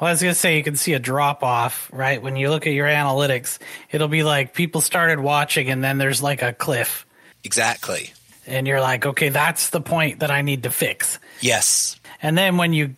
Well, 0.00 0.08
I 0.08 0.12
was 0.12 0.22
going 0.22 0.34
to 0.34 0.38
say 0.38 0.56
you 0.56 0.62
can 0.62 0.76
see 0.76 0.92
a 0.92 0.98
drop 0.98 1.42
off, 1.42 1.90
right? 1.92 2.20
When 2.20 2.36
you 2.36 2.50
look 2.50 2.66
at 2.66 2.72
your 2.72 2.86
analytics, 2.86 3.58
it'll 3.90 4.08
be 4.08 4.22
like 4.22 4.54
people 4.54 4.80
started 4.80 5.20
watching 5.20 5.70
and 5.70 5.82
then 5.82 5.98
there's 5.98 6.22
like 6.22 6.42
a 6.42 6.52
cliff. 6.52 7.06
Exactly. 7.44 8.12
And 8.46 8.66
you're 8.66 8.80
like, 8.80 9.06
okay, 9.06 9.30
that's 9.30 9.70
the 9.70 9.80
point 9.80 10.20
that 10.20 10.30
I 10.30 10.42
need 10.42 10.64
to 10.64 10.70
fix. 10.70 11.18
Yes. 11.40 11.98
And 12.22 12.36
then 12.36 12.56
when 12.56 12.72
you 12.72 12.94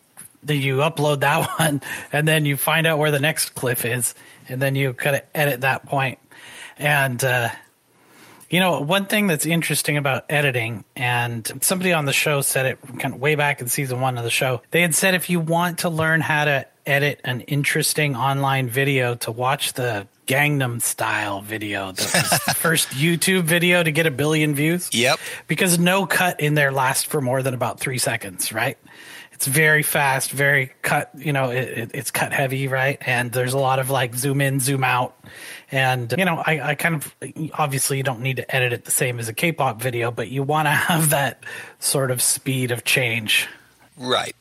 you 0.47 0.77
upload 0.77 1.21
that 1.21 1.49
one 1.59 1.83
and 2.13 2.27
then 2.27 2.47
you 2.47 2.57
find 2.57 2.87
out 2.87 2.99
where 2.99 3.11
the 3.11 3.21
next 3.21 3.55
cliff 3.55 3.85
is 3.85 4.15
and 4.49 4.61
then 4.61 4.75
you 4.75 4.93
kind 4.93 5.17
of 5.17 5.23
edit 5.35 5.61
that 5.63 5.87
point. 5.87 6.19
And 6.79 7.23
uh, 7.23 7.51
you 8.51 8.61
know, 8.61 8.81
one 8.81 9.07
thing 9.07 9.27
that's 9.27 9.45
interesting 9.45 9.97
about 9.97 10.25
editing, 10.31 10.85
and 10.97 11.51
somebody 11.61 11.93
on 11.93 12.07
the 12.07 12.13
show 12.13 12.41
said 12.41 12.67
it 12.67 12.79
kind 12.99 13.15
of 13.15 13.21
way 13.21 13.35
back 13.35 13.61
in 13.61 13.69
season 13.69 14.01
one 14.01 14.17
of 14.17 14.25
the 14.25 14.31
show. 14.31 14.63
They 14.71 14.83
had 14.83 14.95
said 14.95 15.15
if 15.15 15.29
you 15.29 15.41
want 15.41 15.81
to 15.81 15.91
learn 15.91 16.21
how 16.21 16.47
to 16.47 16.67
edit 16.87 17.21
an 17.25 17.43
interesting 17.43 18.17
online 18.17 18.69
video, 18.69 19.15
to 19.17 19.31
watch 19.31 19.75
the 19.75 20.09
Gangnam 20.27 20.81
Style 20.81 21.43
video, 21.43 21.93
the 21.93 22.03
first 22.57 22.89
YouTube 22.91 23.43
video 23.43 23.83
to 23.83 23.91
get 23.91 24.07
a 24.07 24.11
billion 24.11 24.55
views. 24.55 24.89
Yep. 24.93 25.19
Because 25.47 25.79
no 25.79 26.07
cut 26.07 26.41
in 26.41 26.55
there 26.55 26.73
lasts 26.73 27.05
for 27.05 27.21
more 27.21 27.43
than 27.43 27.55
about 27.55 27.81
three 27.81 27.99
seconds, 27.99 28.53
right? 28.53 28.79
It's 29.39 29.47
very 29.47 29.85
fast, 29.85 30.33
very 30.33 30.73
cut. 30.83 31.13
You 31.17 31.33
know, 31.33 31.51
it, 31.51 31.69
it, 31.69 31.91
it's 31.95 32.11
cut 32.11 32.33
heavy, 32.33 32.67
right? 32.67 32.99
And 33.07 33.31
there's 33.31 33.53
a 33.53 33.59
lot 33.59 33.79
of 33.79 33.89
like 33.89 34.17
zoom 34.17 34.41
in, 34.41 34.59
zoom 34.59 34.83
out, 34.83 35.15
and 35.71 36.13
you 36.19 36.25
know, 36.25 36.43
I, 36.45 36.71
I 36.71 36.75
kind 36.75 36.97
of 36.97 37.15
obviously 37.53 37.99
you 37.99 38.03
don't 38.03 38.19
need 38.19 38.39
to 38.39 38.53
edit 38.53 38.73
it 38.73 38.85
the 38.85 38.91
same 38.91 39.21
as 39.21 39.29
a 39.29 39.33
K-pop 39.33 39.81
video, 39.81 40.11
but 40.11 40.27
you 40.27 40.43
want 40.43 40.67
to 40.67 40.71
have 40.73 41.11
that 41.11 41.45
sort 41.79 42.11
of 42.11 42.21
speed 42.21 42.73
of 42.73 42.83
change. 42.83 43.47
Right. 43.97 44.35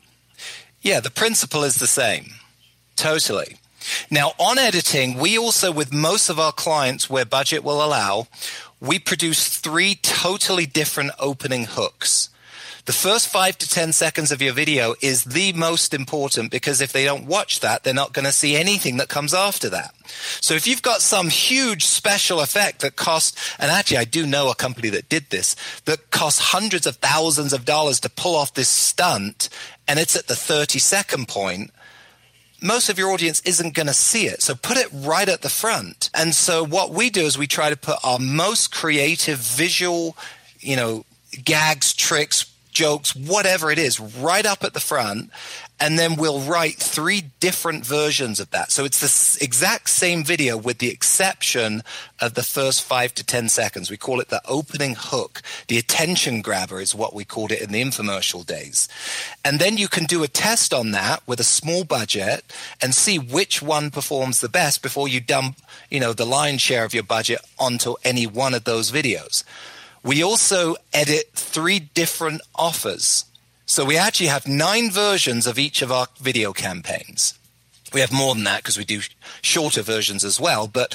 Yeah, 0.82 0.98
the 0.98 1.12
principle 1.12 1.62
is 1.62 1.76
the 1.76 1.86
same. 1.86 2.32
Totally. 2.96 3.58
Now, 4.10 4.32
on 4.36 4.58
editing, 4.58 5.16
we 5.16 5.38
also, 5.38 5.70
with 5.70 5.92
most 5.92 6.28
of 6.28 6.40
our 6.40 6.50
clients 6.50 7.08
where 7.08 7.24
budget 7.24 7.62
will 7.62 7.84
allow, 7.84 8.26
we 8.80 8.98
produce 8.98 9.46
three 9.46 9.94
totally 9.94 10.66
different 10.66 11.12
opening 11.20 11.66
hooks. 11.66 12.30
The 12.88 12.94
first 12.94 13.28
five 13.28 13.58
to 13.58 13.68
10 13.68 13.92
seconds 13.92 14.32
of 14.32 14.40
your 14.40 14.54
video 14.54 14.94
is 15.02 15.24
the 15.24 15.52
most 15.52 15.92
important 15.92 16.50
because 16.50 16.80
if 16.80 16.90
they 16.90 17.04
don't 17.04 17.26
watch 17.26 17.60
that, 17.60 17.84
they're 17.84 17.92
not 17.92 18.14
going 18.14 18.24
to 18.24 18.32
see 18.32 18.56
anything 18.56 18.96
that 18.96 19.10
comes 19.10 19.34
after 19.34 19.68
that. 19.68 19.94
So 20.40 20.54
if 20.54 20.66
you've 20.66 20.80
got 20.80 21.02
some 21.02 21.28
huge 21.28 21.84
special 21.84 22.40
effect 22.40 22.80
that 22.80 22.96
cost, 22.96 23.38
and 23.58 23.70
actually 23.70 23.98
I 23.98 24.04
do 24.04 24.26
know 24.26 24.48
a 24.48 24.54
company 24.54 24.88
that 24.88 25.10
did 25.10 25.28
this, 25.28 25.54
that 25.84 26.10
cost 26.10 26.40
hundreds 26.40 26.86
of 26.86 26.96
thousands 26.96 27.52
of 27.52 27.66
dollars 27.66 28.00
to 28.00 28.08
pull 28.08 28.34
off 28.34 28.54
this 28.54 28.70
stunt, 28.70 29.50
and 29.86 29.98
it's 29.98 30.16
at 30.16 30.26
the 30.26 30.34
30 30.34 30.78
second 30.78 31.28
point, 31.28 31.70
most 32.62 32.88
of 32.88 32.98
your 32.98 33.10
audience 33.10 33.40
isn't 33.40 33.74
going 33.74 33.88
to 33.88 33.92
see 33.92 34.28
it. 34.28 34.40
So 34.40 34.54
put 34.54 34.78
it 34.78 34.88
right 34.94 35.28
at 35.28 35.42
the 35.42 35.50
front. 35.50 36.08
And 36.14 36.34
so 36.34 36.64
what 36.64 36.88
we 36.88 37.10
do 37.10 37.26
is 37.26 37.36
we 37.36 37.46
try 37.46 37.68
to 37.68 37.76
put 37.76 37.98
our 38.02 38.18
most 38.18 38.72
creative 38.72 39.40
visual, 39.40 40.16
you 40.58 40.76
know, 40.76 41.04
gags, 41.44 41.92
tricks, 41.92 42.46
jokes, 42.78 43.16
whatever 43.16 43.72
it 43.72 43.78
is, 43.78 43.98
right 43.98 44.46
up 44.46 44.62
at 44.62 44.72
the 44.72 44.80
front. 44.80 45.30
And 45.80 45.98
then 45.98 46.16
we'll 46.16 46.40
write 46.40 46.76
three 46.76 47.30
different 47.40 47.84
versions 47.84 48.40
of 48.40 48.50
that. 48.50 48.70
So 48.70 48.84
it's 48.84 49.00
the 49.00 49.44
exact 49.44 49.90
same 49.90 50.24
video 50.24 50.56
with 50.56 50.78
the 50.78 50.90
exception 50.90 51.82
of 52.20 52.34
the 52.34 52.42
first 52.42 52.82
five 52.82 53.14
to 53.14 53.24
10 53.24 53.48
seconds. 53.48 53.90
We 53.90 53.96
call 53.96 54.20
it 54.20 54.28
the 54.28 54.42
opening 54.46 54.96
hook. 54.96 55.42
The 55.66 55.78
attention 55.78 56.40
grabber 56.40 56.80
is 56.80 56.94
what 56.94 57.14
we 57.14 57.24
called 57.24 57.52
it 57.52 57.62
in 57.62 57.72
the 57.72 57.82
infomercial 57.82 58.46
days. 58.46 58.88
And 59.44 59.58
then 59.58 59.76
you 59.76 59.88
can 59.88 60.04
do 60.04 60.22
a 60.22 60.28
test 60.28 60.72
on 60.72 60.92
that 60.92 61.22
with 61.26 61.40
a 61.40 61.44
small 61.44 61.84
budget 61.84 62.44
and 62.80 62.94
see 62.94 63.18
which 63.18 63.60
one 63.60 63.90
performs 63.90 64.40
the 64.40 64.48
best 64.48 64.82
before 64.82 65.08
you 65.08 65.20
dump, 65.20 65.58
you 65.90 66.00
know, 66.00 66.12
the 66.12 66.26
lion's 66.26 66.60
share 66.60 66.84
of 66.84 66.94
your 66.94 67.04
budget 67.04 67.40
onto 67.58 67.94
any 68.04 68.26
one 68.26 68.54
of 68.54 68.64
those 68.64 68.92
videos. 68.92 69.44
We 70.08 70.22
also 70.22 70.76
edit 70.94 71.32
three 71.34 71.80
different 71.80 72.40
offers. 72.54 73.26
So 73.66 73.84
we 73.84 73.98
actually 73.98 74.28
have 74.28 74.48
nine 74.48 74.90
versions 74.90 75.46
of 75.46 75.58
each 75.58 75.82
of 75.82 75.92
our 75.92 76.06
video 76.18 76.54
campaigns. 76.54 77.38
We 77.92 78.00
have 78.00 78.10
more 78.10 78.34
than 78.34 78.44
that 78.44 78.62
because 78.62 78.78
we 78.78 78.86
do 78.86 79.02
shorter 79.42 79.82
versions 79.82 80.24
as 80.24 80.40
well. 80.40 80.66
But 80.66 80.94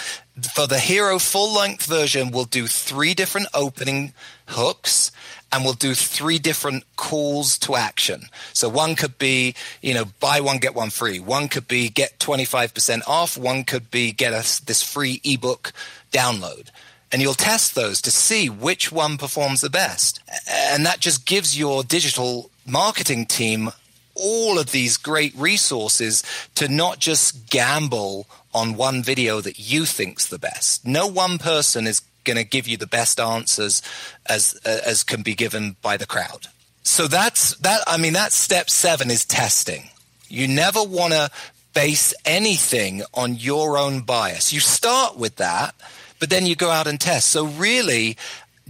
for 0.56 0.66
the 0.66 0.80
hero 0.80 1.20
full 1.20 1.54
length 1.54 1.86
version, 1.86 2.32
we'll 2.32 2.46
do 2.46 2.66
three 2.66 3.14
different 3.14 3.50
opening 3.54 4.14
hooks 4.48 5.12
and 5.52 5.64
we'll 5.64 5.74
do 5.74 5.94
three 5.94 6.40
different 6.40 6.84
calls 6.96 7.60
to 7.60 7.76
action. 7.76 8.24
So 8.52 8.68
one 8.68 8.96
could 8.96 9.20
be, 9.20 9.54
you 9.84 9.94
know, 9.94 10.06
buy 10.22 10.42
one, 10.42 10.58
get 10.58 10.74
one 10.74 10.90
free. 10.90 11.20
One 11.20 11.50
could 11.50 11.68
be 11.68 11.88
get 11.90 12.18
25% 12.18 13.02
off. 13.06 13.38
One 13.38 13.64
could 13.64 13.92
be 13.92 14.12
get 14.12 14.34
us 14.34 14.60
this 14.60 14.82
free 14.82 15.22
ebook 15.24 15.72
download 16.12 16.70
and 17.14 17.22
you'll 17.22 17.36
test 17.36 17.76
those 17.76 18.02
to 18.02 18.12
see 18.12 18.50
which 18.50 18.92
one 18.92 19.18
performs 19.18 19.62
the 19.62 19.70
best. 19.70 20.20
And 20.50 20.84
that 20.86 21.00
just 21.00 21.26
gives 21.28 21.58
your 21.58 21.84
digital 21.84 22.50
marketing 22.66 23.28
team 23.28 23.70
all 24.16 24.60
of 24.60 24.72
these 24.72 24.98
great 24.98 25.34
resources 25.36 26.24
to 26.56 26.68
not 26.68 27.00
just 27.00 27.50
gamble 27.50 28.28
on 28.54 28.76
one 28.76 29.04
video 29.04 29.42
that 29.42 29.60
you 29.60 29.86
think's 29.86 30.28
the 30.28 30.40
best. 30.40 30.86
No 30.86 31.08
one 31.08 31.38
person 31.38 31.88
is 31.88 32.02
going 32.24 32.38
to 32.38 32.44
give 32.44 32.68
you 32.68 32.78
the 32.78 32.88
best 32.88 33.20
answers 33.20 33.82
as 34.26 34.54
as 34.66 35.04
can 35.04 35.22
be 35.22 35.36
given 35.36 35.76
by 35.82 35.98
the 35.98 36.06
crowd. 36.06 36.48
So 36.84 37.08
that's 37.08 37.56
that. 37.58 37.82
I 37.88 37.98
mean, 37.98 38.14
that's 38.14 38.36
step 38.36 38.70
seven 38.70 39.12
is 39.12 39.26
testing. 39.26 39.90
You 40.30 40.48
never 40.48 40.84
want 40.84 41.14
to 41.14 41.30
base 41.74 42.14
anything 42.26 43.04
on 43.14 43.36
your 43.36 43.78
own 43.78 44.02
bias. 44.02 44.54
You 44.54 44.60
start 44.60 45.18
with 45.18 45.38
that, 45.38 45.76
but 46.24 46.30
then 46.30 46.46
you 46.46 46.56
go 46.56 46.72
out 46.72 46.88
and 46.88 47.02
test. 47.02 47.28
So 47.28 47.48
really, 47.48 48.16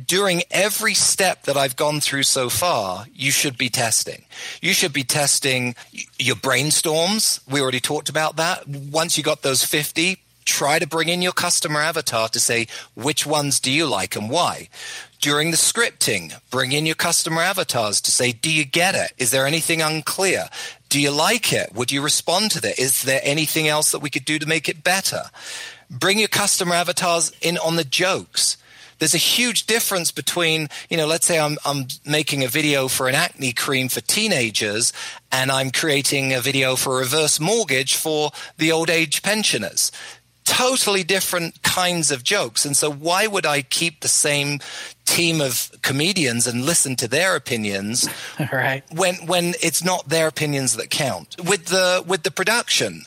during 0.08 0.42
every 0.50 0.96
step 0.96 1.44
that 1.44 1.56
I've 1.56 1.76
gone 1.76 2.00
through 2.00 2.24
so 2.24 2.50
far, 2.50 3.06
you 3.14 3.30
should 3.30 3.60
be 3.60 3.70
testing. 3.70 4.26
You 4.60 4.74
should 4.74 4.92
be 4.92 5.04
testing 5.04 5.76
your 6.18 6.36
brainstorms. 6.36 7.48
We 7.48 7.62
already 7.62 7.80
talked 7.80 8.10
about 8.10 8.38
that. 8.38 8.68
Once 8.68 9.20
you 9.20 9.24
got 9.24 9.44
those 9.44 9.64
50, 9.64 10.18
try 10.46 10.80
to 10.80 10.88
bring 10.88 11.10
in 11.10 11.22
your 11.22 11.32
customer 11.32 11.80
avatar 11.80 12.28
to 12.30 12.40
say 12.40 12.66
which 12.96 13.28
ones 13.28 13.60
do 13.60 13.72
you 13.72 13.86
like 13.86 14.16
and 14.16 14.32
why. 14.32 14.68
During 15.22 15.52
the 15.52 15.58
scripting, 15.58 16.34
bring 16.50 16.72
in 16.72 16.88
your 16.88 16.96
customer 16.96 17.44
avatars 17.44 18.02
to 18.02 18.10
say, 18.10 18.32
do 18.32 18.52
you 18.52 18.66
get 18.66 18.96
it? 18.96 19.14
Is 19.20 19.30
there 19.30 19.46
anything 19.46 19.80
unclear? 19.80 20.50
Do 20.90 21.00
you 21.00 21.12
like 21.12 21.54
it? 21.54 21.72
Would 21.76 21.92
you 21.92 22.02
respond 22.02 22.50
to 22.50 22.62
that? 22.62 22.80
Is 22.80 23.04
there 23.04 23.22
anything 23.24 23.68
else 23.68 23.92
that 23.92 24.00
we 24.00 24.10
could 24.10 24.26
do 24.26 24.40
to 24.40 24.48
make 24.48 24.68
it 24.68 24.84
better? 24.84 25.30
Bring 25.94 26.20
your 26.20 26.28
customer 26.28 26.76
avatars 26.76 27.32
in 27.42 27.58
on 27.58 27.78
the 27.78 27.86
jokes 27.86 28.58
there's 29.04 29.14
a 29.14 29.18
huge 29.18 29.66
difference 29.66 30.12
between, 30.12 30.70
you 30.90 30.96
know, 30.96 31.06
let's 31.06 31.26
say 31.26 31.38
I'm, 31.38 31.58
I'm 31.66 31.88
making 32.06 32.44
a 32.44 32.48
video 32.48 32.88
for 32.88 33.10
an 33.10 33.16
acne 33.16 33.52
cream 33.52 33.90
for 33.90 34.00
teenagers 34.00 34.94
and 35.30 35.52
I'm 35.52 35.72
creating 35.72 36.34
a 36.34 36.40
video 36.40 36.78
for 36.78 36.96
a 36.96 37.00
reverse 37.00 37.38
mortgage 37.38 37.96
for 37.96 38.32
the 38.58 38.72
old 38.72 38.90
age 38.90 39.22
pensioners 39.22 39.92
totally 40.46 41.04
different 41.04 41.62
kinds 41.64 42.12
of 42.12 42.22
jokes. 42.22 42.66
And 42.66 42.76
so 42.76 42.92
why 42.92 43.28
would 43.28 43.46
I 43.46 43.62
keep 43.62 44.02
the 44.02 44.10
same 44.10 44.60
team 45.06 45.42
of 45.42 45.72
comedians 45.82 46.48
and 46.48 46.66
listen 46.66 46.96
to 46.98 47.08
their 47.08 47.36
opinions 47.36 48.10
right. 48.52 48.84
when 48.92 49.16
when 49.26 49.54
it's 49.62 49.84
not 49.84 50.10
their 50.10 50.28
opinions 50.28 50.76
that 50.76 50.90
count? 50.90 51.36
With 51.44 51.68
the 51.68 52.04
with 52.06 52.24
the 52.24 52.32
production, 52.32 53.04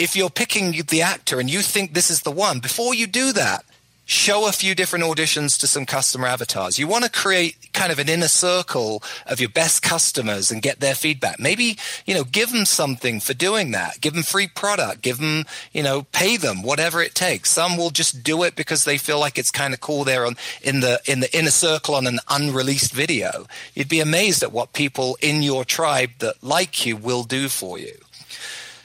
if 0.00 0.16
you're 0.16 0.30
picking 0.30 0.72
the 0.88 1.02
actor 1.02 1.38
and 1.38 1.50
you 1.50 1.60
think 1.60 1.92
this 1.92 2.10
is 2.10 2.22
the 2.22 2.30
one, 2.30 2.58
before 2.58 2.94
you 2.94 3.06
do 3.06 3.34
that, 3.34 3.66
show 4.06 4.48
a 4.48 4.52
few 4.52 4.74
different 4.74 5.04
auditions 5.04 5.60
to 5.60 5.66
some 5.66 5.84
customer 5.84 6.26
avatars. 6.26 6.78
You 6.78 6.88
want 6.88 7.04
to 7.04 7.10
create 7.10 7.68
kind 7.74 7.92
of 7.92 7.98
an 7.98 8.08
inner 8.08 8.26
circle 8.26 9.02
of 9.26 9.40
your 9.40 9.50
best 9.50 9.82
customers 9.82 10.50
and 10.50 10.62
get 10.62 10.80
their 10.80 10.94
feedback. 10.94 11.38
Maybe, 11.38 11.76
you 12.06 12.14
know, 12.14 12.24
give 12.24 12.50
them 12.50 12.64
something 12.64 13.20
for 13.20 13.34
doing 13.34 13.72
that. 13.72 14.00
Give 14.00 14.14
them 14.14 14.22
free 14.22 14.48
product. 14.48 15.02
Give 15.02 15.18
them, 15.18 15.44
you 15.70 15.82
know, 15.82 16.04
pay 16.12 16.38
them, 16.38 16.62
whatever 16.62 17.02
it 17.02 17.14
takes. 17.14 17.50
Some 17.50 17.76
will 17.76 17.90
just 17.90 18.24
do 18.24 18.42
it 18.42 18.56
because 18.56 18.84
they 18.84 18.96
feel 18.96 19.20
like 19.20 19.38
it's 19.38 19.50
kind 19.50 19.74
of 19.74 19.80
cool 19.80 20.04
there 20.04 20.24
on 20.24 20.36
in 20.62 20.80
the 20.80 20.98
in 21.06 21.20
the 21.20 21.38
inner 21.38 21.50
circle 21.50 21.94
on 21.94 22.06
an 22.06 22.20
unreleased 22.26 22.92
video. 22.92 23.46
You'd 23.74 23.90
be 23.90 24.00
amazed 24.00 24.42
at 24.42 24.50
what 24.50 24.72
people 24.72 25.18
in 25.20 25.42
your 25.42 25.64
tribe 25.66 26.12
that 26.20 26.42
like 26.42 26.86
you 26.86 26.96
will 26.96 27.22
do 27.22 27.48
for 27.48 27.78
you. 27.78 27.96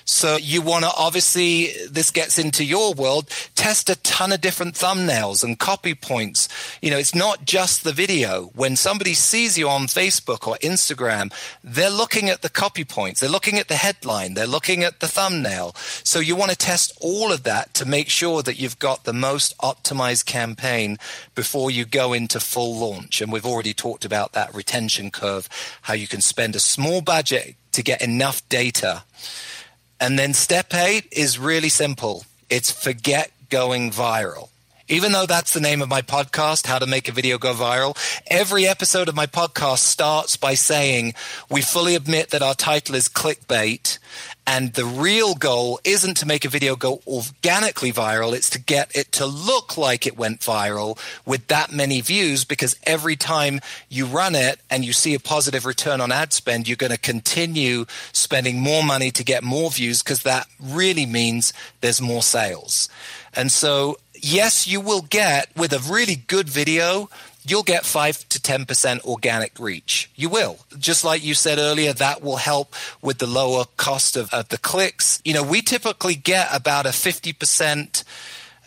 So 0.06 0.38
you 0.38 0.62
want 0.62 0.86
to 0.86 0.92
obviously, 0.96 1.72
this 1.90 2.12
gets 2.12 2.38
into 2.38 2.64
your 2.64 2.94
world, 2.94 3.28
test 3.56 3.90
a 3.90 3.96
ton 4.02 4.32
of 4.32 4.40
different 4.40 4.76
thumbnails 4.76 5.44
and 5.44 5.58
copy 5.58 5.96
points. 5.96 6.48
You 6.80 6.92
know, 6.92 6.98
it's 7.00 7.16
not 7.16 7.46
just 7.46 7.84
the 7.84 7.92
video. 7.92 8.52
When 8.54 8.76
somebody 8.76 9.16
sees 9.16 9.58
you 9.58 9.68
on 9.68 9.88
Facebook 9.88 10.48
or 10.48 10.58
Instagram, 10.58 11.34
they're 11.64 11.90
looking 11.90 12.30
at 12.30 12.44
the 12.44 12.50
copy 12.50 12.86
points. 12.86 13.20
They're 13.20 13.30
looking 13.30 13.58
at 13.58 13.68
the 13.68 13.76
headline. 13.76 14.36
They're 14.36 14.46
looking 14.46 14.84
at 14.84 15.00
the 15.00 15.08
thumbnail. 15.08 15.74
So 16.04 16.20
you 16.20 16.36
want 16.36 16.52
to 16.52 16.58
test 16.58 16.96
all 17.02 17.32
of 17.32 17.42
that 17.44 17.74
to 17.74 17.86
make 17.86 18.10
sure 18.10 18.44
that 18.44 18.60
you've 18.60 18.78
got 18.78 19.06
the 19.06 19.14
most 19.14 19.58
optimized 19.58 20.28
campaign 20.28 21.00
before 21.34 21.72
you 21.72 21.84
go 21.84 22.14
into 22.14 22.40
full 22.40 22.78
launch. 22.78 23.22
And 23.22 23.32
we've 23.32 23.46
already 23.46 23.74
talked 23.74 24.06
about 24.06 24.34
that 24.34 24.54
retention 24.54 25.10
curve, 25.10 25.50
how 25.82 25.96
you 25.96 26.08
can 26.08 26.22
spend 26.22 26.56
a 26.56 26.60
small 26.60 27.02
budget 27.02 27.56
to 27.72 27.82
get 27.82 28.04
enough 28.04 28.48
data 28.50 29.04
and 30.00 30.20
then 30.20 30.34
step 30.34 30.74
eight 30.74 31.08
is 31.12 31.40
really 31.40 31.70
simple. 31.70 32.26
It's 32.50 32.72
forget 32.72 33.32
going 33.50 33.92
viral. 33.92 34.50
Even 34.88 35.14
though 35.14 35.26
that's 35.26 35.54
the 35.54 35.60
name 35.60 35.82
of 35.82 35.90
my 35.90 36.04
podcast, 36.04 36.68
How 36.68 36.78
to 36.78 36.86
Make 36.86 37.10
a 37.10 37.12
Video 37.12 37.40
Go 37.40 37.56
Viral, 37.56 37.98
every 38.28 38.68
episode 38.68 39.10
of 39.10 39.16
my 39.16 39.26
podcast 39.26 39.80
starts 39.80 40.38
by 40.38 40.54
saying, 40.54 41.16
we 41.50 41.64
fully 41.64 41.96
admit 41.96 42.30
that 42.30 42.44
our 42.44 42.54
title 42.54 42.94
is 42.94 43.10
clickbait 43.10 43.98
and 44.48 44.74
the 44.74 44.86
real 44.86 45.34
goal 45.34 45.80
isn't 45.84 46.18
to 46.18 46.28
make 46.28 46.46
a 46.46 46.50
video 46.50 46.76
go 46.76 47.02
organically 47.08 47.92
viral. 47.92 48.34
It's 48.34 48.50
to 48.52 48.60
get 48.60 48.96
it 48.96 49.12
to 49.14 49.26
look 49.26 49.78
like 49.78 50.06
it 50.06 50.18
went 50.18 50.42
viral 50.42 51.00
with 51.26 51.48
that 51.48 51.72
many 51.72 52.02
views 52.02 52.46
because 52.46 52.76
every 52.84 53.16
time 53.16 53.60
you 53.90 54.06
run 54.06 54.36
it 54.36 54.60
and 54.70 54.86
you 54.86 54.94
see 54.94 55.16
a 55.16 55.20
positive 55.20 55.66
return 55.66 56.00
on 56.00 56.12
ad 56.12 56.32
spend, 56.32 56.68
you're 56.68 56.78
going 56.78 56.92
to 56.92 56.98
continue 56.98 57.86
spending 58.12 58.60
more 58.60 58.84
money 58.84 59.10
to 59.12 59.24
get 59.24 59.44
more 59.44 59.72
views 59.72 60.04
because 60.04 60.22
that 60.24 60.48
really 60.62 61.08
means 61.08 61.52
there's 61.82 62.02
more 62.02 62.22
sales. 62.22 62.88
And 63.34 63.52
so, 63.52 63.98
yes, 64.14 64.68
you 64.68 64.80
will 64.80 65.02
get 65.02 65.50
with 65.58 65.74
a 65.74 65.80
really 65.92 66.16
good 66.16 66.48
video, 66.48 67.10
you'll 67.50 67.64
get 67.64 67.86
5 67.86 68.30
to 68.30 68.40
10% 68.40 69.04
organic 69.06 69.60
reach. 69.60 70.10
You 70.16 70.30
will. 70.30 70.60
Just 70.78 71.04
like 71.04 71.24
you 71.24 71.34
said 71.34 71.58
earlier, 71.58 71.94
that 71.94 72.22
will 72.22 72.38
help 72.38 72.74
with 73.02 73.20
the 73.20 73.28
lower 73.28 73.66
cost 73.78 74.16
of, 74.16 74.34
of 74.34 74.50
the 74.50 74.58
clicks. 74.58 75.22
You 75.24 75.34
know, 75.34 75.44
we 75.44 75.62
typically 75.62 76.16
get 76.16 76.48
about 76.52 76.86
a 76.86 76.90
50% 76.90 78.04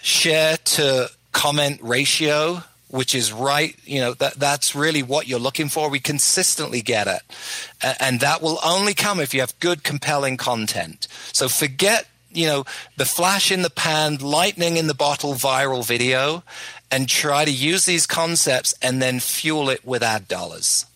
share 0.00 0.56
to 0.56 1.10
comment 1.32 1.80
ratio 1.82 2.62
which 2.90 3.14
is 3.14 3.32
right 3.32 3.76
you 3.84 4.00
know 4.00 4.14
that 4.14 4.34
that's 4.34 4.74
really 4.74 5.02
what 5.02 5.28
you're 5.28 5.38
looking 5.38 5.68
for 5.68 5.90
we 5.90 6.00
consistently 6.00 6.80
get 6.80 7.06
it 7.06 7.20
and 8.00 8.20
that 8.20 8.40
will 8.40 8.58
only 8.64 8.94
come 8.94 9.20
if 9.20 9.34
you 9.34 9.40
have 9.40 9.58
good 9.60 9.84
compelling 9.84 10.36
content 10.36 11.06
so 11.32 11.48
forget 11.48 12.06
you 12.30 12.46
know 12.46 12.64
the 12.96 13.04
flash 13.04 13.52
in 13.52 13.62
the 13.62 13.70
pan 13.70 14.16
lightning 14.16 14.76
in 14.76 14.86
the 14.86 14.94
bottle 14.94 15.34
viral 15.34 15.86
video 15.86 16.42
and 16.90 17.08
try 17.08 17.44
to 17.44 17.50
use 17.50 17.84
these 17.84 18.06
concepts 18.06 18.74
and 18.80 19.00
then 19.02 19.20
fuel 19.20 19.70
it 19.70 19.84
with 19.84 20.02
ad 20.02 20.28
dollars. 20.28 20.86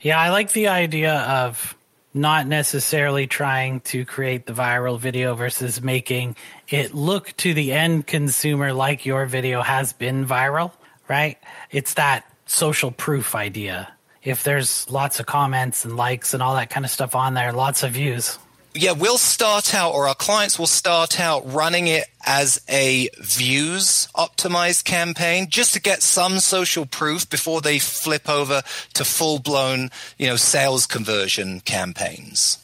Yeah, 0.00 0.20
I 0.20 0.30
like 0.30 0.52
the 0.52 0.68
idea 0.68 1.14
of 1.14 1.76
not 2.14 2.46
necessarily 2.46 3.26
trying 3.26 3.80
to 3.80 4.04
create 4.04 4.46
the 4.46 4.52
viral 4.52 4.98
video 4.98 5.34
versus 5.34 5.80
making 5.80 6.36
it 6.68 6.94
look 6.94 7.34
to 7.38 7.54
the 7.54 7.72
end 7.72 8.06
consumer 8.06 8.72
like 8.72 9.06
your 9.06 9.26
video 9.26 9.62
has 9.62 9.92
been 9.92 10.26
viral, 10.26 10.72
right? 11.08 11.38
It's 11.70 11.94
that 11.94 12.26
social 12.46 12.90
proof 12.90 13.34
idea. 13.34 13.92
If 14.22 14.44
there's 14.44 14.88
lots 14.90 15.20
of 15.20 15.26
comments 15.26 15.84
and 15.84 15.96
likes 15.96 16.34
and 16.34 16.42
all 16.42 16.54
that 16.54 16.70
kind 16.70 16.84
of 16.84 16.90
stuff 16.90 17.14
on 17.14 17.34
there, 17.34 17.52
lots 17.52 17.82
of 17.82 17.92
views, 17.92 18.38
yeah, 18.74 18.92
we'll 18.92 19.18
start 19.18 19.74
out, 19.74 19.92
or 19.92 20.08
our 20.08 20.14
clients 20.14 20.58
will 20.58 20.66
start 20.66 21.20
out 21.20 21.42
running 21.52 21.88
it 21.88 22.06
as 22.24 22.60
a 22.68 23.08
views 23.18 24.08
optimized 24.14 24.84
campaign 24.84 25.48
just 25.48 25.74
to 25.74 25.80
get 25.80 26.02
some 26.02 26.38
social 26.38 26.86
proof 26.86 27.28
before 27.28 27.60
they 27.60 27.78
flip 27.78 28.28
over 28.28 28.62
to 28.94 29.04
full 29.04 29.38
blown, 29.38 29.90
you 30.18 30.26
know, 30.26 30.36
sales 30.36 30.86
conversion 30.86 31.60
campaigns. 31.60 32.58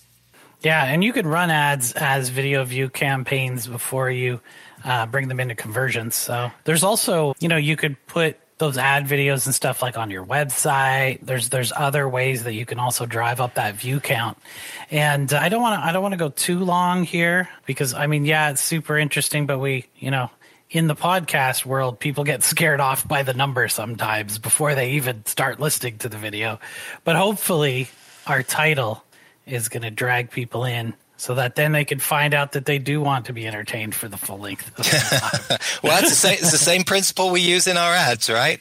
Yeah, 0.62 0.84
and 0.84 1.04
you 1.04 1.12
can 1.12 1.26
run 1.26 1.50
ads 1.50 1.92
as 1.92 2.30
video 2.30 2.64
view 2.64 2.88
campaigns 2.88 3.66
before 3.66 4.11
you 4.11 4.40
uh, 4.84 5.06
bring 5.06 5.28
them 5.28 5.40
into 5.40 5.54
conversions. 5.54 6.14
So 6.14 6.50
there's 6.64 6.82
also, 6.82 7.34
you 7.38 7.48
know, 7.48 7.56
you 7.56 7.76
could 7.76 7.96
put 8.06 8.38
those 8.59 8.76
ad 8.76 9.06
videos 9.06 9.46
and 9.46 9.54
stuff 9.54 9.82
like 9.82 9.96
on 9.96 10.11
your 10.11 10.24
website. 10.24 11.20
There's 11.22 11.48
there's 11.48 11.72
other 11.74 12.09
ways 12.09 12.44
that 12.44 12.54
you 12.54 12.66
can 12.66 12.78
also 12.78 13.06
drive 13.06 13.40
up 13.40 13.54
that 13.54 13.74
view 13.76 14.00
count. 14.00 14.38
And 14.90 15.32
I 15.32 15.48
don't 15.48 15.62
want 15.62 15.80
to 15.80 15.86
I 15.86 15.92
don't 15.92 16.02
want 16.02 16.12
to 16.12 16.18
go 16.18 16.28
too 16.28 16.59
long 16.59 17.04
here 17.04 17.48
because 17.66 17.94
I 17.94 18.06
mean 18.06 18.24
yeah 18.24 18.50
it's 18.50 18.61
super 18.61 18.98
interesting, 18.98 19.46
but 19.46 19.59
we 19.59 19.86
you 19.96 20.11
know 20.11 20.30
in 20.70 20.86
the 20.86 20.96
podcast 20.96 21.64
world 21.64 21.98
people 21.98 22.24
get 22.24 22.42
scared 22.42 22.80
off 22.80 23.06
by 23.06 23.22
the 23.22 23.32
number 23.32 23.68
sometimes 23.68 24.38
before 24.38 24.74
they 24.74 24.92
even 24.92 25.24
start 25.24 25.61
listening 25.61 25.98
to 25.98 26.09
the 26.09 26.18
video. 26.18 26.59
But 27.04 27.16
hopefully 27.16 27.88
our 28.26 28.42
title 28.42 29.04
is 29.46 29.68
going 29.68 29.82
to 29.82 29.90
drag 29.90 30.30
people 30.30 30.64
in 30.64 30.94
so 31.19 31.35
that 31.35 31.57
then 31.57 31.73
they 31.73 31.85
can 31.85 31.99
find 31.99 32.33
out 32.33 32.53
that 32.53 32.64
they 32.64 32.79
do 32.79 33.01
want 33.01 33.27
to 33.27 33.33
be 33.33 33.47
entertained 33.47 33.95
for 33.95 34.09
the 34.09 34.16
full 34.16 34.39
length. 34.39 34.73
well, 35.83 36.01
that's 36.01 36.09
the 36.09 36.16
same, 36.16 36.35
it's 36.35 36.53
the 36.53 36.59
same 36.59 36.85
principle 36.85 37.31
we 37.31 37.41
use 37.41 37.66
in 37.66 37.77
our 37.77 37.93
ads, 37.93 38.31
right? 38.31 38.61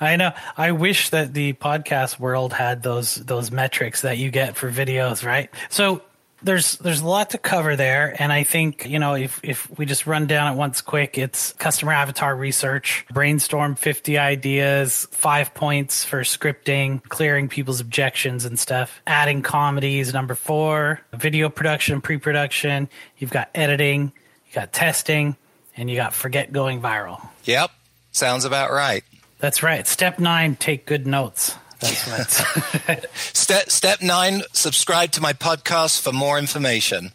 I 0.00 0.16
know. 0.16 0.32
I 0.56 0.72
wish 0.72 1.10
that 1.10 1.34
the 1.34 1.52
podcast 1.54 2.18
world 2.18 2.52
had 2.52 2.82
those 2.82 3.14
those 3.16 3.50
metrics 3.50 4.02
that 4.02 4.18
you 4.18 4.30
get 4.30 4.56
for 4.56 4.70
videos, 4.70 5.24
right? 5.24 5.50
So 5.68 6.02
there's 6.42 6.76
there's 6.76 7.00
a 7.00 7.06
lot 7.06 7.30
to 7.30 7.38
cover 7.38 7.76
there 7.76 8.14
and 8.20 8.32
i 8.32 8.42
think 8.42 8.86
you 8.88 8.98
know 8.98 9.14
if 9.14 9.40
if 9.42 9.70
we 9.78 9.84
just 9.84 10.06
run 10.06 10.26
down 10.26 10.52
it 10.52 10.56
once 10.56 10.80
quick 10.80 11.18
it's 11.18 11.52
customer 11.54 11.92
avatar 11.92 12.36
research 12.36 13.04
brainstorm 13.12 13.74
50 13.74 14.18
ideas 14.18 15.06
five 15.10 15.52
points 15.54 16.04
for 16.04 16.20
scripting 16.20 17.02
clearing 17.08 17.48
people's 17.48 17.80
objections 17.80 18.44
and 18.44 18.58
stuff 18.58 19.00
adding 19.06 19.42
comedies 19.42 20.12
number 20.12 20.34
four 20.34 21.00
video 21.12 21.48
production 21.48 22.00
pre-production 22.00 22.88
you've 23.18 23.30
got 23.30 23.50
editing 23.54 24.12
you 24.46 24.54
got 24.54 24.72
testing 24.72 25.36
and 25.76 25.90
you 25.90 25.96
got 25.96 26.14
forget 26.14 26.52
going 26.52 26.80
viral 26.80 27.26
yep 27.44 27.70
Sounds 28.18 28.44
about 28.44 28.72
right. 28.72 29.04
That's 29.38 29.62
right. 29.62 29.86
Step 29.86 30.18
nine: 30.18 30.56
take 30.56 30.86
good 30.86 31.06
notes. 31.06 31.54
That's 31.80 32.88
right. 32.88 33.06
step 33.14 33.70
step 33.70 34.02
nine: 34.02 34.42
subscribe 34.52 35.12
to 35.12 35.20
my 35.20 35.32
podcast 35.32 36.00
for 36.02 36.12
more 36.12 36.38
information. 36.38 37.12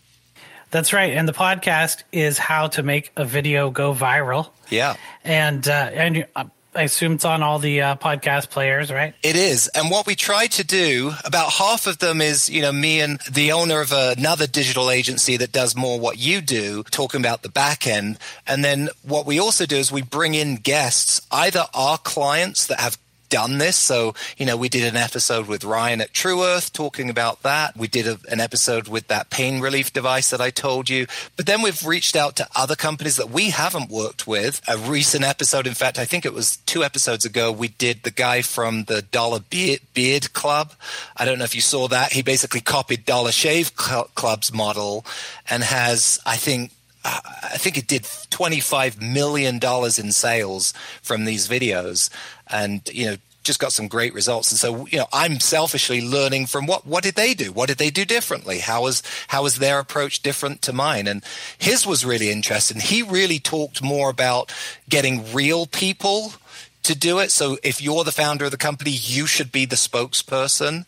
That's 0.72 0.92
right. 0.92 1.14
And 1.14 1.28
the 1.28 1.34
podcast 1.34 2.02
is 2.12 2.40
how 2.40 2.68
to 2.70 2.82
make 2.82 3.12
a 3.16 3.26
video 3.26 3.70
go 3.70 3.94
viral. 3.94 4.50
Yeah. 4.70 4.96
And 5.24 5.68
uh, 5.68 5.92
and 5.94 6.26
uh, 6.36 6.46
I 6.76 6.84
assume 6.84 7.14
it's 7.14 7.26
on 7.26 7.44
all 7.44 7.60
the 7.60 7.82
uh, 7.82 7.96
podcast 7.98 8.50
players, 8.50 8.92
right? 8.92 9.14
It 9.22 9.36
is. 9.36 9.68
And 9.70 9.92
what 9.92 10.08
we 10.08 10.16
try 10.16 10.48
to 10.48 10.64
do, 10.64 11.14
about 11.24 11.54
half 11.54 11.86
of 11.86 12.00
them 12.00 12.22
is, 12.22 12.50
you 12.50 12.64
know, 12.64 12.72
me 12.72 13.02
and 13.02 13.20
the 13.32 13.52
owner 13.52 13.82
of 13.82 13.92
another 13.92 14.48
digital 14.48 14.90
agency 14.90 15.38
that 15.38 15.52
does 15.52 15.76
more 15.76 16.00
what 16.00 16.18
you 16.18 16.42
do, 16.42 16.82
talking 16.84 17.22
about 17.22 17.44
the 17.44 17.50
back 17.50 17.86
end. 17.86 18.18
And 18.48 18.66
then 18.66 18.90
what 19.04 19.28
we 19.28 19.40
also 19.40 19.68
do 19.68 19.76
is 19.76 19.92
we 19.92 20.02
bring 20.02 20.34
in 20.34 20.56
guests, 20.56 21.22
either 21.32 21.66
our 21.76 22.00
clients 22.00 22.66
that 22.68 22.80
have 22.80 22.98
done 23.34 23.58
this. 23.58 23.76
So, 23.76 24.14
you 24.38 24.46
know, 24.46 24.56
we 24.56 24.70
did 24.70 24.84
an 24.84 24.96
episode 24.96 25.48
with 25.48 25.64
Ryan 25.64 26.02
at 26.02 26.14
Tru 26.14 26.44
Earth 26.44 26.72
talking 26.72 27.10
about 27.10 27.42
that. 27.42 27.76
We 27.76 27.88
did 27.88 28.08
a, 28.08 28.20
an 28.30 28.40
episode 28.40 28.88
with 28.88 29.08
that 29.08 29.32
pain 29.32 29.60
relief 29.60 29.92
device 29.92 30.30
that 30.30 30.40
I 30.40 30.52
told 30.52 30.88
you. 30.88 31.08
But 31.36 31.48
then 31.48 31.64
we've 31.64 31.84
reached 31.84 32.16
out 32.16 32.36
to 32.36 32.48
other 32.56 32.76
companies 32.76 33.16
that 33.16 33.32
we 33.32 33.50
haven't 33.50 33.90
worked 33.90 34.28
with. 34.28 34.62
A 34.68 34.78
recent 34.78 35.24
episode, 35.24 35.66
in 35.66 35.74
fact, 35.74 35.98
I 35.98 36.06
think 36.06 36.28
it 36.28 36.34
was 36.34 36.58
two 36.58 36.84
episodes 36.84 37.26
ago, 37.26 37.52
we 37.52 37.70
did 37.70 38.04
the 38.04 38.12
guy 38.12 38.44
from 38.44 38.84
the 38.84 39.02
Dollar 39.02 39.40
Beard, 39.40 39.80
Beard 39.96 40.32
Club. 40.34 40.74
I 41.18 41.26
don't 41.26 41.40
know 41.40 41.44
if 41.44 41.56
you 41.56 41.62
saw 41.62 41.88
that. 41.88 42.12
He 42.12 42.22
basically 42.22 42.62
copied 42.62 43.04
Dollar 43.04 43.32
Shave 43.32 43.76
Club's 43.76 44.54
model 44.54 45.08
and 45.50 45.64
has, 45.64 46.20
I 46.24 46.36
think, 46.36 46.70
I 47.06 47.58
think 47.58 47.78
it 47.78 47.88
did 47.88 48.04
$25 48.04 49.02
million 49.02 49.56
in 49.56 50.12
sales 50.12 50.74
from 51.02 51.26
these 51.26 51.48
videos. 51.48 52.10
And, 52.48 52.82
you 52.92 53.06
know, 53.08 53.18
just 53.44 53.60
got 53.60 53.74
some 53.74 53.88
great 53.88 54.14
results. 54.14 54.52
And 54.52 54.60
so, 54.60 54.88
you 54.88 54.98
know, 54.98 55.08
I'm 55.12 55.40
selfishly 55.40 56.02
learning 56.02 56.46
from 56.46 56.66
what, 56.66 56.88
what 56.88 57.04
did 57.04 57.16
they 57.16 57.34
do? 57.34 57.52
What 57.52 57.68
did 57.68 57.78
they 57.78 57.90
do 57.90 58.06
differently? 58.06 58.60
How 58.60 58.84
was, 58.84 59.04
how 59.28 59.44
was 59.44 59.58
their 59.58 59.80
approach 59.80 60.22
different 60.22 60.62
to 60.64 60.74
mine? 60.74 61.08
And 61.08 61.24
his 61.58 61.86
was 61.86 62.06
really 62.06 62.32
interesting. 62.32 62.80
He 62.80 63.04
really 63.04 63.40
talked 63.40 63.84
more 63.84 64.10
about 64.10 64.54
getting 64.90 65.34
real 65.34 65.66
people 65.66 66.34
to 66.84 66.96
do 66.96 67.20
it. 67.20 67.32
So 67.32 67.58
if 67.64 67.82
you're 67.82 68.04
the 68.04 68.12
founder 68.12 68.46
of 68.46 68.52
the 68.52 68.58
company, 68.58 68.92
you 68.92 69.28
should 69.28 69.52
be 69.52 69.66
the 69.66 69.76
spokesperson. 69.76 70.86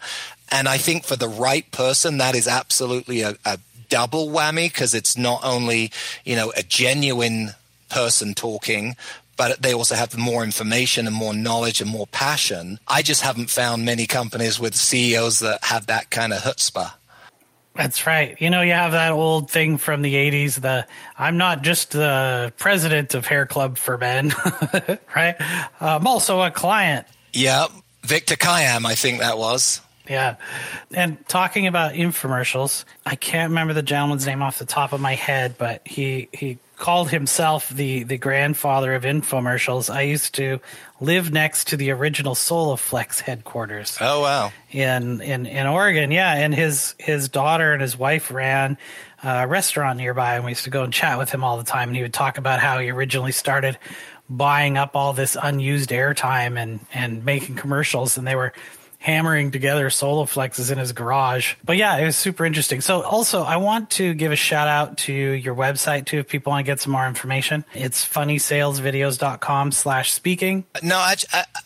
And 0.49 0.67
I 0.67 0.77
think 0.77 1.03
for 1.03 1.15
the 1.15 1.27
right 1.27 1.69
person, 1.71 2.17
that 2.17 2.35
is 2.35 2.47
absolutely 2.47 3.21
a, 3.21 3.35
a 3.45 3.59
double 3.89 4.29
whammy 4.29 4.67
because 4.67 4.93
it's 4.93 5.17
not 5.17 5.41
only, 5.43 5.91
you 6.23 6.35
know, 6.35 6.51
a 6.55 6.63
genuine 6.63 7.51
person 7.89 8.33
talking, 8.33 8.95
but 9.37 9.61
they 9.61 9.73
also 9.73 9.95
have 9.95 10.17
more 10.17 10.43
information 10.43 11.07
and 11.07 11.15
more 11.15 11.33
knowledge 11.33 11.81
and 11.81 11.89
more 11.89 12.07
passion. 12.07 12.79
I 12.87 13.01
just 13.01 13.21
haven't 13.21 13.49
found 13.49 13.85
many 13.85 14.07
companies 14.07 14.59
with 14.59 14.75
CEOs 14.75 15.39
that 15.39 15.63
have 15.65 15.87
that 15.87 16.09
kind 16.09 16.33
of 16.33 16.41
chutzpah. 16.41 16.93
That's 17.75 18.07
right. 18.07 18.39
You 18.39 18.49
know, 18.49 18.61
you 18.61 18.71
have 18.71 18.93
that 18.93 19.11
old 19.11 19.51
thing 19.51 19.77
from 19.77 20.01
the 20.01 20.13
80s 20.15 20.61
the 20.61 20.87
I'm 21.17 21.37
not 21.37 21.61
just 21.61 21.91
the 21.91 22.53
president 22.57 23.13
of 23.13 23.27
Hair 23.27 23.47
Club 23.47 23.77
for 23.77 23.97
Men, 23.97 24.33
right? 25.15 25.35
I'm 25.81 26.07
also 26.07 26.41
a 26.41 26.51
client. 26.51 27.05
Yeah. 27.33 27.67
Victor 28.03 28.35
Kiam, 28.35 28.85
I 28.85 28.95
think 28.95 29.19
that 29.19 29.37
was. 29.37 29.81
Yeah. 30.07 30.35
And 30.93 31.27
talking 31.27 31.67
about 31.67 31.93
infomercials, 31.93 32.85
I 33.05 33.15
can't 33.15 33.49
remember 33.49 33.73
the 33.73 33.81
gentleman's 33.81 34.25
name 34.25 34.41
off 34.41 34.59
the 34.59 34.65
top 34.65 34.93
of 34.93 35.01
my 35.01 35.15
head, 35.15 35.55
but 35.57 35.81
he 35.85 36.29
he 36.31 36.59
called 36.75 37.09
himself 37.09 37.69
the 37.69 38.03
the 38.03 38.17
grandfather 38.17 38.93
of 38.93 39.03
infomercials. 39.03 39.93
I 39.93 40.01
used 40.01 40.35
to 40.35 40.59
live 40.99 41.31
next 41.31 41.69
to 41.69 41.77
the 41.77 41.91
original 41.91 42.35
Soloflex 42.35 43.21
headquarters. 43.21 43.97
Oh 43.99 44.21
wow. 44.21 44.51
In 44.71 45.21
in 45.21 45.45
in 45.45 45.67
Oregon. 45.67 46.11
Yeah, 46.11 46.33
and 46.33 46.53
his 46.53 46.95
his 46.99 47.29
daughter 47.29 47.73
and 47.73 47.81
his 47.81 47.97
wife 47.97 48.29
ran 48.31 48.77
a 49.23 49.47
restaurant 49.47 49.97
nearby 49.97 50.35
and 50.35 50.45
we 50.45 50.51
used 50.51 50.65
to 50.65 50.69
go 50.69 50.83
and 50.83 50.93
chat 50.93 51.17
with 51.17 51.31
him 51.31 51.43
all 51.43 51.57
the 51.57 51.63
time 51.63 51.89
and 51.89 51.95
he 51.95 52.03
would 52.03 52.13
talk 52.13 52.37
about 52.37 52.59
how 52.59 52.77
he 52.77 52.91
originally 52.91 53.31
started 53.31 53.77
buying 54.29 54.77
up 54.77 54.95
all 54.95 55.13
this 55.13 55.35
unused 55.41 55.89
airtime 55.89 56.61
and 56.61 56.79
and 56.93 57.25
making 57.25 57.55
commercials 57.55 58.17
and 58.17 58.27
they 58.27 58.35
were 58.35 58.53
hammering 59.05 59.51
together 59.51 59.87
Soloflexes 59.89 60.71
in 60.71 60.79
his 60.79 60.91
garage. 60.91 61.53
But 61.63 61.77
yeah, 61.77 61.95
it 61.97 62.05
was 62.05 62.15
super 62.17 62.43
interesting. 62.43 62.81
So 62.81 63.03
also, 63.03 63.43
I 63.43 63.57
want 63.57 63.91
to 63.91 64.15
give 64.15 64.31
a 64.31 64.35
shout 64.35 64.67
out 64.67 64.97
to 64.99 65.13
your 65.13 65.53
website 65.53 66.07
too, 66.07 66.17
if 66.17 66.27
people 66.27 66.49
want 66.49 66.65
to 66.65 66.71
get 66.71 66.79
some 66.79 66.91
more 66.91 67.05
information. 67.05 67.65
It's 67.75 68.03
funnysalesvideos.com 68.03 69.73
slash 69.73 70.11
speaking. 70.11 70.65
No, 70.81 71.07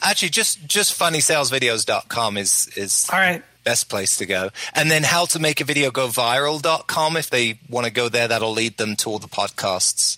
actually, 0.01 0.29
just, 0.29 0.67
just 0.67 0.99
funnysalesvideos.com 0.99 2.35
is, 2.35 2.69
is. 2.75 3.07
All 3.11 3.19
right 3.19 3.41
best 3.65 3.89
place 3.89 4.17
to 4.17 4.25
go. 4.25 4.49
And 4.73 4.89
then 4.89 5.03
how 5.03 5.25
to 5.25 5.37
make 5.37 5.61
a 5.61 5.65
video 5.65 5.91
go 5.91 6.07
viral.com. 6.07 7.17
If 7.17 7.29
they 7.29 7.59
want 7.69 7.85
to 7.85 7.91
go 7.91 8.09
there, 8.09 8.27
that'll 8.27 8.53
lead 8.53 8.77
them 8.77 8.95
to 8.95 9.09
all 9.09 9.19
the 9.19 9.27
podcasts. 9.27 10.17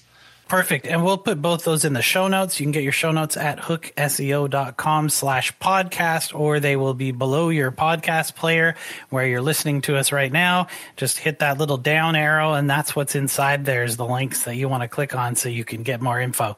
Perfect. 0.51 0.85
And 0.85 1.05
we'll 1.05 1.17
put 1.17 1.41
both 1.41 1.63
those 1.63 1.85
in 1.85 1.93
the 1.93 2.01
show 2.01 2.27
notes. 2.27 2.59
You 2.59 2.65
can 2.65 2.73
get 2.73 2.83
your 2.83 2.91
show 2.91 3.13
notes 3.13 3.37
at 3.37 3.57
hookseo.com 3.57 5.07
slash 5.07 5.57
podcast, 5.59 6.37
or 6.37 6.59
they 6.59 6.75
will 6.75 6.93
be 6.93 7.13
below 7.13 7.47
your 7.47 7.71
podcast 7.71 8.35
player 8.35 8.75
where 9.09 9.25
you're 9.25 9.41
listening 9.41 9.79
to 9.83 9.95
us 9.95 10.11
right 10.11 10.29
now. 10.29 10.67
Just 10.97 11.19
hit 11.19 11.39
that 11.39 11.57
little 11.57 11.77
down 11.77 12.17
arrow, 12.17 12.51
and 12.51 12.69
that's 12.69 12.97
what's 12.97 13.15
inside. 13.15 13.63
There's 13.63 13.95
the 13.95 14.05
links 14.05 14.43
that 14.43 14.57
you 14.57 14.67
want 14.67 14.83
to 14.83 14.89
click 14.89 15.15
on 15.15 15.37
so 15.37 15.47
you 15.47 15.63
can 15.63 15.83
get 15.83 16.01
more 16.01 16.19
info. 16.19 16.57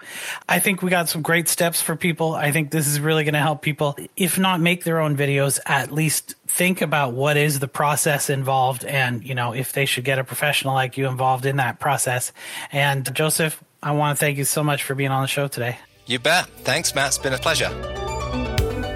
I 0.49 0.57
think 0.57 0.81
we 0.81 0.89
got 0.89 1.07
some 1.07 1.21
great 1.21 1.47
steps 1.47 1.79
for 1.79 1.95
people. 1.95 2.33
I 2.33 2.51
think 2.51 2.71
this 2.71 2.87
is 2.87 2.99
really 2.99 3.23
going 3.25 3.35
to 3.35 3.41
help 3.41 3.61
people, 3.61 3.95
if 4.17 4.39
not 4.39 4.59
make 4.59 4.85
their 4.85 5.01
own 5.01 5.15
videos, 5.15 5.59
at 5.67 5.91
least 5.91 6.33
think 6.53 6.81
about 6.81 7.13
what 7.13 7.35
is 7.35 7.59
the 7.59 7.67
process 7.67 8.29
involved 8.29 8.85
and, 8.85 9.23
you 9.23 9.33
know, 9.33 9.53
if 9.53 9.73
they 9.73 9.85
should 9.85 10.03
get 10.03 10.19
a 10.19 10.23
professional 10.23 10.75
like 10.75 10.97
you 10.97 11.07
involved 11.07 11.47
in 11.47 11.57
that 11.57 11.79
process. 11.79 12.31
And 12.71 13.13
Joseph, 13.15 13.61
I 13.81 13.91
want 13.93 14.17
to 14.17 14.23
thank 14.23 14.37
you 14.37 14.45
so 14.45 14.63
much 14.63 14.83
for 14.83 14.93
being 14.93 15.09
on 15.09 15.23
the 15.23 15.27
show 15.27 15.47
today. 15.47 15.79
You 16.05 16.19
bet. 16.19 16.45
Thanks, 16.59 16.93
Matt. 16.93 17.07
It's 17.07 17.17
been 17.17 17.33
a 17.33 17.39
pleasure. 17.39 17.69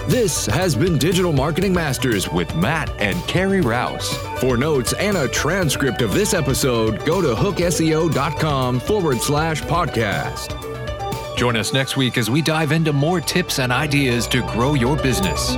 This 0.07 0.45
has 0.45 0.75
been 0.75 0.99
Digital 0.99 1.33
Marketing 1.33 1.73
Masters 1.73 2.29
with 2.29 2.55
Matt 2.55 2.89
and 3.01 3.21
Carrie 3.27 3.61
Rouse. 3.61 4.15
For 4.39 4.55
notes 4.55 4.93
and 4.93 5.17
a 5.17 5.27
transcript 5.27 6.01
of 6.03 6.13
this 6.13 6.35
episode, 6.35 7.03
go 7.05 7.21
to 7.21 7.33
hookseo.com 7.33 8.79
forward 8.79 9.17
slash 9.17 9.63
podcast. 9.63 10.55
Join 11.35 11.55
us 11.55 11.73
next 11.73 11.97
week 11.97 12.17
as 12.19 12.29
we 12.29 12.43
dive 12.43 12.71
into 12.71 12.93
more 12.93 13.19
tips 13.19 13.57
and 13.57 13.71
ideas 13.71 14.27
to 14.27 14.41
grow 14.43 14.75
your 14.75 14.95
business. 14.95 15.57